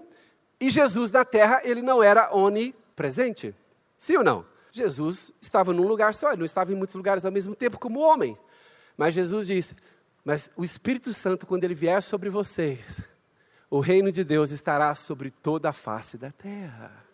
E 0.60 0.70
Jesus 0.70 1.10
na 1.10 1.24
terra, 1.24 1.60
ele 1.64 1.82
não 1.82 2.02
era 2.02 2.34
onipresente. 2.34 3.54
Sim 3.98 4.16
ou 4.16 4.24
não? 4.24 4.44
Jesus 4.72 5.32
estava 5.40 5.72
num 5.72 5.86
lugar 5.86 6.12
só, 6.14 6.30
ele 6.30 6.38
não 6.38 6.46
estava 6.46 6.72
em 6.72 6.76
muitos 6.76 6.96
lugares 6.96 7.24
ao 7.24 7.32
mesmo 7.32 7.54
tempo 7.54 7.78
como 7.78 8.00
homem. 8.00 8.36
Mas 8.96 9.14
Jesus 9.14 9.46
disse: 9.46 9.74
Mas 10.24 10.50
o 10.56 10.64
Espírito 10.64 11.12
Santo, 11.14 11.46
quando 11.46 11.64
ele 11.64 11.74
vier 11.74 12.02
sobre 12.02 12.28
vocês, 12.28 13.00
o 13.70 13.80
reino 13.80 14.12
de 14.12 14.22
Deus 14.22 14.52
estará 14.52 14.94
sobre 14.94 15.30
toda 15.30 15.70
a 15.70 15.72
face 15.72 16.18
da 16.18 16.30
terra. 16.30 17.04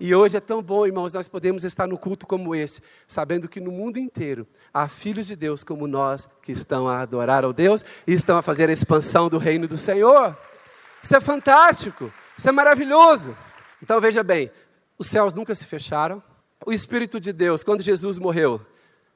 E 0.00 0.14
hoje 0.14 0.36
é 0.36 0.40
tão 0.40 0.60
bom, 0.60 0.84
irmãos, 0.84 1.12
nós 1.12 1.28
podemos 1.28 1.64
estar 1.64 1.86
no 1.86 1.96
culto 1.96 2.26
como 2.26 2.54
esse, 2.54 2.82
sabendo 3.06 3.48
que 3.48 3.60
no 3.60 3.70
mundo 3.70 3.98
inteiro 3.98 4.46
há 4.74 4.88
filhos 4.88 5.28
de 5.28 5.36
Deus 5.36 5.62
como 5.62 5.86
nós 5.86 6.28
que 6.42 6.50
estão 6.50 6.88
a 6.88 7.02
adorar 7.02 7.44
ao 7.44 7.52
Deus 7.52 7.84
e 8.04 8.12
estão 8.12 8.36
a 8.36 8.42
fazer 8.42 8.68
a 8.68 8.72
expansão 8.72 9.28
do 9.28 9.38
reino 9.38 9.68
do 9.68 9.78
Senhor. 9.78 10.36
Isso 11.00 11.14
é 11.14 11.20
fantástico. 11.20 12.12
Isso 12.36 12.48
é 12.48 12.52
maravilhoso. 12.52 13.36
Então 13.82 14.00
veja 14.00 14.22
bem, 14.22 14.50
os 14.98 15.06
céus 15.06 15.32
nunca 15.32 15.54
se 15.54 15.66
fecharam. 15.66 16.22
O 16.64 16.72
Espírito 16.72 17.18
de 17.18 17.32
Deus, 17.32 17.64
quando 17.64 17.82
Jesus 17.82 18.18
morreu, 18.18 18.64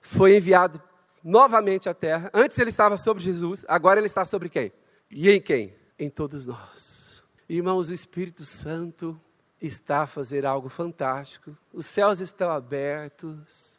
foi 0.00 0.36
enviado 0.36 0.82
novamente 1.22 1.88
à 1.88 1.94
terra. 1.94 2.30
Antes 2.34 2.58
ele 2.58 2.70
estava 2.70 2.96
sobre 2.96 3.22
Jesus, 3.22 3.64
agora 3.68 4.00
ele 4.00 4.06
está 4.06 4.24
sobre 4.24 4.48
quem? 4.48 4.72
E 5.10 5.30
em 5.30 5.40
quem? 5.40 5.74
Em 5.98 6.10
todos 6.10 6.46
nós. 6.46 7.24
Irmãos, 7.48 7.88
o 7.88 7.94
Espírito 7.94 8.44
Santo 8.44 9.20
está 9.60 10.02
a 10.02 10.06
fazer 10.06 10.44
algo 10.44 10.68
fantástico. 10.68 11.56
Os 11.72 11.86
céus 11.86 12.20
estão 12.20 12.50
abertos 12.50 13.76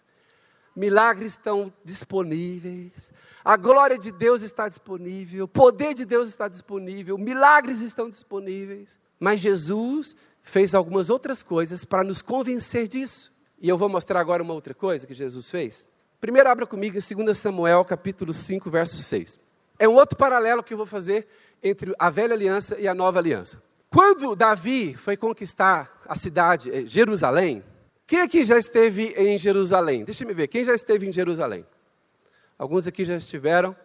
milagres 0.78 1.32
estão 1.32 1.74
disponíveis, 1.84 3.12
a 3.44 3.58
glória 3.58 3.98
de 3.98 4.12
Deus 4.12 4.44
está 4.44 4.70
disponível, 4.70 5.46
o 5.46 5.48
poder 5.48 5.96
de 5.96 6.06
Deus 6.06 6.30
está 6.30 6.48
disponível, 6.48 7.18
milagres 7.18 7.82
estão 7.82 8.08
disponíveis. 8.08 9.00
Mas 9.20 9.40
Jesus 9.42 10.16
fez 10.42 10.74
algumas 10.74 11.10
outras 11.10 11.44
coisas 11.44 11.84
para 11.84 12.04
nos 12.04 12.22
convencer 12.22 12.88
disso. 12.88 13.32
E 13.60 13.68
eu 13.68 13.78
vou 13.78 13.90
mostrar 13.90 14.20
agora 14.20 14.44
uma 14.44 14.54
outra 14.54 14.74
coisa 14.74 15.06
que 15.06 15.14
Jesus 15.14 15.50
fez. 15.50 15.86
Primeiro 16.20 16.50
abra 16.50 16.66
comigo 16.66 16.98
em 16.98 17.16
2 17.26 17.38
Samuel, 17.38 17.84
capítulo 17.86 18.34
5, 18.34 18.70
verso 18.70 18.98
6. 18.98 19.40
É 19.80 19.88
um 19.88 19.94
outro 19.94 20.18
paralelo 20.18 20.64
que 20.64 20.74
eu 20.74 20.78
vou 20.78 20.86
fazer 20.86 21.28
entre 21.62 21.94
a 22.00 22.10
velha 22.10 22.34
aliança 22.34 22.80
e 22.80 22.88
a 22.88 22.94
nova 22.94 23.20
aliança. 23.20 23.62
Quando 23.90 24.36
Davi 24.36 24.96
foi 24.96 25.16
conquistar 25.16 26.02
a 26.08 26.16
cidade, 26.16 26.72
eh, 26.72 26.86
Jerusalém, 26.86 27.64
quem 28.06 28.22
aqui 28.22 28.44
já 28.44 28.58
esteve 28.58 29.14
em 29.18 29.38
Jerusalém? 29.38 30.04
Deixa 30.04 30.24
eu 30.24 30.36
ver, 30.36 30.48
quem 30.48 30.66
já 30.66 30.74
esteve 30.74 31.08
em 31.08 31.12
Jerusalém? 31.12 31.66
Alguns 32.58 32.88
aqui 32.88 33.06
já 33.06 33.16
estiveram. 33.16 33.76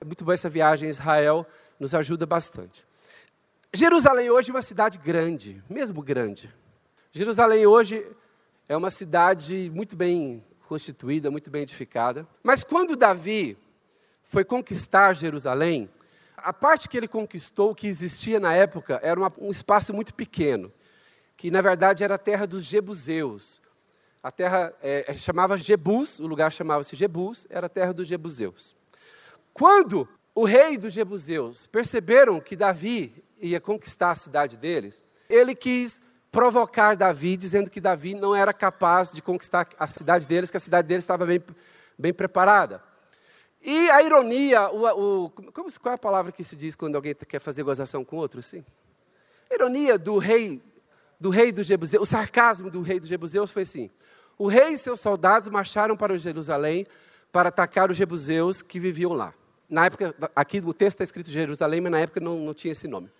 É 0.00 0.04
muito 0.04 0.24
bom 0.24 0.32
essa 0.32 0.48
viagem 0.48 0.88
a 0.88 0.90
Israel, 0.90 1.46
nos 1.78 1.94
ajuda 1.94 2.24
bastante. 2.24 2.87
Jerusalém 3.74 4.30
hoje 4.30 4.50
é 4.50 4.54
uma 4.54 4.62
cidade 4.62 4.96
grande, 4.96 5.62
mesmo 5.68 6.00
grande. 6.02 6.52
Jerusalém 7.12 7.66
hoje 7.66 8.06
é 8.66 8.74
uma 8.74 8.88
cidade 8.88 9.70
muito 9.74 9.94
bem 9.94 10.42
constituída, 10.66 11.30
muito 11.30 11.50
bem 11.50 11.62
edificada. 11.62 12.26
Mas 12.42 12.64
quando 12.64 12.96
Davi 12.96 13.58
foi 14.24 14.42
conquistar 14.44 15.14
Jerusalém, 15.14 15.88
A 16.40 16.52
parte 16.52 16.88
que 16.88 16.96
ele 16.96 17.08
conquistou, 17.08 17.74
que 17.74 17.88
existia 17.88 18.38
na 18.38 18.54
época, 18.54 19.00
era 19.02 19.18
uma, 19.18 19.32
um 19.38 19.50
espaço 19.50 19.92
muito 19.92 20.14
pequeno, 20.14 20.72
que 21.36 21.50
na 21.50 21.60
verdade 21.60 22.04
era 22.04 22.14
a 22.14 22.18
terra 22.18 22.46
dos 22.46 22.64
Jebuseus. 22.64 23.60
A 24.22 24.30
terra 24.30 24.72
é, 24.80 25.12
chamava 25.14 25.58
Jebus, 25.58 26.20
o 26.20 26.26
lugar 26.26 26.52
chamava-se 26.52 26.94
Jebus, 26.94 27.46
era 27.50 27.66
a 27.66 27.68
terra 27.68 27.92
dos 27.92 28.06
Jebuseus. 28.06 28.76
Quando 29.52 30.08
o 30.32 30.44
rei 30.44 30.78
dos 30.78 30.92
Jebuseus 30.92 31.66
perceberam 31.66 32.40
que 32.40 32.54
Davi 32.54 33.12
ia 33.40 33.60
conquistar 33.60 34.12
a 34.12 34.14
cidade 34.14 34.56
deles, 34.56 35.02
ele 35.28 35.54
quis 35.54 36.00
provocar 36.30 36.96
Davi, 36.96 37.36
dizendo 37.36 37.70
que 37.70 37.80
Davi 37.80 38.14
não 38.14 38.34
era 38.34 38.52
capaz 38.52 39.10
de 39.10 39.22
conquistar 39.22 39.68
a 39.78 39.86
cidade 39.86 40.26
deles, 40.26 40.50
que 40.50 40.56
a 40.56 40.60
cidade 40.60 40.86
deles 40.86 41.04
estava 41.04 41.24
bem, 41.24 41.42
bem 41.98 42.12
preparada. 42.12 42.82
E 43.62 43.90
a 43.90 44.02
ironia, 44.02 44.70
o, 44.70 45.24
o, 45.24 45.30
como, 45.30 45.68
qual 45.80 45.92
é 45.92 45.94
a 45.94 45.98
palavra 45.98 46.30
que 46.30 46.44
se 46.44 46.54
diz 46.54 46.76
quando 46.76 46.96
alguém 46.96 47.14
quer 47.14 47.40
fazer 47.40 47.62
gozação 47.62 48.04
com 48.04 48.16
outro? 48.16 48.40
Sim. 48.40 48.64
Ironia 49.50 49.98
do 49.98 50.18
rei 50.18 50.62
do 51.20 51.30
rei 51.30 51.50
dos 51.50 51.66
Jebuseus, 51.66 52.02
o 52.02 52.06
sarcasmo 52.06 52.70
do 52.70 52.80
rei 52.80 53.00
dos 53.00 53.08
Jebuseus 53.08 53.50
foi 53.50 53.62
assim: 53.62 53.90
o 54.38 54.46
rei 54.46 54.74
e 54.74 54.78
seus 54.78 55.00
soldados 55.00 55.48
marcharam 55.48 55.96
para 55.96 56.16
Jerusalém 56.16 56.86
para 57.32 57.48
atacar 57.48 57.90
os 57.90 57.96
Jebuseus 57.96 58.62
que 58.62 58.78
viviam 58.78 59.12
lá. 59.12 59.34
Na 59.68 59.86
época, 59.86 60.14
aqui 60.34 60.62
o 60.64 60.72
texto 60.72 60.94
está 60.94 61.04
escrito 61.04 61.30
Jerusalém, 61.30 61.80
mas 61.80 61.92
na 61.92 62.00
época 62.00 62.20
não, 62.20 62.38
não 62.38 62.54
tinha 62.54 62.72
esse 62.72 62.88
nome. 62.88 63.10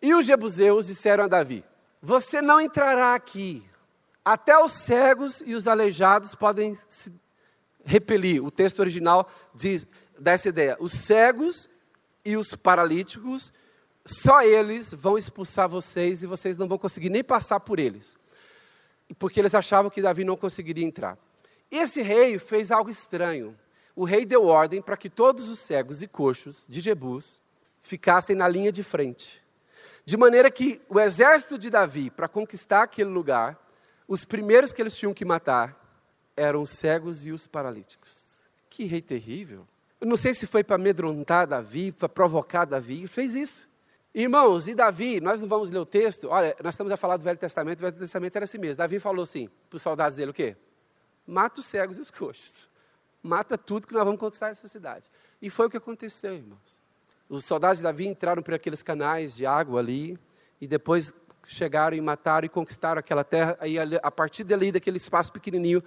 E 0.00 0.14
os 0.14 0.26
Jebuseus 0.26 0.86
disseram 0.86 1.24
a 1.24 1.28
Davi: 1.28 1.64
Você 2.02 2.42
não 2.42 2.60
entrará 2.60 3.14
aqui, 3.14 3.64
até 4.24 4.58
os 4.58 4.72
cegos 4.72 5.42
e 5.44 5.54
os 5.54 5.66
aleijados 5.66 6.34
podem 6.34 6.78
se 6.88 7.12
repelir. 7.84 8.44
O 8.44 8.50
texto 8.50 8.80
original 8.80 9.30
diz 9.54 9.86
dessa 10.18 10.48
ideia: 10.48 10.76
os 10.80 10.92
cegos 10.92 11.68
e 12.24 12.36
os 12.36 12.54
paralíticos, 12.54 13.52
só 14.04 14.42
eles 14.42 14.92
vão 14.92 15.18
expulsar 15.18 15.68
vocês 15.68 16.22
e 16.22 16.26
vocês 16.26 16.56
não 16.56 16.66
vão 16.66 16.78
conseguir 16.78 17.10
nem 17.10 17.22
passar 17.22 17.60
por 17.60 17.78
eles. 17.78 18.16
Porque 19.18 19.38
eles 19.38 19.54
achavam 19.54 19.90
que 19.90 20.00
Davi 20.00 20.24
não 20.24 20.36
conseguiria 20.36 20.84
entrar. 20.84 21.18
Esse 21.70 22.00
rei 22.02 22.38
fez 22.38 22.70
algo 22.70 22.90
estranho. 22.90 23.56
O 23.94 24.04
rei 24.04 24.24
deu 24.24 24.46
ordem 24.46 24.80
para 24.80 24.96
que 24.96 25.10
todos 25.10 25.48
os 25.48 25.58
cegos 25.58 26.02
e 26.02 26.08
coxos 26.08 26.66
de 26.68 26.80
Jebus 26.80 27.40
ficassem 27.82 28.34
na 28.34 28.48
linha 28.48 28.72
de 28.72 28.82
frente. 28.82 29.43
De 30.04 30.16
maneira 30.16 30.50
que 30.50 30.80
o 30.88 31.00
exército 31.00 31.58
de 31.58 31.70
Davi, 31.70 32.10
para 32.10 32.28
conquistar 32.28 32.82
aquele 32.82 33.10
lugar, 33.10 33.58
os 34.06 34.24
primeiros 34.24 34.72
que 34.72 34.82
eles 34.82 34.96
tinham 34.96 35.14
que 35.14 35.24
matar 35.24 35.80
eram 36.36 36.62
os 36.62 36.70
cegos 36.70 37.24
e 37.24 37.32
os 37.32 37.46
paralíticos. 37.46 38.26
Que 38.68 38.84
rei 38.84 39.00
terrível. 39.00 39.66
Eu 40.00 40.06
não 40.06 40.16
sei 40.16 40.34
se 40.34 40.46
foi 40.46 40.62
para 40.62 40.76
amedrontar 40.76 41.46
Davi, 41.46 41.90
para 41.90 42.08
provocar 42.08 42.66
Davi, 42.66 43.06
fez 43.06 43.34
isso. 43.34 43.68
Irmãos, 44.14 44.68
e 44.68 44.74
Davi, 44.74 45.20
nós 45.20 45.40
não 45.40 45.48
vamos 45.48 45.70
ler 45.70 45.78
o 45.78 45.86
texto, 45.86 46.28
olha, 46.28 46.54
nós 46.62 46.74
estamos 46.74 46.92
a 46.92 46.96
falar 46.96 47.16
do 47.16 47.24
Velho 47.24 47.38
Testamento, 47.38 47.78
o 47.78 47.82
Velho 47.82 47.96
Testamento 47.96 48.36
era 48.36 48.44
assim 48.44 48.58
mesmo. 48.58 48.76
Davi 48.76 49.00
falou 49.00 49.22
assim 49.22 49.48
para 49.68 49.76
os 49.76 49.82
soldados 49.82 50.16
dele: 50.16 50.30
o 50.30 50.34
quê? 50.34 50.56
Mata 51.26 51.60
os 51.60 51.66
cegos 51.66 51.98
e 51.98 52.00
os 52.02 52.10
coxos. 52.10 52.68
Mata 53.22 53.56
tudo 53.56 53.86
que 53.86 53.94
nós 53.94 54.04
vamos 54.04 54.20
conquistar 54.20 54.50
essa 54.50 54.68
cidade. 54.68 55.10
E 55.40 55.48
foi 55.48 55.66
o 55.66 55.70
que 55.70 55.78
aconteceu, 55.78 56.34
irmãos. 56.34 56.83
Os 57.34 57.44
soldados 57.44 57.78
de 57.78 57.82
Davi 57.82 58.06
entraram 58.06 58.42
por 58.42 58.54
aqueles 58.54 58.82
canais 58.82 59.34
de 59.34 59.44
água 59.44 59.80
ali, 59.80 60.16
e 60.60 60.68
depois 60.68 61.12
chegaram 61.46 61.96
e 61.96 62.00
mataram 62.00 62.46
e 62.46 62.48
conquistaram 62.48 63.00
aquela 63.00 63.24
terra. 63.24 63.56
Aí, 63.60 63.76
a 63.78 64.10
partir 64.10 64.44
dali, 64.44 64.70
daquele 64.70 64.98
espaço 64.98 65.32
pequenininho, 65.32 65.82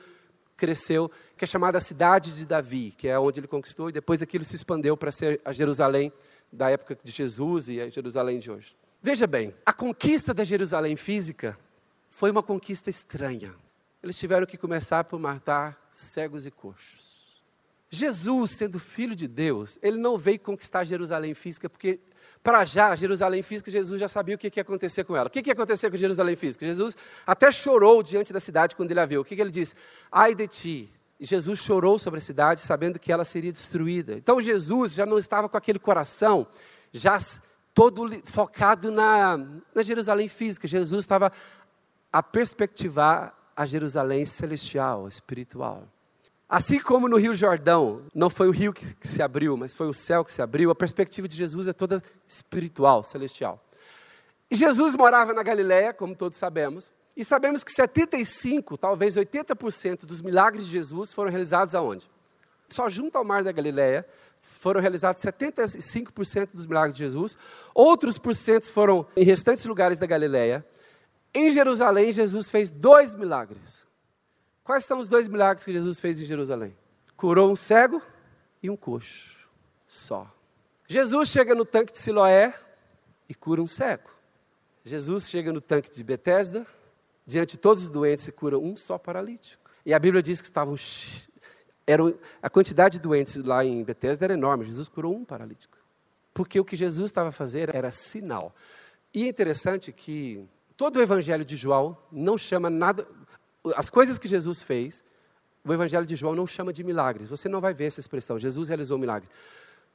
cresceu, 0.57 1.09
que 1.37 1.45
é 1.45 1.47
chamada 1.47 1.79
cidade 1.79 2.35
de 2.35 2.45
Davi, 2.45 2.93
que 2.97 3.07
é 3.07 3.17
onde 3.17 3.39
ele 3.39 3.47
conquistou, 3.47 3.87
e 3.87 3.93
depois 3.93 4.21
aquilo 4.21 4.43
se 4.43 4.55
expandeu 4.55 4.97
para 4.97 5.11
ser 5.11 5.39
a 5.45 5.53
Jerusalém 5.53 6.11
da 6.51 6.69
época 6.69 6.97
de 7.01 7.11
Jesus 7.11 7.69
e 7.69 7.79
a 7.79 7.89
Jerusalém 7.89 8.39
de 8.39 8.51
hoje. 8.51 8.75
Veja 9.01 9.25
bem, 9.25 9.55
a 9.65 9.71
conquista 9.71 10.33
da 10.33 10.43
Jerusalém 10.43 10.97
física 10.97 11.57
foi 12.09 12.29
uma 12.29 12.43
conquista 12.43 12.89
estranha. 12.89 13.53
Eles 14.03 14.17
tiveram 14.17 14.45
que 14.45 14.57
começar 14.57 15.05
por 15.05 15.19
matar 15.19 15.77
cegos 15.91 16.45
e 16.45 16.51
coxos. 16.51 17.06
Jesus, 17.89 18.51
sendo 18.51 18.79
filho 18.79 19.15
de 19.15 19.27
Deus, 19.27 19.79
ele 19.81 19.97
não 19.97 20.17
veio 20.17 20.39
conquistar 20.39 20.83
Jerusalém 20.83 21.33
física, 21.33 21.69
porque 21.69 21.99
para 22.43 22.65
já, 22.65 22.95
Jerusalém 22.95 23.41
física, 23.41 23.71
Jesus 23.71 23.99
já 23.99 24.07
sabia 24.07 24.35
o 24.35 24.37
que 24.37 24.51
ia 24.55 24.61
acontecer 24.61 25.03
com 25.03 25.15
ela. 25.15 25.27
O 25.27 25.29
que 25.29 25.41
ia 25.45 25.53
acontecer 25.53 25.89
com 25.89 25.97
Jerusalém 25.97 26.35
física? 26.35 26.65
Jesus 26.65 26.95
até 27.25 27.51
chorou 27.51 28.03
diante 28.03 28.31
da 28.31 28.39
cidade 28.39 28.75
quando 28.75 28.91
ele 28.91 28.99
a 28.99 29.05
viu. 29.05 29.21
O 29.21 29.25
que 29.25 29.35
ele 29.35 29.51
disse? 29.51 29.73
Ai 30.11 30.35
de 30.35 30.47
ti. 30.47 30.93
Jesus 31.19 31.59
chorou 31.59 31.97
sobre 31.97 32.19
a 32.19 32.21
cidade, 32.21 32.61
sabendo 32.61 32.99
que 32.99 33.11
ela 33.11 33.25
seria 33.25 33.51
destruída. 33.51 34.13
Então 34.13 34.39
Jesus 34.39 34.93
já 34.93 35.05
não 35.05 35.17
estava 35.17 35.49
com 35.49 35.57
aquele 35.57 35.79
coração, 35.79 36.47
já 36.93 37.19
todo 37.73 38.09
focado 38.25 38.91
na, 38.91 39.37
na 39.73 39.83
Jerusalém 39.83 40.27
física. 40.27 40.67
Jesus 40.67 41.03
estava 41.03 41.31
a 42.11 42.21
perspectivar 42.21 43.51
a 43.55 43.65
Jerusalém 43.65 44.25
celestial, 44.25 45.07
espiritual. 45.07 45.87
Assim 46.49 46.79
como 46.79 47.09
no 47.09 47.17
Rio 47.17 47.35
Jordão, 47.35 48.03
não 48.15 48.29
foi 48.29 48.47
o 48.47 48.51
rio 48.51 48.71
que, 48.71 48.95
que, 48.95 49.07
se 49.07 49.21
abriu, 49.21 49.57
mas 49.57 49.73
foi 49.73 49.87
o 49.87 49.93
céu 49.93 50.23
que 50.23 50.31
se 50.31 50.41
abriu, 50.41 50.71
a 50.71 50.75
perspectiva 50.75 51.27
de 51.27 51.35
Jesus 51.35 51.67
é 51.67 51.73
toda 51.73 52.01
espiritual, 52.25 53.03
celestial. 53.03 53.61
E 54.49 54.55
Jesus 54.55 54.95
morava 54.95 55.33
na 55.33 55.43
Galiléia, 55.43 55.93
como 55.93 56.15
todos 56.15 56.37
sabemos, 56.37 56.89
e 57.17 57.25
sabemos 57.25 57.65
que 57.65 57.71
75, 57.71 58.77
talvez 58.77 59.15
80% 59.15 60.05
dos 60.05 60.21
milagres 60.21 60.65
de 60.67 60.71
Jesus 60.71 61.11
foram 61.11 61.29
realizados 61.29 61.75
aonde? 61.75 62.09
Só 62.69 62.87
junto 62.87 63.17
ao 63.17 63.25
mar 63.25 63.43
da 63.43 63.51
Galiléia 63.51 64.05
foram 64.39 64.79
realizados 64.79 65.21
75% 65.21 66.49
dos 66.53 66.65
milagres 66.65 66.95
de 66.95 67.03
Jesus, 67.03 67.37
outros 67.73 68.17
porcentos 68.17 68.69
foram 68.69 69.05
em 69.17 69.25
restantes 69.25 69.65
lugares 69.65 69.97
da 69.97 70.05
Galiléia. 70.05 70.65
Em 71.33 71.51
Jerusalém, 71.51 72.13
Jesus 72.13 72.49
fez 72.49 72.69
dois 72.69 73.15
milagres. 73.15 73.86
Quais 74.67 74.83
são 74.83 74.99
os 74.99 75.07
dois 75.07 75.29
milagres 75.29 75.63
que 75.63 75.71
Jesus 75.71 75.97
fez 75.97 76.19
em 76.19 76.25
Jerusalém? 76.25 76.75
Curou 77.15 77.49
um 77.49 77.55
cego 77.55 78.01
e 78.61 78.69
um 78.69 78.75
coxo. 78.75 79.47
Só. 79.87 80.29
Jesus 80.85 81.29
chega 81.29 81.55
no 81.55 81.63
tanque 81.63 81.93
de 81.93 81.99
Siloé 81.99 82.53
e 83.29 83.33
cura 83.33 83.61
um 83.61 83.65
cego. 83.65 84.09
Jesus 84.83 85.29
chega 85.29 85.53
no 85.53 85.61
tanque 85.61 85.89
de 85.89 86.03
Betesda, 86.03 86.67
diante 87.25 87.51
de 87.51 87.59
todos 87.59 87.83
os 87.83 87.89
doentes 87.89 88.27
e 88.27 88.31
cura 88.33 88.59
um 88.59 88.75
só 88.75 88.97
paralítico. 88.97 89.71
E 89.85 89.93
a 89.93 89.99
Bíblia 89.99 90.21
diz 90.21 90.41
que 90.41 90.47
estavam 90.49 90.75
eram, 91.87 92.13
a 92.41 92.49
quantidade 92.49 92.97
de 92.97 93.01
doentes 93.01 93.37
lá 93.37 93.63
em 93.63 93.81
Betesda 93.85 94.25
era 94.25 94.33
enorme. 94.33 94.65
Jesus 94.65 94.89
curou 94.89 95.15
um 95.15 95.23
paralítico. 95.23 95.77
Porque 96.33 96.59
o 96.59 96.65
que 96.65 96.75
Jesus 96.75 97.09
estava 97.09 97.31
fazendo 97.31 97.73
era 97.73 97.89
sinal. 97.89 98.53
E 99.13 99.27
é 99.27 99.29
interessante 99.29 99.93
que 99.93 100.45
todo 100.75 100.97
o 100.97 101.01
evangelho 101.01 101.45
de 101.45 101.55
João 101.55 101.97
não 102.11 102.37
chama 102.37 102.69
nada, 102.69 103.07
as 103.75 103.89
coisas 103.89 104.17
que 104.17 104.27
Jesus 104.27 104.61
fez, 104.63 105.03
o 105.63 105.73
Evangelho 105.73 106.05
de 106.05 106.15
João 106.15 106.35
não 106.35 106.47
chama 106.47 106.71
de 106.71 106.83
milagres. 106.83 107.27
Você 107.27 107.49
não 107.49 107.59
vai 107.59 107.73
ver 107.73 107.85
essa 107.85 107.99
expressão, 107.99 108.39
Jesus 108.39 108.67
realizou 108.67 108.97
um 108.97 109.01
milagre. 109.01 109.29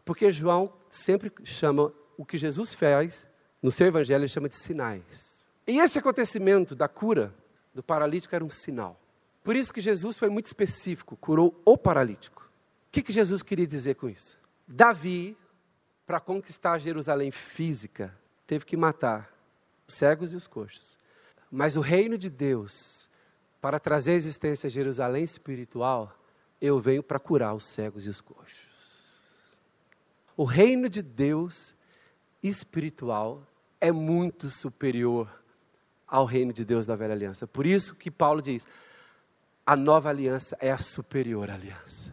Porque 0.04 0.30
João 0.30 0.72
sempre 0.90 1.32
chama 1.44 1.92
o 2.16 2.24
que 2.24 2.36
Jesus 2.36 2.74
fez, 2.74 3.26
no 3.62 3.70
seu 3.70 3.86
Evangelho, 3.86 4.22
ele 4.22 4.28
chama 4.28 4.48
de 4.48 4.56
sinais. 4.56 5.48
E 5.66 5.78
esse 5.78 5.98
acontecimento 5.98 6.74
da 6.74 6.88
cura 6.88 7.34
do 7.72 7.82
paralítico 7.82 8.34
era 8.34 8.44
um 8.44 8.50
sinal. 8.50 9.00
Por 9.42 9.56
isso 9.56 9.72
que 9.72 9.80
Jesus 9.80 10.18
foi 10.18 10.28
muito 10.28 10.46
específico, 10.46 11.16
curou 11.16 11.60
o 11.64 11.78
paralítico. 11.78 12.42
O 12.88 12.92
que, 12.92 13.02
que 13.02 13.12
Jesus 13.12 13.42
queria 13.42 13.66
dizer 13.66 13.94
com 13.94 14.08
isso? 14.08 14.38
Davi, 14.66 15.36
para 16.06 16.20
conquistar 16.20 16.78
Jerusalém 16.78 17.30
física, 17.30 18.14
teve 18.46 18.64
que 18.64 18.76
matar 18.76 19.32
os 19.86 19.94
cegos 19.94 20.32
e 20.32 20.36
os 20.36 20.46
coxos. 20.46 20.98
Mas 21.50 21.76
o 21.76 21.80
reino 21.80 22.18
de 22.18 22.28
Deus 22.28 23.10
para 23.62 23.78
trazer 23.78 24.10
a 24.10 24.14
existência 24.14 24.66
a 24.66 24.70
Jerusalém 24.70 25.22
espiritual, 25.22 26.12
eu 26.60 26.80
venho 26.80 27.00
para 27.00 27.20
curar 27.20 27.54
os 27.54 27.64
cegos 27.64 28.08
e 28.08 28.10
os 28.10 28.20
coxos. 28.20 29.22
O 30.36 30.42
reino 30.42 30.88
de 30.88 31.00
Deus 31.00 31.72
espiritual 32.42 33.46
é 33.80 33.92
muito 33.92 34.50
superior 34.50 35.30
ao 36.08 36.24
reino 36.24 36.52
de 36.52 36.64
Deus 36.64 36.84
da 36.84 36.96
velha 36.96 37.14
aliança. 37.14 37.46
Por 37.46 37.64
isso 37.64 37.94
que 37.94 38.10
Paulo 38.10 38.42
diz: 38.42 38.66
a 39.64 39.76
nova 39.76 40.08
aliança 40.08 40.56
é 40.60 40.72
a 40.72 40.78
superior 40.78 41.48
aliança, 41.48 42.12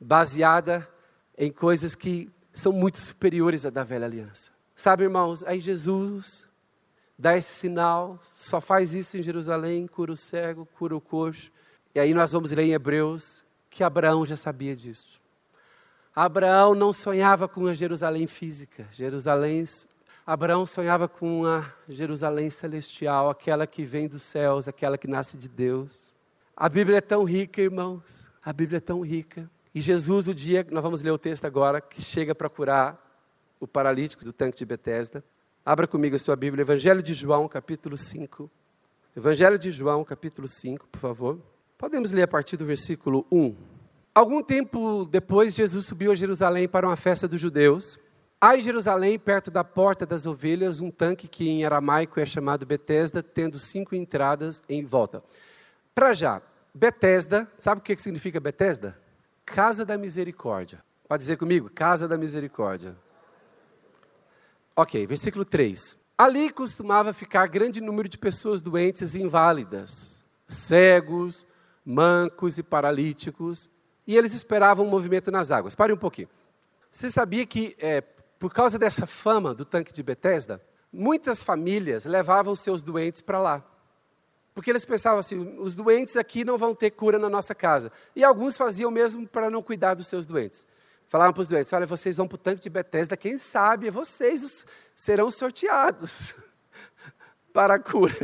baseada 0.00 0.88
em 1.36 1.50
coisas 1.50 1.96
que 1.96 2.30
são 2.52 2.70
muito 2.70 3.00
superiores 3.00 3.66
à 3.66 3.70
da 3.70 3.82
velha 3.82 4.06
aliança. 4.06 4.52
Sabe, 4.76 5.02
irmãos, 5.02 5.42
aí 5.42 5.58
Jesus 5.58 6.48
dá 7.18 7.36
esse 7.36 7.52
sinal, 7.52 8.18
só 8.34 8.60
faz 8.60 8.94
isso 8.94 9.16
em 9.16 9.22
Jerusalém, 9.22 9.86
cura 9.86 10.12
o 10.12 10.16
cego, 10.16 10.66
cura 10.78 10.96
o 10.96 11.00
coxo. 11.00 11.50
E 11.94 12.00
aí 12.00 12.12
nós 12.12 12.32
vamos 12.32 12.52
ler 12.52 12.64
em 12.64 12.72
Hebreus 12.72 13.44
que 13.70 13.82
Abraão 13.82 14.24
já 14.24 14.36
sabia 14.36 14.74
disso. 14.74 15.20
Abraão 16.14 16.74
não 16.74 16.92
sonhava 16.92 17.48
com 17.48 17.66
a 17.66 17.74
Jerusalém 17.74 18.26
física, 18.26 18.86
Jerusalém, 18.92 19.64
Abraão 20.26 20.64
sonhava 20.64 21.06
com 21.06 21.44
a 21.44 21.70
Jerusalém 21.88 22.48
celestial, 22.48 23.28
aquela 23.28 23.66
que 23.66 23.84
vem 23.84 24.08
dos 24.08 24.22
céus, 24.22 24.66
aquela 24.66 24.96
que 24.96 25.06
nasce 25.06 25.36
de 25.36 25.48
Deus. 25.48 26.12
A 26.56 26.68
Bíblia 26.68 26.98
é 26.98 27.00
tão 27.00 27.24
rica, 27.24 27.60
irmãos, 27.60 28.26
a 28.42 28.52
Bíblia 28.52 28.78
é 28.78 28.80
tão 28.80 29.02
rica. 29.02 29.50
E 29.74 29.80
Jesus, 29.80 30.28
o 30.28 30.34
dia, 30.34 30.64
nós 30.70 30.82
vamos 30.82 31.02
ler 31.02 31.10
o 31.10 31.18
texto 31.18 31.44
agora, 31.44 31.80
que 31.80 32.00
chega 32.00 32.34
para 32.34 32.48
curar 32.48 32.96
o 33.60 33.66
paralítico 33.66 34.24
do 34.24 34.32
tanque 34.32 34.56
de 34.56 34.64
Betesda. 34.64 35.22
Abra 35.66 35.86
comigo 35.86 36.14
a 36.14 36.18
sua 36.18 36.36
Bíblia, 36.36 36.60
Evangelho 36.60 37.02
de 37.02 37.14
João, 37.14 37.48
capítulo 37.48 37.96
5. 37.96 38.50
Evangelho 39.16 39.58
de 39.58 39.72
João, 39.72 40.04
capítulo 40.04 40.46
5, 40.46 40.86
por 40.88 40.98
favor. 40.98 41.40
Podemos 41.78 42.10
ler 42.10 42.24
a 42.24 42.28
partir 42.28 42.58
do 42.58 42.66
versículo 42.66 43.26
1. 43.32 43.56
Algum 44.14 44.42
tempo 44.42 45.06
depois, 45.06 45.54
Jesus 45.54 45.86
subiu 45.86 46.12
a 46.12 46.14
Jerusalém 46.14 46.68
para 46.68 46.86
uma 46.86 46.96
festa 46.96 47.26
dos 47.26 47.40
judeus. 47.40 47.98
Há 48.38 48.58
em 48.58 48.60
Jerusalém, 48.60 49.18
perto 49.18 49.50
da 49.50 49.64
porta 49.64 50.04
das 50.04 50.26
ovelhas, 50.26 50.82
um 50.82 50.90
tanque 50.90 51.26
que 51.26 51.48
em 51.48 51.64
aramaico 51.64 52.20
é 52.20 52.26
chamado 52.26 52.66
Betesda, 52.66 53.22
tendo 53.22 53.58
cinco 53.58 53.94
entradas 53.94 54.62
em 54.68 54.84
volta. 54.84 55.24
Para 55.94 56.12
já, 56.12 56.42
Betesda, 56.74 57.50
sabe 57.56 57.80
o 57.80 57.82
que 57.82 57.96
significa 57.96 58.38
Betesda? 58.38 59.00
Casa 59.46 59.82
da 59.82 59.96
Misericórdia. 59.96 60.84
Pode 61.08 61.22
dizer 61.22 61.38
comigo? 61.38 61.70
Casa 61.70 62.06
da 62.06 62.18
Misericórdia. 62.18 62.94
Ok, 64.76 65.06
versículo 65.06 65.44
3. 65.44 65.96
Ali 66.18 66.50
costumava 66.50 67.12
ficar 67.12 67.46
grande 67.46 67.80
número 67.80 68.08
de 68.08 68.18
pessoas 68.18 68.60
doentes 68.60 69.14
e 69.14 69.22
inválidas, 69.22 70.24
cegos, 70.48 71.46
mancos 71.86 72.58
e 72.58 72.62
paralíticos, 72.62 73.70
e 74.04 74.16
eles 74.16 74.34
esperavam 74.34 74.84
um 74.84 74.90
movimento 74.90 75.30
nas 75.30 75.52
águas. 75.52 75.76
Pare 75.76 75.92
um 75.92 75.96
pouquinho. 75.96 76.28
Você 76.90 77.08
sabia 77.08 77.46
que, 77.46 77.76
é, 77.78 78.00
por 78.00 78.52
causa 78.52 78.76
dessa 78.76 79.06
fama 79.06 79.54
do 79.54 79.64
tanque 79.64 79.92
de 79.92 80.02
Betesda, 80.02 80.60
muitas 80.92 81.44
famílias 81.44 82.04
levavam 82.04 82.56
seus 82.56 82.82
doentes 82.82 83.20
para 83.20 83.40
lá. 83.40 83.64
Porque 84.52 84.70
eles 84.70 84.84
pensavam 84.84 85.20
assim: 85.20 85.56
os 85.60 85.76
doentes 85.76 86.16
aqui 86.16 86.44
não 86.44 86.58
vão 86.58 86.74
ter 86.74 86.90
cura 86.90 87.18
na 87.18 87.28
nossa 87.28 87.54
casa. 87.54 87.92
E 88.14 88.24
alguns 88.24 88.56
faziam 88.56 88.90
mesmo 88.90 89.24
para 89.26 89.48
não 89.48 89.62
cuidar 89.62 89.94
dos 89.94 90.08
seus 90.08 90.26
doentes. 90.26 90.66
Falavam 91.08 91.32
para 91.32 91.40
os 91.40 91.48
doentes: 91.48 91.72
olha, 91.72 91.86
vocês 91.86 92.16
vão 92.16 92.26
para 92.26 92.36
o 92.36 92.38
tanque 92.38 92.62
de 92.62 92.70
Betesda, 92.70 93.16
quem 93.16 93.38
sabe 93.38 93.90
vocês 93.90 94.64
serão 94.94 95.30
sorteados 95.30 96.34
para 97.52 97.74
a 97.74 97.78
cura. 97.78 98.14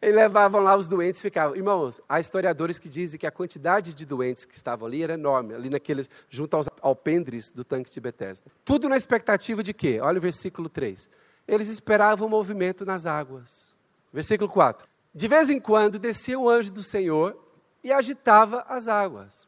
E 0.00 0.10
levavam 0.10 0.60
lá 0.60 0.76
os 0.76 0.88
doentes 0.88 1.20
e 1.20 1.22
ficavam. 1.22 1.54
Irmãos, 1.54 2.00
há 2.08 2.18
historiadores 2.18 2.76
que 2.76 2.88
dizem 2.88 3.20
que 3.20 3.26
a 3.26 3.30
quantidade 3.30 3.94
de 3.94 4.04
doentes 4.04 4.44
que 4.44 4.56
estavam 4.56 4.88
ali 4.88 5.00
era 5.00 5.14
enorme, 5.14 5.54
ali 5.54 5.70
naqueles, 5.70 6.10
junto 6.28 6.56
aos 6.56 6.68
alpendres 6.80 7.52
do 7.52 7.62
tanque 7.62 7.88
de 7.88 8.00
Betesda. 8.00 8.50
Tudo 8.64 8.88
na 8.88 8.96
expectativa 8.96 9.62
de 9.62 9.72
quê? 9.72 10.00
Olha 10.02 10.18
o 10.18 10.20
versículo 10.20 10.68
3. 10.68 11.08
Eles 11.46 11.68
esperavam 11.68 12.26
o 12.26 12.30
movimento 12.30 12.84
nas 12.84 13.06
águas. 13.06 13.72
Versículo 14.12 14.50
4. 14.50 14.88
De 15.14 15.28
vez 15.28 15.48
em 15.48 15.60
quando 15.60 16.00
descia 16.00 16.36
o 16.36 16.50
anjo 16.50 16.72
do 16.72 16.82
Senhor 16.82 17.38
e 17.84 17.92
agitava 17.92 18.64
as 18.68 18.88
águas. 18.88 19.46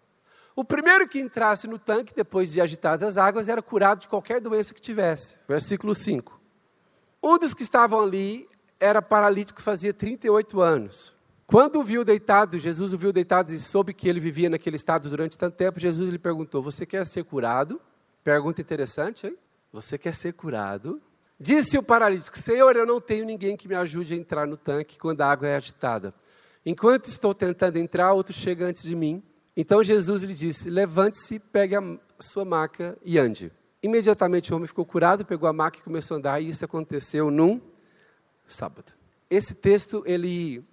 O 0.57 0.65
primeiro 0.65 1.09
que 1.09 1.19
entrasse 1.19 1.67
no 1.67 1.79
tanque, 1.79 2.15
depois 2.15 2.53
de 2.53 2.61
agitadas 2.61 3.09
as 3.09 3.17
águas, 3.17 3.49
era 3.49 3.61
curado 3.61 4.01
de 4.01 4.09
qualquer 4.09 4.41
doença 4.41 4.73
que 4.73 4.81
tivesse. 4.81 5.35
Versículo 5.49 5.95
5. 5.95 6.41
Um 7.23 7.39
dos 7.39 7.55
que 7.55 7.63
estavam 7.63 8.01
ali 8.03 8.49
era 8.79 9.03
paralítico, 9.03 9.63
fazia 9.63 9.93
38 9.93 10.61
anos. 10.61 11.15
Quando 11.47 11.81
o 11.81 11.85
viu 11.85 12.05
deitado, 12.05 12.59
Jesus 12.59 12.93
o 12.93 12.99
viu 12.99 13.13
deitado 13.13 13.53
e 13.53 13.59
soube 13.59 13.93
que 13.93 14.09
ele 14.09 14.21
vivia 14.21 14.49
naquele 14.49 14.77
estado 14.77 15.11
durante 15.11 15.37
tanto 15.37 15.57
tempo, 15.57 15.81
Jesus 15.81 16.09
lhe 16.09 16.19
perguntou: 16.19 16.63
Você 16.63 16.87
quer 16.87 17.05
ser 17.05 17.25
curado? 17.25 17.81
Pergunta 18.23 18.61
interessante, 18.61 19.27
hein? 19.27 19.37
Você 19.73 19.99
quer 19.99 20.15
ser 20.15 20.33
curado? 20.33 21.03
Disse 21.39 21.77
o 21.77 21.83
paralítico: 21.83 22.39
Senhor, 22.39 22.77
eu 22.77 22.87
não 22.87 23.01
tenho 23.01 23.25
ninguém 23.25 23.57
que 23.57 23.69
me 23.69 23.75
ajude 23.75 24.15
a 24.15 24.17
entrar 24.17 24.47
no 24.47 24.57
tanque 24.57 24.99
quando 24.99 25.21
a 25.21 25.31
água 25.31 25.49
é 25.49 25.57
agitada. 25.57 26.15
Enquanto 26.65 27.07
estou 27.07 27.35
tentando 27.35 27.77
entrar, 27.77 28.13
outro 28.13 28.33
chega 28.33 28.65
antes 28.65 28.83
de 28.85 28.95
mim. 28.95 29.23
Então 29.57 29.83
Jesus 29.83 30.23
lhe 30.23 30.35
disse: 30.35 30.69
Levante-se, 30.69 31.39
pegue 31.39 31.77
a 31.77 31.83
sua 32.19 32.45
maca 32.45 32.97
e 33.05 33.19
ande. 33.19 33.53
Imediatamente 33.83 34.53
o 34.53 34.57
homem 34.57 34.67
ficou 34.67 34.85
curado, 34.85 35.25
pegou 35.25 35.49
a 35.49 35.53
maca 35.53 35.79
e 35.79 35.83
começou 35.83 36.15
a 36.15 36.19
andar, 36.19 36.41
e 36.41 36.49
isso 36.49 36.65
aconteceu 36.65 37.31
num 37.31 37.61
sábado. 38.47 38.93
Esse 39.29 39.55
texto 39.55 40.03
ele 40.07 40.65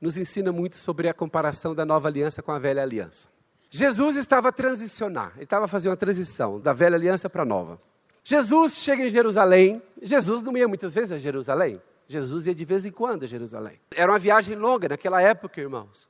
nos 0.00 0.16
ensina 0.16 0.52
muito 0.52 0.76
sobre 0.76 1.08
a 1.08 1.14
comparação 1.14 1.74
da 1.74 1.84
nova 1.84 2.08
aliança 2.08 2.42
com 2.42 2.52
a 2.52 2.58
velha 2.58 2.82
aliança. 2.82 3.28
Jesus 3.70 4.16
estava 4.16 4.50
a 4.50 4.52
transicionar, 4.52 5.32
ele 5.36 5.44
estava 5.44 5.64
a 5.64 5.68
fazer 5.68 5.88
uma 5.88 5.96
transição 5.96 6.60
da 6.60 6.72
velha 6.72 6.96
aliança 6.96 7.28
para 7.30 7.42
a 7.42 7.46
nova. 7.46 7.80
Jesus 8.22 8.76
chega 8.76 9.04
em 9.04 9.10
Jerusalém. 9.10 9.82
Jesus 10.00 10.40
não 10.40 10.56
ia 10.56 10.66
muitas 10.66 10.94
vezes 10.94 11.12
a 11.12 11.18
Jerusalém. 11.18 11.80
Jesus 12.08 12.46
ia 12.46 12.54
de 12.54 12.64
vez 12.64 12.84
em 12.84 12.90
quando 12.90 13.24
a 13.24 13.26
Jerusalém. 13.26 13.78
Era 13.94 14.10
uma 14.10 14.18
viagem 14.18 14.56
longa 14.56 14.88
naquela 14.88 15.20
época, 15.20 15.60
irmãos. 15.60 16.08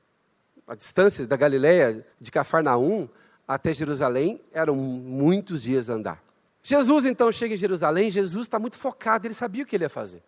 A 0.67 0.75
distância 0.75 1.27
da 1.27 1.35
Galileia, 1.35 2.05
de 2.19 2.31
Cafarnaum 2.31 3.07
até 3.47 3.73
Jerusalém, 3.73 4.41
eram 4.51 4.75
muitos 4.75 5.61
dias 5.61 5.89
a 5.89 5.93
andar. 5.93 6.23
Jesus 6.63 7.05
então 7.05 7.31
chega 7.31 7.53
em 7.53 7.57
Jerusalém, 7.57 8.09
Jesus 8.09 8.47
está 8.47 8.57
muito 8.57 8.75
focado, 8.75 9.27
ele 9.27 9.35
sabia 9.35 9.63
o 9.63 9.65
que 9.67 9.75
ele 9.75 9.83
ia 9.83 9.89
fazer. 9.89 10.23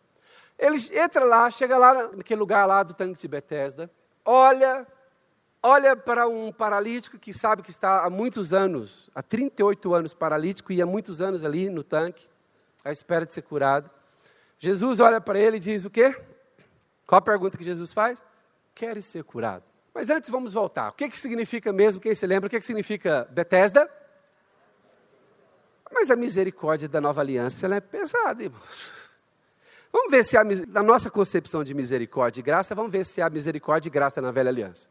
Ele 0.57 0.77
entra 0.95 1.25
lá, 1.25 1.49
chega 1.49 1.77
lá 1.77 2.09
naquele 2.15 2.39
lugar 2.39 2.67
lá 2.67 2.83
do 2.83 2.93
tanque 2.93 3.19
de 3.19 3.27
Betesda, 3.27 3.89
olha 4.23 4.85
olha 5.63 5.95
para 5.95 6.27
um 6.27 6.51
paralítico 6.51 7.17
que 7.17 7.33
sabe 7.33 7.61
que 7.63 7.71
está 7.71 8.05
há 8.05 8.09
muitos 8.09 8.53
anos, 8.53 9.09
há 9.15 9.23
38 9.23 9.93
anos 9.93 10.13
paralítico 10.13 10.71
e 10.71 10.81
há 10.81 10.85
muitos 10.85 11.19
anos 11.19 11.43
ali 11.43 11.69
no 11.69 11.83
tanque, 11.83 12.27
à 12.85 12.91
espera 12.91 13.25
de 13.25 13.33
ser 13.33 13.41
curado. 13.41 13.89
Jesus 14.59 14.99
olha 14.99 15.19
para 15.19 15.39
ele 15.39 15.57
e 15.57 15.59
diz 15.59 15.85
o 15.85 15.89
quê? 15.89 16.15
Qual 17.05 17.19
a 17.19 17.21
pergunta 17.21 17.57
que 17.57 17.63
Jesus 17.63 17.91
faz? 17.91 18.23
Queres 18.75 19.05
ser 19.05 19.23
curado? 19.23 19.63
Mas 19.93 20.09
antes 20.09 20.29
vamos 20.29 20.53
voltar. 20.53 20.89
O 20.89 20.93
que, 20.93 21.09
que 21.09 21.17
significa 21.17 21.73
mesmo, 21.73 22.01
quem 22.01 22.13
se 22.13 22.25
lembra, 22.25 22.47
o 22.47 22.49
que, 22.49 22.59
que 22.59 22.65
significa 22.65 23.27
Betesda? 23.31 23.89
Mas 25.91 26.11
a 26.11 26.15
misericórdia 26.15 26.87
da 26.87 27.01
nova 27.01 27.21
aliança 27.21 27.65
ela 27.65 27.75
é 27.75 27.81
pesada, 27.81 28.43
irmãos. 28.43 29.07
Vamos 29.91 30.11
ver 30.11 30.23
se 30.23 30.37
há, 30.37 30.43
na 30.43 30.83
nossa 30.83 31.09
concepção 31.09 31.63
de 31.63 31.73
misericórdia 31.73 32.39
e 32.39 32.43
graça, 32.43 32.75
vamos 32.75 32.91
ver 32.91 33.05
se 33.05 33.21
há 33.21 33.29
misericórdia 33.29 33.89
e 33.89 33.91
graça 33.91 34.21
na 34.21 34.31
velha 34.31 34.49
aliança. 34.49 34.87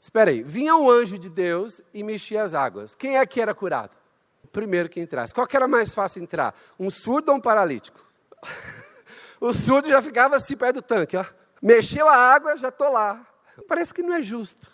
Espera 0.00 0.30
aí, 0.30 0.42
vinha 0.42 0.74
um 0.76 0.90
anjo 0.90 1.18
de 1.18 1.30
Deus 1.30 1.80
e 1.92 2.02
mexia 2.02 2.42
as 2.42 2.52
águas. 2.52 2.94
Quem 2.94 3.16
é 3.16 3.24
que 3.24 3.40
era 3.40 3.54
curado? 3.54 3.96
O 4.42 4.48
primeiro 4.48 4.88
que 4.88 5.00
entrasse. 5.00 5.32
Qual 5.32 5.46
que 5.46 5.56
era 5.56 5.68
mais 5.68 5.94
fácil 5.94 6.22
entrar? 6.22 6.54
Um 6.78 6.90
surdo 6.90 7.30
ou 7.30 7.38
um 7.38 7.40
paralítico? 7.40 8.04
o 9.40 9.52
surdo 9.52 9.88
já 9.88 10.02
ficava 10.02 10.36
assim 10.36 10.56
perto 10.56 10.76
do 10.76 10.82
tanque, 10.82 11.16
ó. 11.16 11.24
Mexeu 11.62 12.08
a 12.08 12.16
água, 12.16 12.56
já 12.56 12.68
estou 12.68 12.90
lá. 12.90 13.26
Parece 13.68 13.92
que 13.92 14.02
não 14.02 14.14
é 14.14 14.22
justo. 14.22 14.70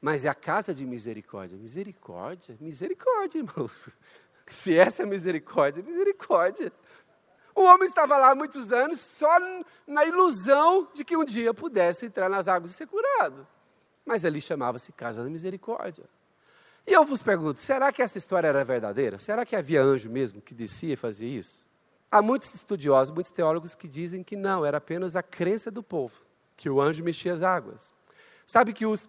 Mas 0.00 0.24
é 0.24 0.28
a 0.28 0.34
casa 0.34 0.74
de 0.74 0.84
misericórdia. 0.86 1.58
Misericórdia? 1.58 2.56
Misericórdia, 2.60 3.38
irmãos. 3.38 3.88
Se 4.46 4.76
essa 4.76 5.02
é 5.02 5.06
misericórdia, 5.06 5.82
misericórdia. 5.82 6.72
O 7.54 7.62
homem 7.62 7.86
estava 7.86 8.16
lá 8.16 8.30
há 8.30 8.34
muitos 8.34 8.72
anos 8.72 9.00
só 9.00 9.38
na 9.86 10.04
ilusão 10.04 10.88
de 10.94 11.04
que 11.04 11.16
um 11.16 11.24
dia 11.24 11.52
pudesse 11.52 12.06
entrar 12.06 12.28
nas 12.28 12.48
águas 12.48 12.70
e 12.70 12.74
ser 12.74 12.86
curado 12.86 13.46
mas 14.10 14.24
ali 14.24 14.40
chamava-se 14.40 14.90
Casa 14.90 15.22
da 15.22 15.30
Misericórdia. 15.30 16.04
E 16.84 16.92
eu 16.92 17.04
vos 17.04 17.22
pergunto, 17.22 17.60
será 17.60 17.92
que 17.92 18.02
essa 18.02 18.18
história 18.18 18.48
era 18.48 18.64
verdadeira? 18.64 19.20
Será 19.20 19.46
que 19.46 19.54
havia 19.54 19.80
anjo 19.80 20.10
mesmo 20.10 20.40
que 20.40 20.52
descia 20.52 20.94
e 20.94 20.96
fazia 20.96 21.28
isso? 21.28 21.64
Há 22.10 22.20
muitos 22.20 22.52
estudiosos, 22.52 23.14
muitos 23.14 23.30
teólogos 23.30 23.76
que 23.76 23.86
dizem 23.86 24.24
que 24.24 24.34
não, 24.34 24.66
era 24.66 24.78
apenas 24.78 25.14
a 25.14 25.22
crença 25.22 25.70
do 25.70 25.80
povo, 25.80 26.20
que 26.56 26.68
o 26.68 26.80
anjo 26.80 27.04
mexia 27.04 27.32
as 27.32 27.40
águas. 27.40 27.92
Sabe 28.50 28.72
que 28.72 28.84
os, 28.84 29.08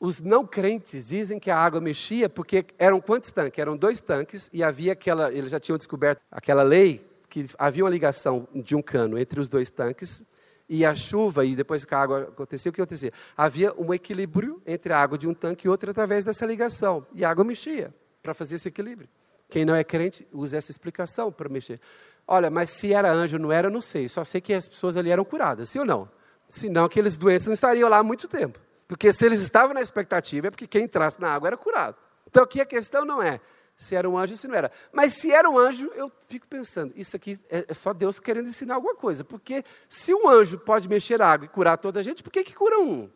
os 0.00 0.18
não 0.18 0.46
crentes 0.46 1.08
dizem 1.08 1.38
que 1.38 1.50
a 1.50 1.58
água 1.58 1.78
mexia 1.78 2.26
porque 2.26 2.64
eram 2.78 3.02
quantos 3.02 3.30
tanques? 3.30 3.58
Eram 3.58 3.76
dois 3.76 4.00
tanques 4.00 4.48
e 4.50 4.64
havia 4.64 4.94
aquela, 4.94 5.30
eles 5.30 5.50
já 5.50 5.60
tinham 5.60 5.76
descoberto 5.76 6.22
aquela 6.30 6.62
lei 6.62 7.06
que 7.28 7.44
havia 7.58 7.84
uma 7.84 7.90
ligação 7.90 8.48
de 8.54 8.74
um 8.74 8.80
cano 8.80 9.18
entre 9.18 9.38
os 9.38 9.46
dois 9.46 9.68
tanques 9.68 10.22
e 10.66 10.86
a 10.86 10.94
chuva, 10.94 11.44
e 11.44 11.54
depois 11.54 11.84
que 11.84 11.94
a 11.94 11.98
água 11.98 12.22
acontecia, 12.22 12.70
o 12.70 12.72
que 12.72 12.80
acontecia? 12.80 13.12
Havia 13.36 13.74
um 13.74 13.92
equilíbrio 13.92 14.62
entre 14.66 14.90
a 14.90 14.98
água 14.98 15.18
de 15.18 15.28
um 15.28 15.34
tanque 15.34 15.66
e 15.66 15.70
outro 15.70 15.90
através 15.90 16.24
dessa 16.24 16.46
ligação. 16.46 17.06
E 17.12 17.26
a 17.26 17.30
água 17.30 17.44
mexia 17.44 17.94
para 18.22 18.32
fazer 18.32 18.54
esse 18.54 18.68
equilíbrio. 18.68 19.06
Quem 19.50 19.66
não 19.66 19.74
é 19.74 19.84
crente 19.84 20.26
usa 20.32 20.56
essa 20.56 20.70
explicação 20.70 21.30
para 21.30 21.50
mexer. 21.50 21.78
Olha, 22.26 22.48
mas 22.48 22.70
se 22.70 22.94
era 22.94 23.12
anjo 23.12 23.36
ou 23.36 23.42
não 23.42 23.52
era, 23.52 23.68
eu 23.68 23.70
não 23.70 23.82
sei. 23.82 24.08
Só 24.08 24.24
sei 24.24 24.40
que 24.40 24.54
as 24.54 24.66
pessoas 24.66 24.96
ali 24.96 25.10
eram 25.10 25.26
curadas, 25.26 25.68
sim 25.68 25.78
ou 25.78 25.84
não? 25.84 26.08
Senão 26.48 26.86
aqueles 26.86 27.18
doentes 27.18 27.46
não 27.46 27.52
estariam 27.52 27.90
lá 27.90 27.98
há 27.98 28.02
muito 28.02 28.26
tempo. 28.26 28.58
Porque 28.88 29.12
se 29.12 29.24
eles 29.24 29.40
estavam 29.40 29.74
na 29.74 29.82
expectativa, 29.82 30.48
é 30.48 30.50
porque 30.50 30.66
quem 30.66 30.84
entrasse 30.84 31.20
na 31.20 31.32
água 31.32 31.48
era 31.48 31.56
curado. 31.56 31.96
Então 32.26 32.42
aqui 32.42 32.60
a 32.60 32.66
questão 32.66 33.04
não 33.04 33.22
é 33.22 33.38
se 33.76 33.94
era 33.94 34.10
um 34.10 34.18
anjo 34.18 34.32
ou 34.32 34.36
se 34.36 34.48
não 34.48 34.56
era. 34.56 34.72
Mas 34.92 35.12
se 35.12 35.30
era 35.30 35.48
um 35.48 35.56
anjo, 35.56 35.88
eu 35.94 36.10
fico 36.26 36.48
pensando, 36.48 36.92
isso 36.96 37.14
aqui 37.14 37.38
é, 37.48 37.66
é 37.68 37.74
só 37.74 37.92
Deus 37.92 38.18
querendo 38.18 38.48
ensinar 38.48 38.74
alguma 38.74 38.96
coisa. 38.96 39.22
Porque 39.22 39.64
se 39.88 40.12
um 40.12 40.28
anjo 40.28 40.58
pode 40.58 40.88
mexer 40.88 41.22
a 41.22 41.30
água 41.30 41.44
e 41.44 41.48
curar 41.48 41.78
toda 41.78 42.00
a 42.00 42.02
gente, 42.02 42.20
por 42.22 42.32
que, 42.32 42.42
que 42.42 42.54
cura 42.54 42.80
um? 42.80 43.08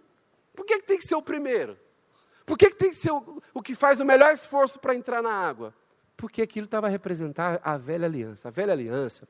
Por 0.55 0.65
que, 0.65 0.79
que 0.79 0.87
tem 0.87 0.99
que 0.99 1.07
ser 1.07 1.17
o 1.17 1.23
primeiro? 1.23 1.77
Por 2.47 2.57
que, 2.57 2.71
que 2.71 2.77
tem 2.77 2.91
que 2.91 2.97
ser 2.97 3.11
o, 3.11 3.43
o 3.53 3.61
que 3.61 3.75
faz 3.75 3.99
o 3.99 4.05
melhor 4.05 4.33
esforço 4.33 4.79
para 4.79 4.95
entrar 4.95 5.21
na 5.21 5.33
água? 5.33 5.75
Porque 6.17 6.43
aquilo 6.43 6.67
estava 6.67 6.87
a 6.87 6.91
representar 6.91 7.61
a 7.65 7.77
velha 7.77 8.07
aliança. 8.07 8.47
A 8.47 8.51
velha 8.51 8.73
aliança, 8.73 9.27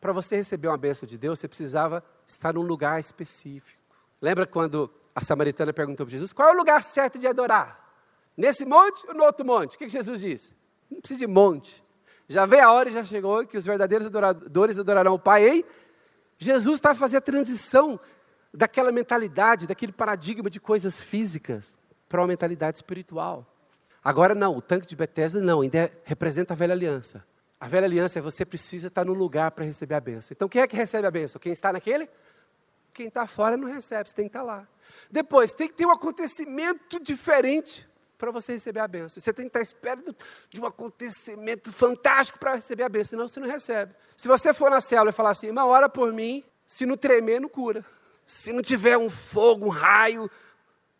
para 0.00 0.12
você 0.12 0.34
receber 0.34 0.66
uma 0.66 0.76
bênção 0.76 1.06
de 1.06 1.16
Deus, 1.16 1.38
você 1.38 1.46
precisava 1.46 2.02
estar 2.26 2.52
num 2.54 2.62
lugar 2.62 2.98
específico. 2.98 3.80
Lembra 4.20 4.44
quando 4.44 4.90
a 5.14 5.20
samaritana 5.20 5.72
perguntou 5.72 6.04
para 6.06 6.12
Jesus, 6.12 6.32
qual 6.32 6.48
é 6.48 6.52
o 6.52 6.56
lugar 6.56 6.82
certo 6.82 7.18
de 7.18 7.26
adorar? 7.26 7.82
Nesse 8.36 8.64
monte 8.64 9.06
ou 9.06 9.14
no 9.14 9.24
outro 9.24 9.46
monte? 9.46 9.76
O 9.76 9.78
que, 9.78 9.86
que 9.86 9.92
Jesus 9.92 10.20
disse? 10.20 10.52
Não 10.90 11.00
precisa 11.00 11.20
de 11.20 11.26
monte. 11.26 11.84
Já 12.28 12.46
veio 12.46 12.64
a 12.64 12.72
hora 12.72 12.88
e 12.88 12.92
já 12.92 13.04
chegou 13.04 13.46
que 13.46 13.56
os 13.56 13.64
verdadeiros 13.64 14.06
adoradores 14.06 14.78
adorarão 14.78 15.14
o 15.14 15.18
Pai 15.18 15.48
em 15.48 15.64
Jesus 16.38 16.78
está 16.78 16.94
fazer 16.94 17.18
a 17.18 17.20
transição 17.20 17.98
daquela 18.52 18.92
mentalidade, 18.92 19.66
daquele 19.66 19.92
paradigma 19.92 20.50
de 20.50 20.60
coisas 20.60 21.02
físicas 21.02 21.76
para 22.08 22.20
uma 22.20 22.26
mentalidade 22.26 22.78
espiritual. 22.78 23.46
Agora 24.02 24.34
não, 24.34 24.56
o 24.56 24.62
tanque 24.62 24.86
de 24.86 24.94
Bethesda 24.94 25.40
não, 25.40 25.62
ainda 25.62 25.78
é, 25.78 25.92
representa 26.04 26.52
a 26.52 26.56
velha 26.56 26.72
aliança. 26.72 27.24
A 27.58 27.66
velha 27.66 27.86
aliança 27.86 28.18
é 28.18 28.22
você 28.22 28.44
precisa 28.44 28.88
estar 28.88 29.04
no 29.04 29.14
lugar 29.14 29.50
para 29.52 29.64
receber 29.64 29.94
a 29.94 30.00
bênção. 30.00 30.34
Então 30.34 30.48
quem 30.48 30.60
é 30.60 30.66
que 30.66 30.76
recebe 30.76 31.06
a 31.06 31.10
bênção? 31.10 31.40
Quem 31.40 31.52
está 31.52 31.72
naquele? 31.72 32.08
Quem 32.94 33.08
está 33.08 33.26
fora 33.26 33.56
não 33.56 33.66
recebe, 33.66 34.08
você 34.08 34.14
tem 34.14 34.26
que 34.26 34.28
estar 34.28 34.44
lá. 34.44 34.66
Depois, 35.10 35.52
tem 35.52 35.66
que 35.66 35.74
ter 35.74 35.84
um 35.84 35.90
acontecimento 35.90 37.00
diferente 37.00 37.86
para 38.16 38.30
você 38.30 38.52
receber 38.52 38.78
a 38.78 38.86
bênção. 38.86 39.20
Você 39.20 39.32
tem 39.32 39.46
que 39.46 39.48
estar 39.48 39.58
à 39.58 39.62
espera 39.62 40.00
de 40.48 40.60
um 40.60 40.64
acontecimento 40.64 41.72
fantástico 41.72 42.38
para 42.38 42.54
receber 42.54 42.84
a 42.84 42.88
bênção, 42.88 43.10
senão 43.10 43.26
você 43.26 43.40
não 43.40 43.48
recebe. 43.48 43.92
Se 44.16 44.28
você 44.28 44.54
for 44.54 44.70
na 44.70 44.80
célula 44.80 45.10
e 45.10 45.12
falar 45.12 45.30
assim, 45.30 45.50
uma 45.50 45.66
hora 45.66 45.88
por 45.88 46.12
mim, 46.12 46.44
se 46.66 46.86
não 46.86 46.96
tremer, 46.96 47.40
não 47.40 47.48
cura. 47.48 47.84
Se 48.24 48.52
não 48.52 48.62
tiver 48.62 48.96
um 48.96 49.10
fogo, 49.10 49.66
um 49.66 49.70
raio, 49.70 50.30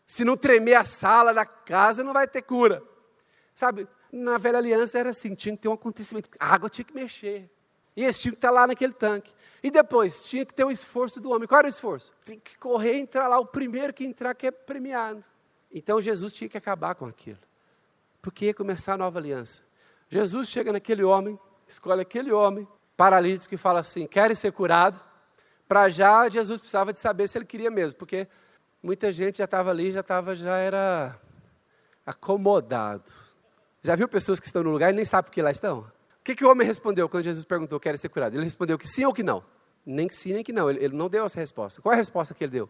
se 0.05 0.25
não 0.25 0.35
tremer 0.35 0.75
a 0.75 0.83
sala 0.83 1.33
da 1.33 1.45
casa, 1.45 2.03
não 2.03 2.11
vai 2.11 2.27
ter 2.27 2.41
cura. 2.41 2.83
Sabe, 3.55 3.87
na 4.11 4.37
velha 4.37 4.57
aliança 4.57 4.99
era 4.99 5.11
assim, 5.11 5.33
tinha 5.33 5.55
que 5.55 5.61
ter 5.61 5.69
um 5.69 5.73
acontecimento, 5.73 6.29
a 6.37 6.53
água 6.53 6.69
tinha 6.69 6.83
que 6.83 6.93
mexer. 6.93 7.49
E 7.95 8.11
tinham 8.13 8.33
que 8.33 8.37
estar 8.37 8.51
lá 8.51 8.67
naquele 8.67 8.93
tanque. 8.93 9.33
E 9.63 9.71
depois, 9.71 10.25
tinha 10.25 10.45
que 10.45 10.53
ter 10.53 10.63
o 10.63 10.71
esforço 10.71 11.19
do 11.19 11.31
homem. 11.31 11.47
Qual 11.47 11.59
era 11.59 11.67
o 11.67 11.69
esforço? 11.69 12.11
Tem 12.25 12.39
que 12.39 12.57
correr 12.57 12.95
e 12.95 12.99
entrar 12.99 13.27
lá, 13.27 13.39
o 13.39 13.45
primeiro 13.45 13.93
que 13.93 14.05
entrar 14.05 14.35
que 14.35 14.47
é 14.47 14.51
premiado. 14.51 15.23
Então 15.71 16.01
Jesus 16.01 16.33
tinha 16.33 16.49
que 16.49 16.57
acabar 16.57 16.95
com 16.95 17.05
aquilo, 17.05 17.39
porque 18.21 18.45
ia 18.45 18.53
começar 18.53 18.93
a 18.93 18.97
nova 18.97 19.19
aliança. 19.19 19.61
Jesus 20.07 20.47
chega 20.47 20.71
naquele 20.71 21.03
homem, 21.03 21.37
escolhe 21.67 22.01
aquele 22.01 22.31
homem 22.31 22.67
paralítico 22.95 23.53
e 23.53 23.57
fala 23.57 23.79
assim: 23.79 24.07
Querem 24.07 24.35
ser 24.35 24.51
curado? 24.51 24.99
Para 25.67 25.89
já, 25.89 26.29
Jesus 26.29 26.59
precisava 26.59 26.93
de 26.93 26.99
saber 26.99 27.27
se 27.27 27.37
ele 27.37 27.45
queria 27.45 27.71
mesmo, 27.71 27.97
porque 27.97 28.27
muita 28.81 29.11
gente 29.11 29.39
já 29.39 29.45
estava 29.45 29.71
ali, 29.71 29.91
já 29.91 30.01
estava, 30.01 30.35
já 30.35 30.55
era 30.57 31.19
acomodado. 32.05 33.11
Já 33.81 33.95
viu 33.95 34.07
pessoas 34.07 34.39
que 34.39 34.45
estão 34.45 34.63
no 34.63 34.69
lugar 34.69 34.91
e 34.91 34.95
nem 34.95 35.05
sabem 35.05 35.29
por 35.29 35.33
que 35.33 35.41
lá 35.41 35.51
estão? 35.51 35.91
O 36.25 36.29
que, 36.31 36.35
que 36.35 36.43
o 36.43 36.49
homem 36.49 36.65
respondeu 36.65 37.07
quando 37.07 37.23
Jesus 37.23 37.45
perguntou: 37.45 37.79
Querem 37.79 37.97
ser 37.97 38.09
curado? 38.09 38.35
Ele 38.35 38.43
respondeu 38.43 38.77
que 38.77 38.87
sim 38.87 39.05
ou 39.05 39.13
que 39.13 39.21
não? 39.21 39.43
Nem 39.85 40.07
que 40.07 40.15
sim, 40.15 40.33
nem 40.33 40.43
que 40.43 40.51
não. 40.51 40.69
Ele, 40.69 40.83
ele 40.83 40.95
não 40.95 41.07
deu 41.07 41.23
essa 41.23 41.39
resposta. 41.39 41.81
Qual 41.81 41.93
é 41.93 41.95
a 41.95 41.99
resposta 41.99 42.33
que 42.33 42.43
ele 42.43 42.51
deu? 42.51 42.69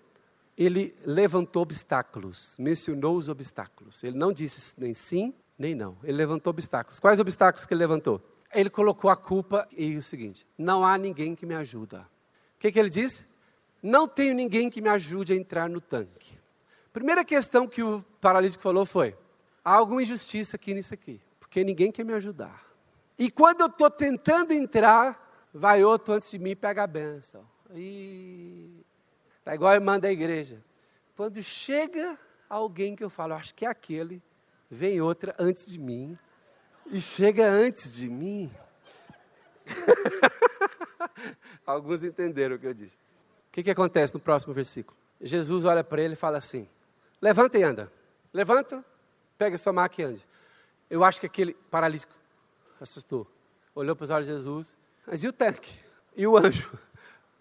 ele 0.57 0.95
levantou 1.05 1.63
obstáculos, 1.63 2.55
mencionou 2.57 3.17
os 3.17 3.27
obstáculos. 3.27 4.03
Ele 4.03 4.17
não 4.17 4.31
disse 4.31 4.73
nem 4.77 4.93
sim, 4.93 5.33
nem 5.57 5.75
não. 5.75 5.97
Ele 6.03 6.13
levantou 6.13 6.51
obstáculos. 6.51 6.99
Quais 6.99 7.19
obstáculos 7.19 7.65
que 7.65 7.73
ele 7.73 7.79
levantou? 7.79 8.21
Ele 8.53 8.69
colocou 8.69 9.09
a 9.09 9.15
culpa 9.15 9.67
e 9.71 9.97
o 9.97 10.01
seguinte: 10.01 10.47
não 10.57 10.85
há 10.85 10.97
ninguém 10.97 11.35
que 11.35 11.45
me 11.45 11.55
ajuda. 11.55 12.07
O 12.55 12.59
que, 12.59 12.71
que 12.71 12.79
ele 12.79 12.89
disse? 12.89 13.25
Não 13.83 14.07
tenho 14.07 14.33
ninguém 14.33 14.69
que 14.69 14.81
me 14.81 14.89
ajude 14.89 15.33
a 15.33 15.35
entrar 15.35 15.69
no 15.69 15.81
tanque. 15.81 16.37
Primeira 16.93 17.25
questão 17.25 17.67
que 17.67 17.83
o 17.83 18.01
paralítico 18.21 18.63
falou 18.63 18.85
foi: 18.85 19.15
há 19.63 19.73
alguma 19.73 20.01
injustiça 20.01 20.55
aqui 20.55 20.73
nisso 20.73 20.93
aqui, 20.93 21.19
porque 21.37 21.63
ninguém 21.63 21.91
quer 21.91 22.05
me 22.05 22.13
ajudar. 22.13 22.63
E 23.17 23.31
quando 23.31 23.61
eu 23.61 23.67
estou 23.67 23.89
tentando 23.89 24.51
entrar, 24.51 25.47
vai 25.53 25.83
outro 25.83 26.13
antes 26.13 26.29
de 26.31 26.39
mim 26.39 26.51
e 26.51 26.55
pega 26.55 26.83
a 26.83 26.87
benção. 26.87 27.45
E 27.73 28.85
Está 29.45 29.53
igual 29.53 29.73
a 29.73 29.75
irmã 29.75 29.99
da 29.99 30.11
igreja. 30.11 30.59
Quando 31.15 31.39
chega 31.43 32.17
alguém 32.49 32.95
que 32.95 33.03
eu 33.03 33.11
falo, 33.11 33.35
acho 33.35 33.53
que 33.53 33.63
é 33.63 33.69
aquele, 33.69 34.19
vem 34.71 34.99
outra 34.99 35.35
antes 35.37 35.67
de 35.67 35.77
mim, 35.77 36.17
e 36.87 36.99
chega 36.99 37.47
antes 37.47 37.95
de 37.95 38.09
mim. 38.09 38.51
Alguns 41.63 42.03
entenderam 42.03 42.55
o 42.55 42.59
que 42.59 42.65
eu 42.65 42.73
disse. 42.73 42.95
O 42.95 43.51
que, 43.51 43.61
que 43.61 43.69
acontece 43.69 44.15
no 44.15 44.19
próximo 44.19 44.51
versículo? 44.51 44.97
Jesus 45.21 45.63
olha 45.63 45.83
para 45.83 46.01
ele 46.01 46.13
e 46.15 46.17
fala 46.17 46.39
assim: 46.39 46.67
Levanta 47.21 47.59
e 47.59 47.61
anda. 47.61 47.91
Levanta, 48.33 48.83
pega 49.37 49.59
sua 49.59 49.71
maca 49.71 50.01
e 50.01 50.05
ande. 50.05 50.27
Eu 50.89 51.03
acho 51.03 51.19
que 51.19 51.27
aquele 51.27 51.53
paralítico 51.69 52.15
assustou. 52.79 53.27
Olhou 53.73 53.95
para 53.95 54.03
os 54.03 54.09
olhos 54.09 54.27
de 54.27 54.33
Jesus. 54.33 54.75
Mas 55.05 55.23
e 55.23 55.27
o 55.27 55.33
tanque? 55.33 55.73
E 56.15 56.25
o 56.25 56.37
anjo? 56.37 56.71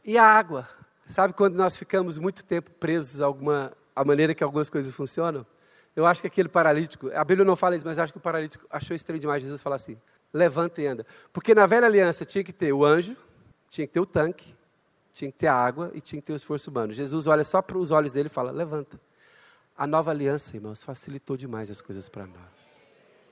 E 0.05 0.19
a 0.19 0.25
água? 0.25 0.69
Sabe 1.09 1.33
quando 1.33 1.55
nós 1.55 1.77
ficamos 1.77 2.19
muito 2.19 2.45
tempo 2.45 2.71
presos 2.73 3.21
a 3.21 3.27
alguma 3.27 3.73
a 3.95 4.05
maneira 4.05 4.35
que 4.35 4.43
algumas 4.43 4.69
coisas 4.69 4.95
funcionam? 4.95 5.47
Eu 5.95 6.05
acho 6.05 6.21
que 6.21 6.27
aquele 6.27 6.49
paralítico, 6.49 7.11
a 7.15 7.25
Bíblia 7.25 7.45
não 7.45 7.55
fala 7.55 7.77
isso, 7.77 7.87
mas 7.87 7.99
acho 7.99 8.13
que 8.13 8.19
o 8.19 8.23
paralítico 8.23 8.67
achou 8.69 8.97
estranho 8.97 9.21
demais 9.21 9.43
Jesus 9.43 9.63
falar 9.63 9.77
assim: 9.77 9.97
levanta 10.33 10.83
e 10.83 10.87
anda. 10.87 11.07
Porque 11.33 11.55
na 11.55 11.67
velha 11.67 11.87
aliança 11.87 12.25
tinha 12.25 12.43
que 12.43 12.53
ter 12.53 12.73
o 12.73 12.85
anjo, 12.85 13.17
tinha 13.69 13.87
que 13.87 13.93
ter 13.93 14.01
o 14.01 14.07
tanque, 14.07 14.55
tinha 15.13 15.31
que 15.31 15.39
ter 15.39 15.47
a 15.47 15.55
água 15.55 15.93
e 15.95 16.01
tinha 16.01 16.21
que 16.21 16.27
ter 16.27 16.33
o 16.33 16.37
esforço 16.37 16.71
humano. 16.71 16.93
Jesus 16.93 17.27
olha 17.27 17.45
só 17.45 17.63
para 17.63 17.79
os 17.79 17.93
olhos 17.93 18.13
dele 18.13 18.27
e 18.27 18.31
fala: 18.33 18.51
levanta. 18.51 19.01
A 19.77 19.87
nova 19.87 20.11
aliança, 20.11 20.57
irmãos, 20.57 20.83
facilitou 20.83 21.37
demais 21.37 21.71
as 21.71 21.81
coisas 21.81 22.09
para 22.09 22.27
nós. 22.27 22.84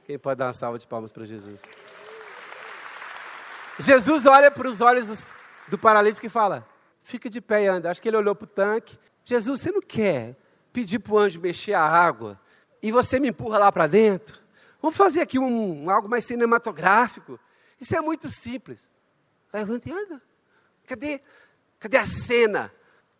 Quem 0.05 0.19
pode 0.19 0.38
dar 0.38 0.47
uma 0.47 0.53
salva 0.53 0.79
de 0.79 0.87
palmas 0.87 1.12
para 1.12 1.25
Jesus? 1.25 1.62
Jesus 3.79 4.27
olha 4.27 4.51
para 4.51 4.69
os 4.69 4.81
olhos 4.81 5.27
do 5.69 5.79
paralítico 5.79 6.27
e 6.27 6.29
fala: 6.29 6.67
fica 7.03 7.31
de 7.31 7.41
pé 7.41 7.65
e 7.65 7.67
anda. 7.69 7.91
Acho 7.91 8.03
que 8.03 8.09
ele 8.09 8.17
olhou 8.17 8.35
para 8.35 8.45
o 8.45 8.49
tanque. 8.49 8.99
Jesus, 9.25 9.61
você 9.61 9.71
não 9.71 9.81
quer 9.81 10.37
pedir 10.73 10.99
para 10.99 11.12
o 11.12 11.19
anjo 11.19 11.41
mexer 11.41 11.75
a 11.75 11.83
água 11.83 12.41
e 12.83 12.91
você 12.91 13.21
me 13.21 13.29
empurra 13.29 13.59
lá 13.59 13.71
para 13.71 13.87
dentro? 13.87 14.41
Vamos 14.81 14.97
fazer 14.97 15.21
aqui 15.21 15.38
um, 15.38 15.88
algo 15.88 16.09
mais 16.09 16.25
cinematográfico. 16.25 17.38
Isso 17.81 17.97
é 17.97 18.01
muito 18.01 18.29
simples. 18.29 18.88
Levanta 19.53 19.88
e 19.88 19.93
anda. 19.93 20.21
Cadê, 20.85 21.21
cadê 21.79 21.99
a 21.99 22.07
cena? 22.07 22.73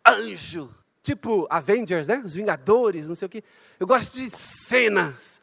Anjo. 0.05 0.69
Tipo 1.01 1.47
Avengers, 1.49 2.07
né? 2.07 2.21
Os 2.25 2.33
Vingadores, 2.33 3.07
não 3.07 3.15
sei 3.15 3.25
o 3.25 3.29
quê. 3.29 3.43
Eu 3.79 3.87
gosto 3.87 4.13
de 4.17 4.29
cenas 4.29 5.41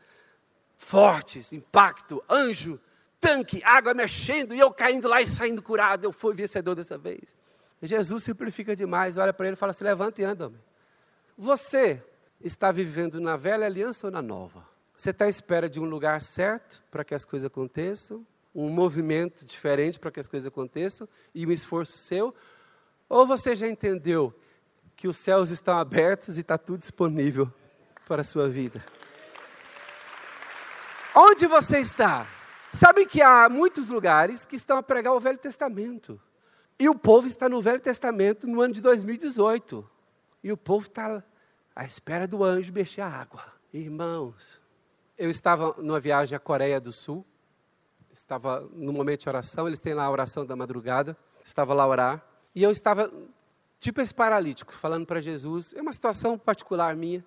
fortes, 0.91 1.53
impacto, 1.53 2.21
anjo, 2.29 2.77
tanque, 3.21 3.63
água 3.63 3.95
mexendo 3.95 4.53
e 4.53 4.59
eu 4.59 4.73
caindo 4.73 5.07
lá 5.07 5.23
e 5.23 5.27
saindo 5.27 5.63
curado. 5.63 6.05
Eu 6.05 6.13
fui 6.13 6.35
vencedor 6.35 6.75
dessa 6.75 6.99
vez. 6.99 7.37
Jesus 7.81 8.25
simplifica 8.25 8.75
demais, 8.75 9.17
olha 9.17 9.33
para 9.33 9.47
ele 9.47 9.55
e 9.55 9.57
fala 9.57 9.71
assim: 9.71 9.85
levanta 9.85 10.21
e 10.21 10.25
anda, 10.25 10.49
homem. 10.49 10.61
Você 11.39 12.03
está 12.41 12.73
vivendo 12.73 13.21
na 13.21 13.37
velha 13.37 13.67
aliança 13.67 14.09
ou 14.09 14.11
na 14.11 14.21
nova? 14.21 14.67
Você 14.97 15.11
está 15.11 15.27
à 15.27 15.29
espera 15.29 15.71
de 15.71 15.79
um 15.79 15.85
lugar 15.85 16.21
certo 16.21 16.83
para 16.91 17.05
que 17.05 17.15
as 17.15 17.25
coisas 17.25 17.47
aconteçam, 17.47 18.27
um 18.53 18.69
movimento 18.69 19.47
diferente 19.47 19.99
para 19.99 20.11
que 20.11 20.19
as 20.19 20.27
coisas 20.27 20.49
aconteçam 20.49 21.09
e 21.33 21.47
um 21.47 21.53
esforço 21.53 21.97
seu? 21.97 22.35
Ou 23.09 23.27
você 23.29 23.55
já 23.55 23.69
entendeu 23.69 24.35
que 24.97 25.07
os 25.07 25.17
céus 25.17 25.51
estão 25.51 25.79
abertos 25.79 26.37
e 26.37 26.41
está 26.41 26.59
tudo 26.59 26.81
disponível 26.81 27.51
para 28.07 28.23
a 28.23 28.25
sua 28.25 28.49
vida? 28.49 28.85
Onde 31.23 31.47
você 31.47 31.81
está? 31.81 32.27
Sabe 32.73 33.05
que 33.05 33.21
há 33.21 33.47
muitos 33.51 33.91
lugares 33.91 34.47
que 34.47 34.57
estão 34.57 34.79
a 34.79 34.83
pregar 34.83 35.13
o 35.13 35.21
Velho 35.21 35.37
Testamento. 35.37 36.19
E 36.79 36.89
o 36.89 36.95
povo 36.95 37.27
está 37.29 37.47
no 37.47 37.61
Velho 37.61 37.79
Testamento 37.79 38.47
no 38.47 38.63
ano 38.63 38.73
de 38.73 38.81
2018. 38.81 39.87
E 40.43 40.51
o 40.51 40.57
povo 40.57 40.87
está 40.87 41.23
à 41.77 41.85
espera 41.85 42.27
do 42.27 42.43
anjo 42.43 42.73
mexer 42.73 43.03
a 43.03 43.07
água. 43.07 43.45
Irmãos, 43.71 44.63
eu 45.19 45.29
estava 45.29 45.75
numa 45.77 46.01
viagem 46.01 46.35
à 46.35 46.39
Coreia 46.39 46.81
do 46.81 46.91
Sul. 46.91 47.23
Estava 48.11 48.67
no 48.73 48.91
momento 48.91 49.21
de 49.21 49.29
oração, 49.29 49.67
eles 49.67 49.79
têm 49.79 49.93
lá 49.93 50.05
a 50.05 50.11
oração 50.11 50.47
da 50.47 50.57
madrugada. 50.57 51.15
Estava 51.45 51.75
lá 51.75 51.83
a 51.83 51.89
orar. 51.89 52.27
E 52.55 52.63
eu 52.63 52.71
estava, 52.71 53.13
tipo 53.79 54.01
esse 54.01 54.15
paralítico, 54.15 54.73
falando 54.73 55.05
para 55.05 55.21
Jesus. 55.21 55.75
É 55.75 55.83
uma 55.83 55.93
situação 55.93 56.39
particular 56.39 56.97
minha. 56.97 57.23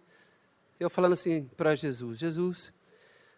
Eu 0.79 0.89
falando 0.89 1.13
assim 1.13 1.47
para 1.55 1.75
Jesus: 1.75 2.17
Jesus, 2.17 2.73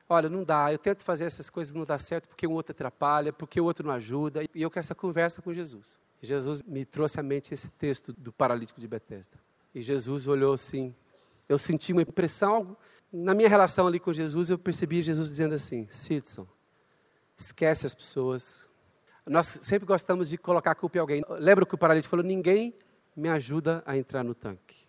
olha, 0.08 0.30
não 0.30 0.44
dá, 0.44 0.72
eu 0.72 0.78
tento 0.78 1.04
fazer 1.04 1.26
essas 1.26 1.50
coisas, 1.50 1.74
não 1.74 1.84
dá 1.84 1.98
certo 1.98 2.30
porque 2.30 2.48
um 2.48 2.54
outro 2.54 2.72
atrapalha, 2.72 3.34
porque 3.34 3.60
o 3.60 3.66
outro 3.66 3.88
não 3.88 3.94
ajuda. 3.94 4.44
E 4.54 4.62
eu 4.62 4.70
quero 4.70 4.82
essa 4.82 4.96
conversa 4.96 5.42
com 5.42 5.54
Jesus. 5.54 5.98
Jesus 6.22 6.62
me 6.62 6.86
trouxe 6.86 7.20
à 7.20 7.24
mente 7.24 7.54
esse 7.54 7.70
texto 7.70 8.14
do 8.14 8.32
paralítico 8.32 8.80
de 8.80 8.88
Betesda. 8.88 9.38
E 9.74 9.82
Jesus 9.82 10.28
olhou 10.28 10.54
assim. 10.54 10.96
Eu 11.48 11.58
senti 11.58 11.92
uma 11.92 12.02
impressão, 12.02 12.76
na 13.12 13.34
minha 13.34 13.48
relação 13.48 13.88
ali 13.88 14.00
com 14.00 14.12
Jesus, 14.12 14.50
eu 14.50 14.58
percebi 14.58 15.02
Jesus 15.04 15.30
dizendo 15.30 15.56
assim: 15.56 15.88
Sidson, 15.90 16.48
esquece 17.38 17.86
as 17.86 17.94
pessoas. 17.94 18.62
Nós 19.26 19.48
sempre 19.62 19.86
gostamos 19.86 20.30
de 20.30 20.38
colocar 20.38 20.72
a 20.72 20.76
culpa 20.76 20.98
em 20.98 21.02
alguém. 21.02 21.24
Lembra 21.30 21.66
que 21.66 21.76
o 21.76 21.78
paralítico 21.78 22.12
falou: 22.12 22.26
ninguém 22.26 22.74
me 23.16 23.30
ajuda 23.30 23.84
a 23.86 23.98
entrar 23.98 24.24
no 24.24 24.34
tanque. 24.34 24.88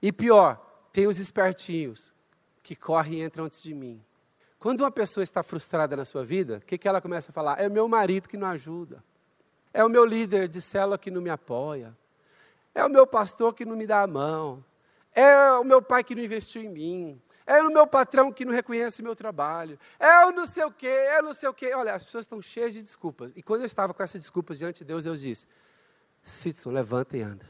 E 0.00 0.12
pior, 0.12 0.56
tem 0.92 1.06
os 1.06 1.18
espertinhos 1.18 2.12
que 2.62 2.76
correm 2.76 3.20
e 3.20 3.24
entram 3.24 3.44
antes 3.44 3.62
de 3.62 3.74
mim. 3.74 4.00
Quando 4.58 4.80
uma 4.80 4.90
pessoa 4.90 5.22
está 5.22 5.42
frustrada 5.42 5.96
na 5.96 6.04
sua 6.04 6.24
vida, 6.24 6.56
o 6.58 6.60
que, 6.60 6.76
que 6.76 6.88
ela 6.88 7.00
começa 7.00 7.30
a 7.30 7.34
falar? 7.34 7.60
É 7.60 7.68
meu 7.68 7.86
marido 7.88 8.28
que 8.28 8.36
não 8.36 8.48
ajuda. 8.48 9.02
É 9.72 9.84
o 9.84 9.88
meu 9.88 10.04
líder 10.04 10.48
de 10.48 10.60
célula 10.60 10.98
que 10.98 11.10
não 11.10 11.20
me 11.20 11.30
apoia. 11.30 11.96
É 12.74 12.84
o 12.84 12.88
meu 12.88 13.06
pastor 13.06 13.54
que 13.54 13.64
não 13.64 13.76
me 13.76 13.86
dá 13.86 14.02
a 14.02 14.06
mão. 14.06 14.64
É 15.14 15.52
o 15.52 15.64
meu 15.64 15.80
pai 15.80 16.02
que 16.02 16.14
não 16.14 16.22
investiu 16.22 16.62
em 16.62 16.68
mim. 16.68 17.22
é 17.46 17.62
no 17.62 17.70
meu 17.70 17.86
patrão 17.86 18.30
que 18.30 18.44
não 18.44 18.52
reconhece 18.52 19.02
meu 19.02 19.16
trabalho, 19.16 19.78
é 19.98 20.26
o 20.26 20.32
não 20.32 20.46
sei 20.46 20.64
o 20.64 20.70
quê, 20.70 20.86
é 20.86 21.18
o 21.20 21.22
não 21.22 21.32
sei 21.34 21.48
o 21.48 21.54
quê. 21.54 21.72
Olha, 21.74 21.94
as 21.94 22.04
pessoas 22.04 22.24
estão 22.24 22.42
cheias 22.42 22.72
de 22.72 22.82
desculpas. 22.82 23.32
E 23.34 23.42
quando 23.42 23.62
eu 23.62 23.66
estava 23.66 23.94
com 23.94 24.02
essas 24.02 24.20
desculpas 24.20 24.58
diante 24.58 24.80
de 24.80 24.84
Deus, 24.84 25.04
Deus 25.04 25.20
disse: 25.22 25.46
Citson, 26.22 26.70
levanta 26.70 27.16
e 27.16 27.22
anda. 27.22 27.46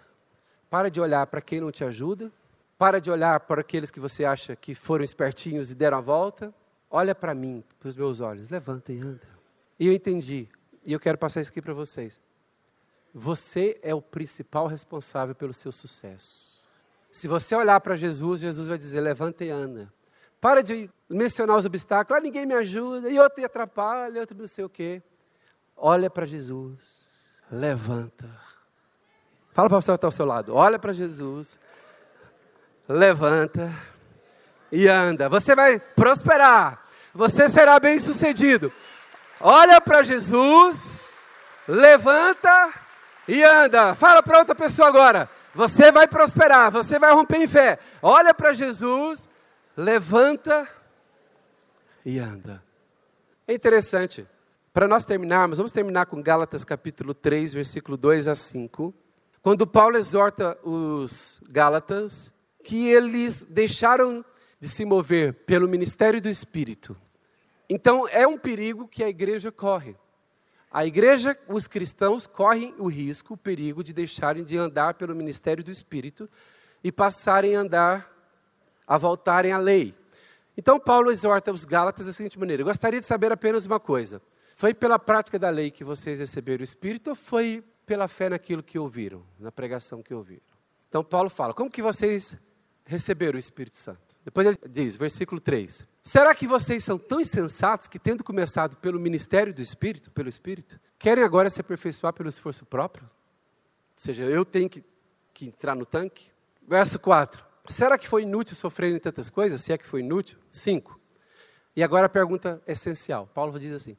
Para 0.71 0.91
de 0.91 1.01
olhar 1.01 1.27
para 1.27 1.41
quem 1.41 1.61
não 1.61 1.73
te 1.73 1.85
ajuda, 1.85 2.31
para 2.79 3.01
de 3.01 3.11
olhar 3.11 3.41
para 3.41 3.61
aqueles 3.61 3.91
que 3.91 3.99
você 3.99 4.25
acha 4.25 4.55
que 4.55 4.75
foram 4.75 5.05
espertinhos 5.05 5.71
e 5.73 5.75
deram 5.75 5.99
a 5.99 6.01
volta. 6.01 6.55
Olha 6.91 7.15
para 7.15 7.35
mim, 7.35 7.63
para 7.79 7.89
os 7.89 7.97
meus 7.97 8.21
olhos, 8.21 8.49
levanta 8.49 8.93
e 8.93 9.01
anda. 9.01 9.29
E 9.79 9.87
eu 9.87 9.93
entendi, 9.93 10.49
e 10.85 10.93
eu 10.93 11.01
quero 11.01 11.19
passar 11.19 11.41
isso 11.41 11.51
aqui 11.51 11.61
para 11.61 11.75
vocês. 11.75 12.21
Você 13.15 13.79
é 13.83 13.95
o 13.95 14.03
principal 14.03 14.67
responsável 14.67 15.35
pelo 15.35 15.53
seu 15.53 15.73
sucesso. 15.73 16.67
Se 17.11 17.27
você 17.27 17.55
olhar 17.55 17.81
para 17.81 17.97
Jesus, 17.97 18.41
Jesus 18.41 18.69
vai 18.69 18.79
dizer: 18.79 19.01
levanta 19.01 19.45
e 19.45 19.51
anda. 19.51 19.93
Para 20.41 20.63
de 20.63 20.89
mencionar 21.09 21.57
os 21.57 21.65
obstáculos, 21.65 22.19
ah, 22.19 22.23
ninguém 22.23 22.47
me 22.47 22.55
ajuda, 22.55 23.11
e 23.11 23.19
outro 23.19 23.41
me 23.41 23.45
atrapalha, 23.45 24.21
outro 24.21 24.37
não 24.37 24.47
sei 24.47 24.65
o 24.65 24.69
quê. 24.69 25.03
Olha 25.77 26.09
para 26.09 26.27
Jesus, 26.27 27.09
levanta. 27.51 28.29
Fala 29.53 29.69
para 29.69 29.79
o 29.79 29.81
pessoa 29.81 29.97
que 29.97 29.99
está 29.99 30.07
ao 30.07 30.13
seu 30.13 30.25
lado, 30.25 30.55
olha 30.55 30.79
para 30.79 30.93
Jesus, 30.93 31.59
levanta 32.89 33.75
e 34.71 34.87
anda. 34.89 35.29
Você 35.29 35.55
vai 35.55 35.79
prosperar, 35.79 36.83
você 37.15 37.49
será 37.49 37.79
bem 37.79 37.99
sucedido. 37.99 38.73
Olha 39.41 39.81
para 39.81 40.03
Jesus, 40.03 40.95
levanta 41.67 42.73
e 43.27 43.43
anda. 43.43 43.95
Fala 43.95 44.23
para 44.23 44.39
outra 44.39 44.55
pessoa 44.55 44.89
agora. 44.89 45.29
Você 45.55 45.91
vai 45.91 46.07
prosperar, 46.07 46.71
você 46.71 46.99
vai 46.99 47.13
romper 47.13 47.39
em 47.39 47.47
fé. 47.47 47.79
Olha 48.03 48.33
para 48.33 48.53
Jesus, 48.53 49.29
levanta 49.77 50.69
e 52.05 52.19
anda. 52.19 52.63
É 53.47 53.55
interessante. 53.55 54.27
Para 54.73 54.87
nós 54.87 55.05
terminarmos, 55.05 55.59
vamos 55.59 55.73
terminar 55.73 56.07
com 56.07 56.23
Gálatas 56.23 56.63
capítulo 56.63 57.13
3, 57.13 57.55
versículo 57.55 57.97
2 57.97 58.29
a 58.29 58.37
5. 58.37 58.95
Quando 59.43 59.67
Paulo 59.67 59.97
exorta 59.97 60.59
os 60.63 61.43
Gálatas 61.49 62.31
que 62.63 62.89
eles 62.89 63.45
deixaram 63.49 64.25
de 64.61 64.69
se 64.69 64.85
mover 64.85 65.33
pelo 65.45 65.69
ministério 65.69 66.21
do 66.21 66.29
Espírito. 66.29 66.97
Então 67.69 68.09
é 68.09 68.27
um 68.27 68.39
perigo 68.39 68.89
que 68.89 69.05
a 69.05 69.09
igreja 69.09 69.53
corre. 69.53 69.97
A 70.71 70.85
igreja, 70.85 71.39
os 71.49 71.67
cristãos 71.67 72.27
correm 72.27 72.75
o 72.79 72.89
risco, 72.89 73.35
o 73.35 73.37
perigo 73.37 73.83
de 73.83 73.93
deixarem 73.93 74.45
de 74.45 74.57
andar 74.57 74.95
pelo 74.95 75.15
ministério 75.15 75.65
do 75.65 75.71
Espírito 75.71 76.29
e 76.85 76.93
passarem 76.93 77.57
a 77.57 77.61
andar, 77.61 78.13
a 78.87 78.99
voltarem 78.99 79.53
à 79.53 79.59
lei. 79.59 79.95
Então 80.57 80.79
Paulo 80.79 81.11
exorta 81.11 81.53
os 81.53 81.65
Gálatas 81.65 82.05
da 82.05 82.13
seguinte 82.13 82.39
maneira: 82.39 82.63
Eu 82.63 82.67
gostaria 82.67 83.01
de 83.01 83.07
saber 83.07 83.33
apenas 83.33 83.65
uma 83.65 83.81
coisa. 83.81 84.21
Foi 84.55 84.75
pela 84.75 84.99
prática 84.99 85.39
da 85.39 85.49
lei 85.49 85.71
que 85.71 85.85
vocês 85.85 86.19
receberam 86.21 86.63
o 86.63 86.65
Espírito 86.65 87.11
ou 87.11 87.17
foi 87.17 87.63
pela 87.87 88.09
fé 88.09 88.29
naquilo 88.29 88.63
que 88.63 88.79
ouviram, 88.79 89.23
na 89.39 89.51
pregação 89.51 90.03
que 90.03 90.13
ouviram? 90.13 90.43
Então 90.89 91.03
Paulo 91.03 91.31
fala: 91.31 91.55
Como 91.55 91.71
que 91.71 91.81
vocês 91.81 92.37
receberam 92.85 93.37
o 93.37 93.39
Espírito 93.41 93.79
Santo? 93.79 94.08
Depois 94.29 94.47
ele 94.47 94.59
diz, 94.69 94.95
versículo 94.95 95.41
3: 95.41 95.87
Será 96.03 96.35
que 96.35 96.47
vocês 96.47 96.85
são 96.85 96.99
tão 96.99 97.19
insensatos 97.19 97.89
que, 97.89 97.99
tendo 97.99 98.23
começado 98.23 98.77
pelo 98.77 99.01
ministério 99.01 99.55
do 99.55 99.63
Espírito, 99.63 100.11
pelo 100.11 100.29
Espírito, 100.29 100.79
querem 100.99 101.25
agora 101.25 101.49
se 101.49 101.63
aperfeiçoar 101.63 102.13
pelo 102.13 102.29
esforço 102.29 102.67
próprio? 102.67 103.05
Ou 103.05 103.11
seja, 103.97 104.25
eu 104.25 104.45
tenho 104.45 104.69
que, 104.69 104.85
que 105.33 105.47
entrar 105.47 105.75
no 105.75 105.87
tanque? 105.87 106.31
Verso 106.69 106.99
4: 106.99 107.43
Será 107.69 107.97
que 107.97 108.07
foi 108.07 108.25
inútil 108.25 108.55
sofrer 108.55 108.95
em 108.95 108.99
tantas 108.99 109.31
coisas? 109.31 109.63
Se 109.63 109.73
é 109.73 109.79
que 109.79 109.87
foi 109.87 110.01
inútil? 110.01 110.39
5. 110.51 111.01
E 111.75 111.83
agora 111.83 112.05
a 112.05 112.11
pergunta 112.11 112.63
essencial: 112.67 113.27
Paulo 113.29 113.59
diz 113.59 113.73
assim: 113.73 113.97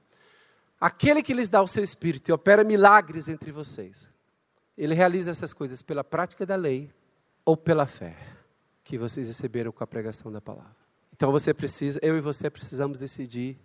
Aquele 0.80 1.24
que 1.24 1.34
lhes 1.34 1.50
dá 1.50 1.60
o 1.60 1.68
seu 1.68 1.84
Espírito 1.84 2.30
e 2.30 2.32
opera 2.32 2.64
milagres 2.64 3.28
entre 3.28 3.52
vocês, 3.52 4.08
ele 4.78 4.94
realiza 4.94 5.32
essas 5.32 5.54
coisas 5.54 5.82
pela 5.82 6.04
prática 6.04 6.46
da 6.46 6.56
lei 6.56 6.94
ou 7.44 7.58
pela 7.58 7.88
fé 7.88 8.29
que 8.90 8.98
vocês 8.98 9.28
receberam 9.28 9.72
com 9.72 9.84
a 9.84 9.88
pregação 9.88 10.32
da 10.32 10.42
palavra? 10.42 10.76
Então 11.14 11.32
você 11.32 11.54
precisa, 11.54 12.00
eu 12.02 12.18
e 12.18 12.22
você 12.22 12.50
precisamos 12.50 12.98
decidir 12.98 13.56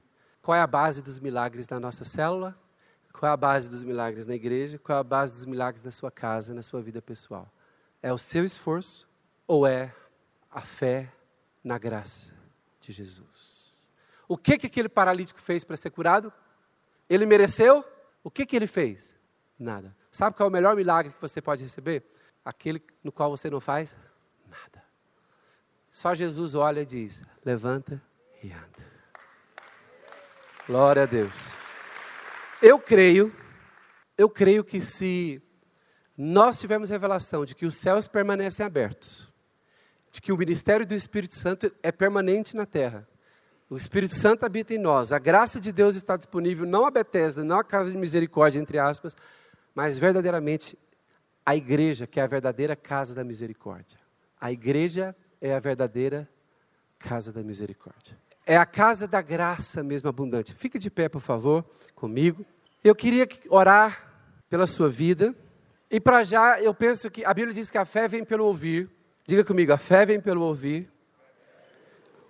qual 0.42 0.54
é 0.54 0.60
a 0.60 0.66
base 0.66 1.02
dos 1.02 1.18
milagres 1.18 1.66
na 1.66 1.80
nossa 1.80 2.04
célula, 2.04 2.54
qual 3.10 3.30
é 3.30 3.32
a 3.32 3.36
base 3.36 3.66
dos 3.66 3.82
milagres 3.82 4.26
na 4.26 4.34
igreja, 4.34 4.78
qual 4.78 4.98
é 4.98 5.00
a 5.00 5.02
base 5.04 5.32
dos 5.32 5.46
milagres 5.46 5.82
na 5.82 5.90
sua 5.90 6.10
casa, 6.10 6.52
na 6.52 6.60
sua 6.60 6.82
vida 6.82 7.00
pessoal. 7.00 7.50
É 8.02 8.12
o 8.12 8.18
seu 8.18 8.44
esforço 8.44 9.08
ou 9.46 9.66
é 9.66 9.94
a 10.50 10.60
fé 10.60 11.10
na 11.64 11.78
graça 11.78 12.34
de 12.78 12.92
Jesus? 12.92 13.78
O 14.28 14.36
que 14.36 14.58
que 14.58 14.66
aquele 14.66 14.90
paralítico 14.90 15.40
fez 15.40 15.64
para 15.64 15.78
ser 15.78 15.88
curado? 15.88 16.30
Ele 17.08 17.24
mereceu? 17.24 17.82
O 18.22 18.30
que 18.30 18.44
que 18.44 18.54
ele 18.54 18.66
fez? 18.66 19.16
Nada. 19.58 19.96
Sabe 20.10 20.36
qual 20.36 20.48
é 20.48 20.50
o 20.50 20.52
melhor 20.52 20.76
milagre 20.76 21.14
que 21.14 21.20
você 21.22 21.40
pode 21.40 21.62
receber? 21.62 22.04
Aquele 22.44 22.82
no 23.02 23.10
qual 23.10 23.30
você 23.30 23.48
não 23.48 23.58
faz 23.58 23.96
só 25.94 26.12
Jesus 26.12 26.56
olha 26.56 26.80
e 26.80 26.84
diz: 26.84 27.22
levanta 27.44 28.02
e 28.42 28.50
anda. 28.50 28.84
Glória 30.66 31.04
a 31.04 31.06
Deus. 31.06 31.56
Eu 32.60 32.80
creio, 32.80 33.32
eu 34.18 34.28
creio 34.28 34.64
que 34.64 34.80
se 34.80 35.40
nós 36.18 36.58
tivermos 36.58 36.90
revelação 36.90 37.44
de 37.44 37.54
que 37.54 37.64
os 37.64 37.76
céus 37.76 38.08
permanecem 38.08 38.66
abertos, 38.66 39.28
de 40.10 40.20
que 40.20 40.32
o 40.32 40.36
ministério 40.36 40.84
do 40.84 40.94
Espírito 40.94 41.36
Santo 41.36 41.72
é 41.80 41.92
permanente 41.92 42.56
na 42.56 42.66
terra, 42.66 43.06
o 43.70 43.76
Espírito 43.76 44.16
Santo 44.16 44.44
habita 44.44 44.74
em 44.74 44.78
nós, 44.78 45.12
a 45.12 45.18
graça 45.20 45.60
de 45.60 45.70
Deus 45.70 45.94
está 45.94 46.16
disponível, 46.16 46.66
não 46.66 46.84
a 46.84 46.90
Betesda, 46.90 47.44
não 47.44 47.60
a 47.60 47.64
casa 47.64 47.92
de 47.92 47.96
misericórdia, 47.96 48.58
entre 48.58 48.80
aspas, 48.80 49.16
mas 49.72 49.96
verdadeiramente 49.96 50.76
a 51.46 51.54
igreja, 51.54 52.04
que 52.04 52.18
é 52.18 52.24
a 52.24 52.26
verdadeira 52.26 52.74
casa 52.74 53.14
da 53.14 53.22
misericórdia. 53.22 54.00
A 54.40 54.50
igreja 54.50 55.14
é 55.44 55.54
a 55.54 55.58
verdadeira 55.58 56.26
casa 56.98 57.30
da 57.30 57.42
misericórdia. 57.42 58.16
É 58.46 58.56
a 58.56 58.64
casa 58.64 59.06
da 59.06 59.20
graça 59.20 59.82
mesmo 59.82 60.08
abundante. 60.08 60.54
Fique 60.54 60.78
de 60.78 60.90
pé, 60.90 61.06
por 61.06 61.20
favor, 61.20 61.62
comigo. 61.94 62.46
Eu 62.82 62.94
queria 62.94 63.28
orar 63.50 64.10
pela 64.48 64.66
sua 64.66 64.88
vida. 64.88 65.34
E 65.90 66.00
para 66.00 66.24
já, 66.24 66.62
eu 66.62 66.72
penso 66.72 67.10
que 67.10 67.26
a 67.26 67.34
Bíblia 67.34 67.52
diz 67.52 67.70
que 67.70 67.76
a 67.76 67.84
fé 67.84 68.08
vem 68.08 68.24
pelo 68.24 68.46
ouvir. 68.46 68.88
Diga 69.26 69.44
comigo, 69.44 69.70
a 69.70 69.76
fé 69.76 70.06
vem 70.06 70.18
pelo 70.18 70.40
ouvir. 70.40 70.90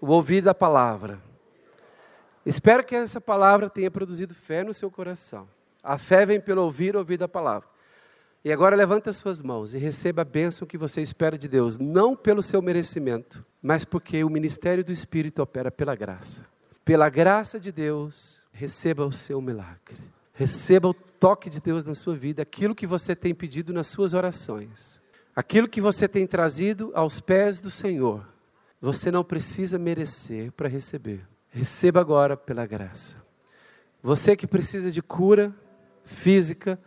O 0.00 0.08
ouvir 0.08 0.42
da 0.42 0.52
palavra. 0.52 1.22
Espero 2.44 2.82
que 2.82 2.96
essa 2.96 3.20
palavra 3.20 3.70
tenha 3.70 3.92
produzido 3.92 4.34
fé 4.34 4.64
no 4.64 4.74
seu 4.74 4.90
coração. 4.90 5.48
A 5.80 5.98
fé 5.98 6.26
vem 6.26 6.40
pelo 6.40 6.62
ouvir, 6.62 6.96
ouvir 6.96 7.16
da 7.16 7.28
palavra. 7.28 7.68
E 8.44 8.52
agora 8.52 8.76
levanta 8.76 9.08
as 9.08 9.16
suas 9.16 9.40
mãos 9.40 9.72
e 9.72 9.78
receba 9.78 10.20
a 10.20 10.24
bênção 10.24 10.68
que 10.68 10.76
você 10.76 11.00
espera 11.00 11.38
de 11.38 11.48
Deus, 11.48 11.78
não 11.78 12.14
pelo 12.14 12.42
seu 12.42 12.60
merecimento, 12.60 13.42
mas 13.62 13.86
porque 13.86 14.22
o 14.22 14.28
ministério 14.28 14.84
do 14.84 14.92
Espírito 14.92 15.40
opera 15.40 15.70
pela 15.70 15.94
graça. 15.94 16.44
Pela 16.84 17.08
graça 17.08 17.58
de 17.58 17.72
Deus, 17.72 18.42
receba 18.52 19.06
o 19.06 19.12
seu 19.12 19.40
milagre. 19.40 19.96
Receba 20.34 20.88
o 20.88 20.92
toque 20.92 21.48
de 21.48 21.58
Deus 21.58 21.84
na 21.84 21.94
sua 21.94 22.14
vida, 22.14 22.42
aquilo 22.42 22.74
que 22.74 22.86
você 22.86 23.16
tem 23.16 23.34
pedido 23.34 23.72
nas 23.72 23.86
suas 23.86 24.12
orações, 24.12 25.00
aquilo 25.34 25.66
que 25.66 25.80
você 25.80 26.06
tem 26.06 26.26
trazido 26.26 26.92
aos 26.94 27.20
pés 27.20 27.60
do 27.60 27.70
Senhor. 27.70 28.28
Você 28.78 29.10
não 29.10 29.24
precisa 29.24 29.78
merecer 29.78 30.52
para 30.52 30.68
receber. 30.68 31.26
Receba 31.48 32.00
agora 32.00 32.36
pela 32.36 32.66
graça. 32.66 33.16
Você 34.02 34.36
que 34.36 34.46
precisa 34.46 34.90
de 34.90 35.00
cura 35.00 35.54
física, 36.04 36.78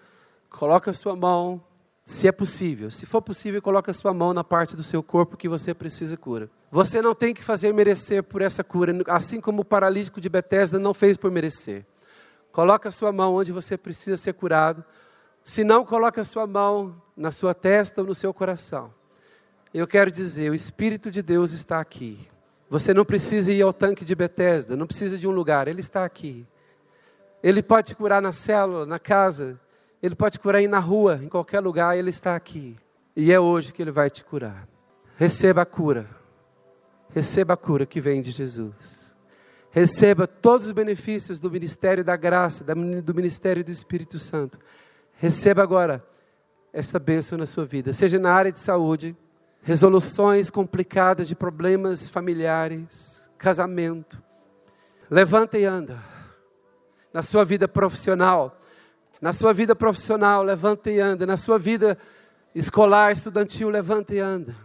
Coloca 0.58 0.90
a 0.90 0.94
sua 0.94 1.16
mão, 1.16 1.62
se 2.04 2.28
é 2.28 2.32
possível. 2.32 2.90
Se 2.90 3.06
for 3.06 3.22
possível, 3.22 3.62
coloca 3.62 3.92
a 3.92 3.94
sua 3.94 4.12
mão 4.12 4.34
na 4.34 4.44
parte 4.44 4.76
do 4.76 4.82
seu 4.82 5.04
corpo 5.04 5.38
que 5.38 5.48
você 5.48 5.72
precisa 5.72 6.18
cura. 6.18 6.50
Você 6.72 7.00
não 7.00 7.14
tem 7.14 7.32
que 7.32 7.44
fazer 7.44 7.72
merecer 7.72 8.24
por 8.24 8.42
essa 8.42 8.64
cura, 8.64 8.92
assim 9.08 9.40
como 9.40 9.62
o 9.62 9.66
paralítico 9.66 10.20
de 10.20 10.28
Betesda 10.28 10.80
não 10.80 10.96
fez 10.96 11.16
por 11.16 11.30
merecer. 11.30 11.86
Coloca 12.52 12.90
a 12.90 12.92
sua 12.92 13.12
mão 13.12 13.36
onde 13.36 13.52
você 13.52 13.78
precisa 13.78 14.18
ser 14.18 14.34
curado. 14.34 14.84
Se 15.44 15.64
não, 15.64 15.86
coloca 15.86 16.22
a 16.22 16.26
sua 16.26 16.48
mão 16.48 17.00
na 17.16 17.30
sua 17.30 17.54
testa 17.54 18.02
ou 18.02 18.08
no 18.08 18.16
seu 18.16 18.34
coração. 18.34 18.92
Eu 19.72 19.86
quero 19.86 20.10
dizer, 20.10 20.50
o 20.50 20.56
Espírito 20.56 21.12
de 21.12 21.22
Deus 21.22 21.52
está 21.52 21.80
aqui. 21.80 22.28
Você 22.68 22.96
não 22.96 23.06
precisa 23.06 23.52
ir 23.52 23.62
ao 23.62 23.72
tanque 23.72 24.04
de 24.04 24.16
Betesda, 24.16 24.76
não 24.76 24.88
precisa 24.88 25.20
de 25.20 25.28
um 25.28 25.32
lugar, 25.32 25.68
ele 25.68 25.82
está 25.82 26.04
aqui. 26.04 26.48
Ele 27.44 27.62
pode 27.62 27.90
te 27.90 27.96
curar 27.96 28.24
na 28.24 28.32
célula, 28.32 28.88
na 28.88 28.98
casa, 28.98 29.60
ele 30.02 30.16
pode 30.16 30.40
curar 30.40 30.60
aí 30.60 30.68
na 30.68 30.80
rua, 30.80 31.20
em 31.24 31.28
qualquer 31.28 31.60
lugar, 31.60 31.98
Ele 31.98 32.10
está 32.10 32.36
aqui. 32.36 32.78
E 33.16 33.32
é 33.32 33.40
hoje 33.40 33.74
que 33.74 33.82
Ele 33.82 33.92
vai 33.92 34.10
te 34.10 34.24
curar. 34.24 34.68
Receba 35.16 35.64
a 35.64 35.66
cura. 35.66 36.08
Receba 37.10 37.54
a 37.54 37.58
cura 37.58 37.86
que 37.86 38.00
vem 38.00 38.22
de 38.22 38.32
Jesus. 38.32 39.16
Receba 39.72 40.28
todos 40.28 40.68
os 40.68 40.72
benefícios 40.72 41.40
do 41.40 41.50
ministério 41.50 42.04
da 42.04 42.16
graça, 42.16 42.64
do 42.64 43.14
ministério 43.14 43.64
do 43.64 43.72
Espírito 43.72 44.20
Santo. 44.20 44.60
Receba 45.18 45.64
agora 45.64 46.06
essa 46.72 47.00
bênção 47.00 47.38
na 47.38 47.48
sua 47.48 47.66
vida, 47.66 47.92
seja 47.92 48.20
na 48.20 48.32
área 48.32 48.52
de 48.52 48.60
saúde, 48.60 49.16
resoluções 49.62 50.52
complicadas 50.52 51.28
de 51.28 51.36
problemas 51.36 52.08
familiares, 52.08 53.28
casamento. 53.38 54.22
Levanta 55.10 55.58
e 55.58 55.66
anda. 55.66 55.98
Na 57.12 57.24
sua 57.24 57.44
vida 57.44 57.68
profissional, 57.68 58.57
na 59.22 59.34
sua 59.34 59.54
vida 59.54 59.76
profissional, 59.76 60.44
levanta 60.44 60.92
e 60.92 61.00
anda. 61.00 61.26
Na 61.26 61.38
sua 61.38 61.58
vida 61.58 61.98
escolar, 62.54 63.12
estudantil, 63.12 63.70
levanta 63.70 64.14
e 64.16 64.20
anda. 64.20 64.56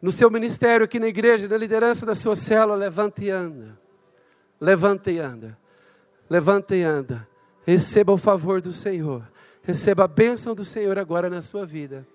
No 0.00 0.12
seu 0.12 0.30
ministério 0.30 0.84
aqui 0.84 0.98
na 0.98 1.08
igreja, 1.08 1.48
na 1.48 1.56
liderança 1.56 2.04
da 2.04 2.14
sua 2.14 2.36
célula, 2.36 2.76
levanta 2.76 3.24
e 3.24 3.30
anda. 3.30 3.78
Levanta 4.60 5.10
e 5.10 5.18
anda. 5.18 5.58
Levanta 6.28 6.76
e 6.76 6.82
anda. 6.82 7.26
Receba 7.66 8.12
o 8.12 8.18
favor 8.18 8.60
do 8.60 8.72
Senhor. 8.72 9.26
Receba 9.62 10.04
a 10.04 10.08
bênção 10.08 10.54
do 10.54 10.64
Senhor 10.64 10.98
agora 10.98 11.28
na 11.28 11.42
sua 11.42 11.66
vida. 11.66 12.06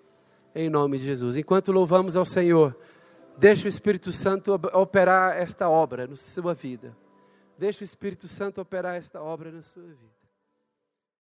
Em 0.53 0.69
nome 0.69 0.97
de 0.97 1.05
Jesus. 1.05 1.35
Enquanto 1.35 1.71
louvamos 1.71 2.15
ao 2.15 2.25
Senhor, 2.25 2.75
deixe 3.37 3.65
o 3.65 3.69
Espírito 3.69 4.11
Santo 4.11 4.53
operar 4.73 5.35
esta 5.35 5.69
obra 5.69 6.07
na 6.07 6.15
sua 6.15 6.53
vida. 6.53 6.95
Deixe 7.57 7.83
o 7.83 7.85
Espírito 7.85 8.27
Santo 8.27 8.61
operar 8.61 8.95
esta 8.95 9.21
obra 9.21 9.51
na 9.51 9.61
sua 9.61 9.83
vida. 9.83 10.20